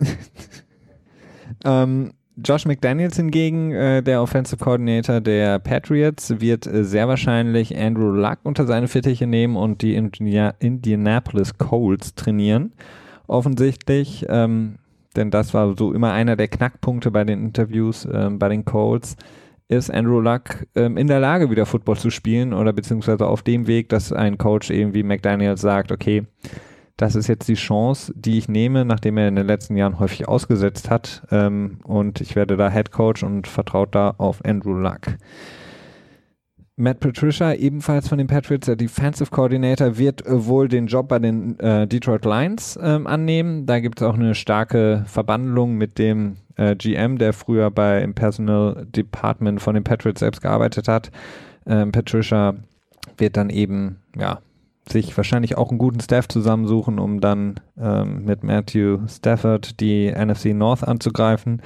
ähm, 1.66 2.12
Josh 2.44 2.66
McDaniels 2.66 3.18
hingegen, 3.18 3.72
äh, 3.74 4.02
der 4.02 4.22
Offensive 4.22 4.64
Coordinator 4.64 5.20
der 5.20 5.60
Patriots, 5.60 6.40
wird 6.40 6.66
äh, 6.68 6.86
sehr 6.86 7.08
wahrscheinlich 7.08 7.78
Andrew 7.78 8.12
Luck 8.12 8.40
unter 8.44 8.66
seine 8.66 8.88
Fittiche 8.88 9.28
nehmen 9.28 9.58
und 9.58 9.82
die 9.82 9.96
Indiana 9.96 10.54
Indianapolis 10.60 11.58
Colts 11.58 12.16
trainieren. 12.16 12.72
Offensichtlich 13.28 14.26
ähm, 14.30 14.79
denn 15.20 15.30
das 15.30 15.54
war 15.54 15.76
so 15.78 15.94
immer 15.94 16.14
einer 16.14 16.36
der 16.36 16.48
Knackpunkte 16.48 17.12
bei 17.12 17.24
den 17.24 17.44
Interviews 17.44 18.08
ähm, 18.12 18.40
bei 18.40 18.50
den 18.50 18.66
Colts, 18.66 19.18
ist 19.68 19.92
Andrew 19.92 20.20
Luck 20.20 20.66
ähm, 20.76 20.98
in 20.98 21.08
der 21.08 21.20
Lage, 21.20 21.52
wieder 21.52 21.68
Football 21.68 21.98
zu 21.98 22.10
spielen 22.10 22.54
oder 22.54 22.74
beziehungsweise 22.74 23.28
auf 23.28 23.44
dem 23.44 23.68
Weg, 23.68 23.90
dass 23.90 24.12
ein 24.12 24.38
Coach 24.38 24.72
eben 24.72 24.96
wie 24.96 25.04
McDaniels 25.04 25.62
sagt, 25.62 25.92
okay, 25.92 26.26
das 26.98 27.16
ist 27.16 27.28
jetzt 27.28 27.48
die 27.48 27.54
Chance, 27.54 28.12
die 28.16 28.38
ich 28.38 28.50
nehme, 28.50 28.84
nachdem 28.84 29.18
er 29.18 29.28
in 29.28 29.36
den 29.36 29.48
letzten 29.48 29.78
Jahren 29.78 30.00
häufig 30.00 30.28
ausgesetzt 30.28 30.90
hat 30.90 31.22
ähm, 31.32 31.80
und 31.84 32.20
ich 32.20 32.36
werde 32.36 32.58
da 32.58 32.72
Head 32.72 32.92
Coach 32.92 33.24
und 33.24 33.48
vertraut 33.48 33.94
da 33.94 34.16
auf 34.18 34.44
Andrew 34.44 34.74
Luck. 34.74 35.02
Matt 36.80 37.02
Patricia, 37.02 37.54
ebenfalls 37.56 38.08
von 38.08 38.20
den 38.20 38.28
Patriots, 38.28 38.66
der 38.66 38.78
Defensive 38.78 39.32
Coordinator, 39.32 39.98
wird 39.98 40.26
äh, 40.26 40.46
wohl 40.46 40.70
den 40.70 40.88
Job 40.88 41.10
bei 41.10 41.20
den 41.20 41.60
äh, 41.60 41.86
Detroit 41.86 42.24
Lions 42.24 42.80
ähm, 42.82 43.06
annehmen. 43.06 43.66
Da 43.66 43.82
gibt 43.82 44.00
es 44.00 44.08
auch 44.08 44.14
eine 44.14 44.34
starke 44.34 45.04
Verbandlung 45.06 45.76
mit 45.76 45.98
dem 45.98 46.38
äh, 46.56 46.78
GM, 46.78 47.18
der 47.18 47.34
früher 47.34 47.70
bei 47.70 48.02
im 48.02 48.14
Personal 48.14 48.88
Department 48.96 49.62
von 49.62 49.74
den 49.74 49.84
Patriots 49.84 50.22
selbst 50.22 50.42
gearbeitet 50.42 50.88
hat. 50.88 51.12
Ähm, 51.68 51.92
Patricia 51.92 52.56
wird 53.18 53.36
dann 53.36 53.50
eben, 53.50 53.98
ja, 54.18 54.40
sich 54.90 55.16
wahrscheinlich 55.18 55.58
auch 55.58 55.72
einen 55.72 55.80
guten 55.80 56.00
Staff 56.00 56.30
zusammensuchen, 56.30 56.98
um 56.98 57.20
dann 57.20 57.60
ähm, 57.78 58.24
mit 58.24 58.46
Matthew 58.46 59.00
Stafford 59.10 59.82
die 59.82 60.10
NFC 60.12 60.54
North 60.54 60.88
anzugreifen. 60.88 61.62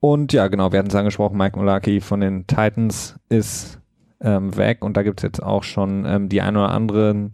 Und 0.00 0.34
ja, 0.34 0.48
genau, 0.48 0.70
wir 0.70 0.80
hatten 0.80 0.90
es 0.90 0.94
angesprochen, 0.94 1.38
Mike 1.38 1.58
Mulaki 1.58 2.02
von 2.02 2.20
den 2.20 2.46
Titans 2.46 3.16
ist 3.30 3.80
ähm, 4.20 4.56
weg 4.56 4.84
und 4.84 4.96
da 4.96 5.02
gibt 5.02 5.20
es 5.20 5.22
jetzt 5.22 5.42
auch 5.42 5.62
schon 5.62 6.04
ähm, 6.06 6.28
die 6.28 6.40
ein 6.40 6.56
oder 6.56 6.70
anderen 6.70 7.32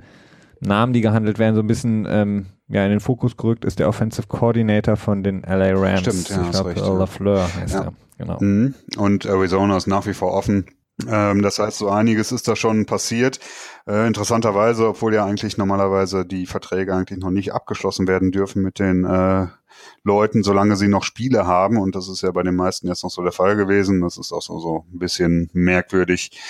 Namen, 0.61 0.93
die 0.93 1.01
gehandelt 1.01 1.39
werden, 1.39 1.55
so 1.55 1.61
ein 1.61 1.67
bisschen 1.67 2.07
ähm, 2.09 2.47
ja, 2.69 2.85
in 2.85 2.91
den 2.91 3.01
Fokus 3.01 3.37
gerückt 3.37 3.65
ist 3.65 3.79
der 3.79 3.89
Offensive 3.89 4.27
Coordinator 4.27 4.97
von 4.97 5.23
den 5.23 5.43
LA 5.43 5.73
Rams. 5.75 6.01
Stimmt, 6.01 6.29
ja, 6.31 6.43
ich 6.43 6.51
glaube, 6.51 6.75
ja. 6.75 6.99
LaFleur 6.99 7.55
heißt 7.55 7.75
ja. 7.75 7.83
er. 7.83 7.93
Genau. 8.17 8.39
Mhm. 8.41 8.75
Und 8.97 9.27
Arizona 9.27 9.77
ist 9.77 9.87
nach 9.87 10.07
wie 10.07 10.15
vor 10.15 10.33
offen. 10.33 10.67
Ähm, 11.09 11.43
das 11.43 11.59
heißt, 11.59 11.79
so 11.79 11.91
einiges 11.91 12.31
ist 12.31 12.47
da 12.47 12.55
schon 12.55 12.87
passiert. 12.87 13.41
Äh, 13.87 14.07
interessanterweise, 14.07 14.89
obwohl 14.89 15.15
ja 15.15 15.25
eigentlich 15.25 15.57
normalerweise 15.57 16.25
die 16.25 16.47
Verträge 16.47 16.95
eigentlich 16.95 17.19
noch 17.19 17.31
nicht 17.31 17.53
abgeschlossen 17.53 18.07
werden 18.07 18.31
dürfen 18.31 18.63
mit 18.63 18.79
den 18.79 19.05
äh, 19.05 19.49
Leuten, 20.05 20.45
solange 20.45 20.77
sie 20.77 20.87
noch 20.87 21.03
Spiele 21.03 21.47
haben. 21.47 21.79
Und 21.79 21.97
das 21.97 22.09
ist 22.09 22.23
ja 22.23 22.31
bei 22.31 22.45
den 22.45 22.55
meisten 22.55 22.87
jetzt 22.87 23.03
noch 23.03 23.11
so 23.11 23.23
der 23.23 23.33
Fall 23.33 23.57
gewesen. 23.57 24.03
Das 24.03 24.19
ist 24.19 24.33
auch 24.33 24.43
so, 24.43 24.61
so 24.61 24.87
ein 24.93 24.99
bisschen 24.99 25.51
merkwürdig, 25.53 26.41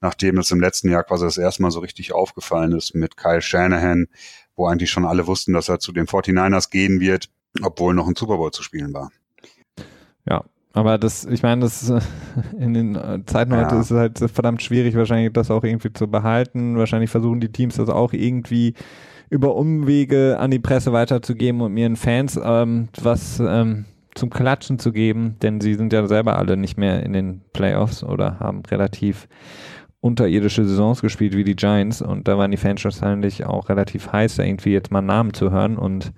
nachdem 0.00 0.38
es 0.38 0.50
im 0.50 0.60
letzten 0.60 0.90
Jahr 0.90 1.04
quasi 1.04 1.24
das 1.24 1.38
erste 1.38 1.62
Mal 1.62 1.70
so 1.70 1.80
richtig 1.80 2.12
aufgefallen 2.12 2.72
ist 2.72 2.94
mit 2.94 3.16
Kyle 3.16 3.40
Shanahan, 3.40 4.08
wo 4.54 4.66
eigentlich 4.66 4.90
schon 4.90 5.06
alle 5.06 5.26
wussten, 5.26 5.54
dass 5.54 5.70
er 5.70 5.78
zu 5.78 5.92
den 5.92 6.06
49ers 6.06 6.70
gehen 6.70 7.00
wird, 7.00 7.30
obwohl 7.62 7.94
noch 7.94 8.06
ein 8.06 8.16
Super 8.16 8.36
Bowl 8.36 8.50
zu 8.50 8.62
spielen 8.62 8.92
war. 8.92 9.10
Ja, 10.26 10.44
aber 10.74 10.98
das, 10.98 11.24
ich 11.24 11.42
meine, 11.42 11.62
das 11.62 11.90
in 12.58 12.74
den 12.74 13.24
Zeiten 13.26 13.56
heute 13.56 13.76
ja. 13.76 13.80
ist 13.80 13.90
es 13.90 13.96
halt 13.96 14.18
verdammt 14.18 14.60
schwierig, 14.60 14.96
wahrscheinlich 14.96 15.32
das 15.32 15.50
auch 15.50 15.64
irgendwie 15.64 15.92
zu 15.92 16.08
behalten. 16.08 16.76
Wahrscheinlich 16.76 17.10
versuchen 17.10 17.40
die 17.40 17.52
Teams 17.52 17.76
das 17.76 17.88
auch 17.88 18.12
irgendwie 18.12 18.74
über 19.30 19.54
Umwege 19.54 20.36
an 20.38 20.50
die 20.50 20.58
Presse 20.58 20.92
weiterzugeben 20.92 21.60
und 21.60 21.76
ihren 21.76 21.96
Fans 21.96 22.38
ähm, 22.42 22.88
was 23.00 23.40
ähm, 23.40 23.86
zum 24.14 24.30
Klatschen 24.30 24.78
zu 24.78 24.92
geben, 24.92 25.36
denn 25.42 25.60
sie 25.60 25.74
sind 25.74 25.92
ja 25.92 26.06
selber 26.06 26.38
alle 26.38 26.56
nicht 26.56 26.76
mehr 26.76 27.02
in 27.02 27.12
den 27.12 27.40
Playoffs 27.52 28.04
oder 28.04 28.38
haben 28.38 28.62
relativ 28.66 29.28
unterirdische 30.00 30.64
Saisons 30.66 31.00
gespielt 31.00 31.34
wie 31.36 31.44
die 31.44 31.56
Giants 31.56 32.02
und 32.02 32.28
da 32.28 32.36
waren 32.36 32.50
die 32.50 32.56
Fans 32.56 32.84
wahrscheinlich 32.84 33.46
auch 33.46 33.68
relativ 33.68 34.12
heiß, 34.12 34.36
da 34.36 34.42
irgendwie 34.42 34.72
jetzt 34.72 34.90
mal 34.90 35.02
Namen 35.02 35.32
zu 35.32 35.50
hören 35.50 35.78
und 35.78 36.12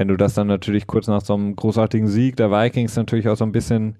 wenn 0.00 0.08
du 0.08 0.16
das 0.16 0.32
dann 0.32 0.46
natürlich 0.46 0.86
kurz 0.86 1.08
nach 1.08 1.20
so 1.20 1.34
einem 1.34 1.54
großartigen 1.54 2.08
Sieg 2.08 2.34
der 2.36 2.50
Vikings 2.50 2.96
natürlich 2.96 3.28
auch 3.28 3.36
so 3.36 3.44
ein 3.44 3.52
bisschen 3.52 3.98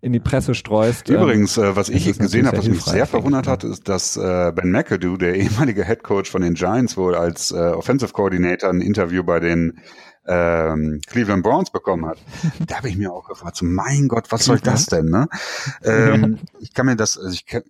in 0.00 0.14
die 0.14 0.18
Presse 0.18 0.54
streust. 0.54 1.10
Ähm, 1.10 1.16
Übrigens, 1.16 1.58
äh, 1.58 1.76
was 1.76 1.90
ich 1.90 2.06
gesehen 2.18 2.46
habe, 2.46 2.56
was 2.56 2.66
mich 2.66 2.80
sehr 2.80 3.04
verwundert 3.04 3.46
hat, 3.46 3.62
ist, 3.62 3.86
dass 3.86 4.16
äh, 4.16 4.50
Ben 4.54 4.70
McAdoo, 4.70 5.18
der 5.18 5.34
ehemalige 5.34 5.84
Head 5.84 6.02
Coach 6.02 6.30
von 6.30 6.40
den 6.40 6.54
Giants, 6.54 6.96
wohl 6.96 7.14
als 7.14 7.50
äh, 7.50 7.56
Offensive 7.56 8.14
Coordinator 8.14 8.70
ein 8.70 8.80
Interview 8.80 9.24
bei 9.24 9.38
den 9.38 9.78
ähm, 10.26 11.02
Cleveland 11.06 11.42
Browns 11.42 11.70
bekommen 11.70 12.06
hat. 12.06 12.16
da 12.66 12.78
habe 12.78 12.88
ich 12.88 12.96
mir 12.96 13.12
auch 13.12 13.28
gefragt, 13.28 13.56
so, 13.56 13.66
mein 13.66 14.08
Gott, 14.08 14.32
was 14.32 14.46
soll 14.46 14.58
das 14.60 14.86
denn? 14.86 15.10
Ne? 15.10 15.28
Ähm, 15.84 16.38
ich 16.60 16.72
kann 16.72 16.86
mir 16.86 16.96
das, 16.96 17.18
also 17.18 17.30
ich 17.30 17.44
kann, 17.44 17.62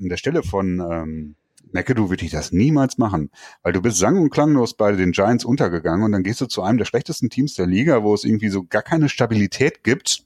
an 0.00 0.08
der 0.08 0.16
Stelle 0.16 0.42
von 0.42 0.80
ähm, 0.80 1.36
McAdoo 1.72 2.10
würde 2.10 2.24
ich 2.24 2.30
das 2.30 2.52
niemals 2.52 2.98
machen, 2.98 3.30
weil 3.62 3.72
du 3.72 3.82
bist 3.82 3.98
sang- 3.98 4.18
und 4.18 4.30
klanglos 4.30 4.74
bei 4.74 4.92
den 4.92 5.12
Giants 5.12 5.44
untergegangen 5.44 6.04
und 6.04 6.12
dann 6.12 6.22
gehst 6.22 6.40
du 6.40 6.46
zu 6.46 6.62
einem 6.62 6.78
der 6.78 6.84
schlechtesten 6.84 7.30
Teams 7.30 7.54
der 7.54 7.66
Liga, 7.66 8.02
wo 8.02 8.14
es 8.14 8.24
irgendwie 8.24 8.48
so 8.48 8.64
gar 8.64 8.82
keine 8.82 9.08
Stabilität 9.08 9.84
gibt, 9.84 10.24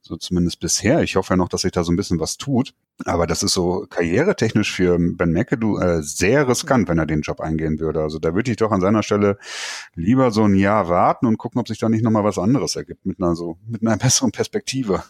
so 0.00 0.16
zumindest 0.16 0.60
bisher. 0.60 1.02
Ich 1.02 1.16
hoffe 1.16 1.34
ja 1.34 1.36
noch, 1.36 1.48
dass 1.48 1.62
sich 1.62 1.72
da 1.72 1.84
so 1.84 1.92
ein 1.92 1.96
bisschen 1.96 2.20
was 2.20 2.36
tut, 2.36 2.74
aber 3.04 3.26
das 3.26 3.42
ist 3.42 3.52
so 3.52 3.86
karrieretechnisch 3.88 4.72
für 4.72 4.98
Ben 4.98 5.32
McAdoo 5.32 5.78
äh, 5.78 6.02
sehr 6.02 6.48
riskant, 6.48 6.88
wenn 6.88 6.98
er 6.98 7.06
den 7.06 7.22
Job 7.22 7.40
eingehen 7.40 7.78
würde. 7.78 8.02
Also 8.02 8.18
da 8.18 8.34
würde 8.34 8.50
ich 8.50 8.56
doch 8.56 8.72
an 8.72 8.80
seiner 8.80 9.02
Stelle 9.02 9.38
lieber 9.94 10.30
so 10.30 10.44
ein 10.44 10.54
Jahr 10.54 10.88
warten 10.88 11.26
und 11.26 11.38
gucken, 11.38 11.60
ob 11.60 11.68
sich 11.68 11.78
da 11.78 11.88
nicht 11.88 12.02
nochmal 12.02 12.24
was 12.24 12.38
anderes 12.38 12.76
ergibt 12.76 13.06
mit 13.06 13.20
einer 13.20 13.34
so 13.34 13.58
mit 13.66 13.82
einer 13.82 13.96
besseren 13.98 14.32
Perspektive. 14.32 15.02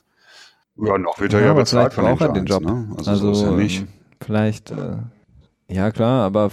Ja, 0.77 0.97
noch 0.99 1.21
wird 1.21 1.35
er 1.35 1.41
ja, 1.41 1.47
ja 1.47 1.55
bezahlt 1.55 1.93
von 1.93 2.05
den, 2.05 2.17
Giants, 2.17 2.35
den 2.35 2.47
Job. 2.47 2.63
Ne? 2.63 2.95
Also, 2.97 3.11
also 3.11 3.35
so 3.35 3.45
ist 3.45 3.51
ja 3.51 3.57
nicht. 3.57 3.81
Ähm, 3.83 3.89
vielleicht 4.21 4.71
äh 4.71 4.97
ja, 5.71 5.91
klar, 5.91 6.25
aber 6.25 6.51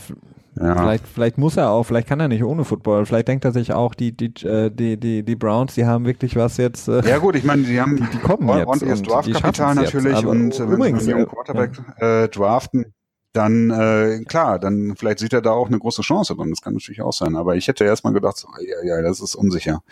ja. 0.59 0.75
vielleicht, 0.75 1.07
vielleicht 1.07 1.37
muss 1.37 1.57
er 1.57 1.69
auch, 1.69 1.83
vielleicht 1.83 2.07
kann 2.07 2.19
er 2.19 2.27
nicht 2.27 2.43
ohne 2.43 2.65
Football. 2.65 3.05
Vielleicht 3.05 3.27
denkt 3.27 3.45
er 3.45 3.51
sich 3.51 3.73
auch, 3.73 3.93
die, 3.93 4.11
die, 4.11 4.33
äh, 4.45 4.69
die, 4.71 4.97
die, 4.97 5.23
die 5.23 5.35
Browns, 5.35 5.75
die 5.75 5.85
haben 5.85 6.05
wirklich 6.05 6.35
was 6.35 6.57
jetzt. 6.57 6.87
Äh, 6.87 7.07
ja, 7.07 7.17
gut, 7.17 7.35
ich 7.35 7.43
meine, 7.43 7.63
die 7.63 7.79
haben 7.79 7.95
die, 7.97 8.05
die 8.11 8.17
kommen 8.17 8.47
jetzt 8.49 8.67
ordentliches 8.67 9.01
Draftkapital 9.03 9.75
natürlich 9.75 10.25
und 10.25 10.59
äh, 10.59 10.79
wenn 10.79 10.99
sie 10.99 11.13
einen 11.13 11.27
Quarterback 11.27 11.71
ja. 11.99 12.23
äh, 12.23 12.29
draften, 12.29 12.93
dann 13.33 13.69
äh, 13.69 14.23
klar, 14.25 14.57
dann 14.59 14.95
vielleicht 14.95 15.19
sieht 15.19 15.33
er 15.33 15.41
da 15.41 15.51
auch 15.51 15.67
eine 15.67 15.77
große 15.77 16.01
Chance 16.01 16.35
drin. 16.35 16.49
Das 16.49 16.61
kann 16.61 16.73
natürlich 16.73 17.01
auch 17.01 17.13
sein. 17.13 17.35
Aber 17.35 17.55
ich 17.55 17.67
hätte 17.67 17.83
erstmal 17.83 18.13
gedacht, 18.13 18.37
so, 18.37 18.47
ja, 18.59 18.95
ja, 18.95 19.01
das 19.01 19.19
ist 19.19 19.35
unsicher. 19.35 19.83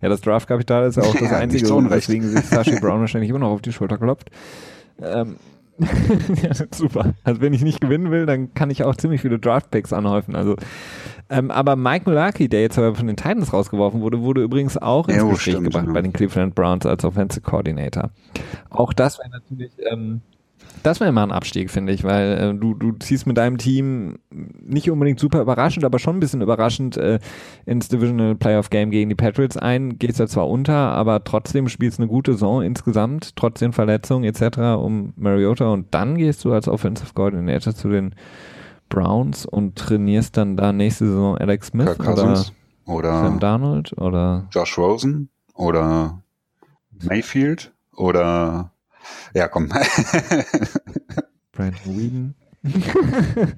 Ja, 0.00 0.08
das 0.08 0.20
Draftkapital 0.22 0.88
ist 0.88 0.96
ja 0.96 1.02
auch 1.02 1.14
das 1.18 1.30
ja, 1.30 1.36
Einzige, 1.36 1.90
weswegen 1.90 2.30
sich 2.30 2.46
Sashi 2.46 2.80
Brown 2.80 3.00
wahrscheinlich 3.00 3.28
immer 3.28 3.40
noch 3.40 3.50
auf 3.50 3.62
die 3.62 3.72
Schulter 3.72 3.98
klopft. 3.98 4.30
Ähm, 5.02 5.36
ja, 5.78 6.54
super. 6.72 7.14
Also 7.24 7.40
wenn 7.40 7.52
ich 7.52 7.62
nicht 7.62 7.80
gewinnen 7.80 8.10
will, 8.10 8.26
dann 8.26 8.54
kann 8.54 8.70
ich 8.70 8.84
auch 8.84 8.96
ziemlich 8.96 9.20
viele 9.20 9.38
Draftpicks 9.38 9.92
anhäufen. 9.92 10.34
Also, 10.34 10.56
ähm, 11.28 11.50
aber 11.50 11.76
Mike 11.76 12.08
Mulaki, 12.08 12.48
der 12.48 12.62
jetzt 12.62 12.78
aber 12.78 12.94
von 12.94 13.06
den 13.06 13.16
Titans 13.16 13.52
rausgeworfen 13.52 14.00
wurde, 14.00 14.20
wurde 14.20 14.42
übrigens 14.42 14.78
auch 14.78 15.08
ins 15.08 15.18
ja, 15.18 15.24
Gespräch 15.24 15.54
stimmt, 15.54 15.64
gebracht 15.64 15.86
ja. 15.86 15.92
bei 15.92 16.02
den 16.02 16.12
Cleveland 16.12 16.54
Browns 16.54 16.86
als 16.86 17.04
Offensive 17.04 17.42
Coordinator. 17.42 18.10
Auch 18.70 18.92
das 18.92 19.18
wäre 19.18 19.30
natürlich 19.30 19.72
ähm, 19.90 20.22
das 20.82 21.00
wäre 21.00 21.10
immer 21.10 21.22
ein 21.22 21.32
Abstieg, 21.32 21.70
finde 21.70 21.92
ich, 21.92 22.04
weil 22.04 22.38
äh, 22.38 22.54
du, 22.54 22.74
du 22.74 22.92
ziehst 22.92 23.26
mit 23.26 23.36
deinem 23.36 23.58
Team 23.58 24.18
nicht 24.30 24.90
unbedingt 24.90 25.18
super 25.18 25.40
überraschend, 25.40 25.84
aber 25.84 25.98
schon 25.98 26.16
ein 26.16 26.20
bisschen 26.20 26.42
überraschend 26.42 26.96
äh, 26.96 27.18
ins 27.64 27.88
Divisional 27.88 28.34
Playoff 28.34 28.70
Game 28.70 28.90
gegen 28.90 29.08
die 29.08 29.14
Patriots 29.14 29.56
ein. 29.56 29.98
Gehst 29.98 30.18
ja 30.18 30.26
zwar 30.26 30.48
unter, 30.48 30.74
aber 30.74 31.24
trotzdem 31.24 31.68
spielst 31.68 31.98
eine 31.98 32.08
gute 32.08 32.32
Saison 32.32 32.62
insgesamt, 32.62 33.36
trotz 33.36 33.60
den 33.60 33.72
Verletzungen 33.72 34.24
etc. 34.24 34.58
um 34.78 35.12
Mariota 35.16 35.68
und 35.72 35.92
dann 35.92 36.16
gehst 36.16 36.44
du 36.44 36.52
als 36.52 36.68
Offensive 36.68 37.12
Coordinator 37.14 37.74
zu 37.74 37.88
den 37.88 38.14
Browns 38.88 39.46
und 39.46 39.76
trainierst 39.76 40.36
dann 40.36 40.56
da 40.56 40.72
nächste 40.72 41.06
Saison 41.06 41.36
Alex 41.36 41.68
Smith 41.68 41.98
oder, 41.98 42.44
oder 42.86 43.20
Sam 43.20 43.40
Darnold 43.40 43.98
oder 43.98 44.46
Josh 44.52 44.78
Rosen 44.78 45.30
oder 45.54 46.22
Mayfield 47.02 47.72
oder 47.96 48.70
ja, 49.34 49.48
komm. 49.48 49.68
Brandon 51.52 51.80
Whedon. 51.84 52.34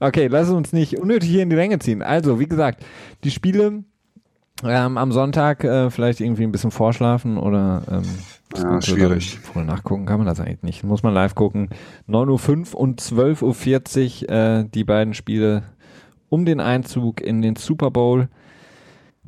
okay, 0.00 0.26
lass 0.26 0.50
uns 0.50 0.72
nicht 0.72 0.98
unnötig 0.98 1.30
hier 1.30 1.42
in 1.42 1.50
die 1.50 1.56
Länge 1.56 1.78
ziehen. 1.78 2.02
Also, 2.02 2.40
wie 2.40 2.46
gesagt, 2.46 2.84
die 3.24 3.30
Spiele 3.30 3.84
ähm, 4.62 4.98
am 4.98 5.12
Sonntag 5.12 5.64
äh, 5.64 5.90
vielleicht 5.90 6.20
irgendwie 6.20 6.44
ein 6.44 6.52
bisschen 6.52 6.70
vorschlafen 6.70 7.38
oder 7.38 7.82
ähm, 7.90 8.04
ja, 8.56 8.80
schwierig. 8.80 9.38
Voll 9.40 9.64
nachgucken 9.64 10.06
kann 10.06 10.18
man 10.18 10.26
das 10.26 10.40
eigentlich 10.40 10.62
nicht. 10.62 10.84
Muss 10.84 11.02
man 11.02 11.12
live 11.12 11.34
gucken. 11.34 11.70
9.05 12.08 12.74
Uhr 12.74 12.80
und 12.80 13.00
12.40 13.00 14.22
Uhr 14.22 14.30
äh, 14.30 14.64
die 14.72 14.84
beiden 14.84 15.14
Spiele 15.14 15.64
um 16.28 16.44
den 16.44 16.60
Einzug 16.60 17.20
in 17.20 17.42
den 17.42 17.56
Super 17.56 17.90
Bowl. 17.90 18.28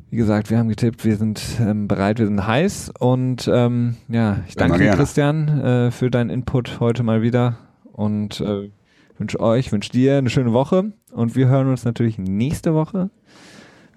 Wie 0.09 0.15
gesagt, 0.15 0.49
wir 0.49 0.57
haben 0.57 0.69
getippt, 0.69 1.03
wir 1.03 1.17
sind 1.17 1.41
ähm, 1.59 1.87
bereit, 1.87 2.19
wir 2.19 2.27
sind 2.27 2.47
heiß 2.47 2.93
und 2.97 3.49
ähm, 3.53 3.97
ja, 4.07 4.39
ich 4.47 4.55
danke 4.55 4.77
dir, 4.77 4.91
Christian, 4.91 5.59
äh, 5.59 5.91
für 5.91 6.09
deinen 6.09 6.29
Input 6.29 6.79
heute 6.79 7.03
mal 7.03 7.21
wieder 7.21 7.57
und 7.91 8.39
äh, 8.39 8.69
wünsche 9.17 9.39
euch, 9.41 9.71
wünsche 9.73 9.91
dir 9.91 10.17
eine 10.17 10.29
schöne 10.29 10.53
Woche 10.53 10.93
und 11.11 11.35
wir 11.35 11.49
hören 11.49 11.67
uns 11.67 11.83
natürlich 11.83 12.17
nächste 12.17 12.73
Woche 12.73 13.09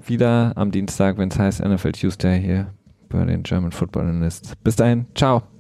wieder 0.05 0.53
am 0.57 0.73
Dienstag, 0.73 1.17
wenn 1.17 1.29
es 1.29 1.39
heißt 1.39 1.65
NFL 1.65 1.93
Tuesday 1.93 2.41
hier 2.41 2.75
bei 3.09 3.25
den 3.25 3.45
German 3.45 3.71
Football 3.71 4.09
Analysts. 4.09 4.57
Bis 4.65 4.75
dahin, 4.75 5.07
ciao. 5.15 5.60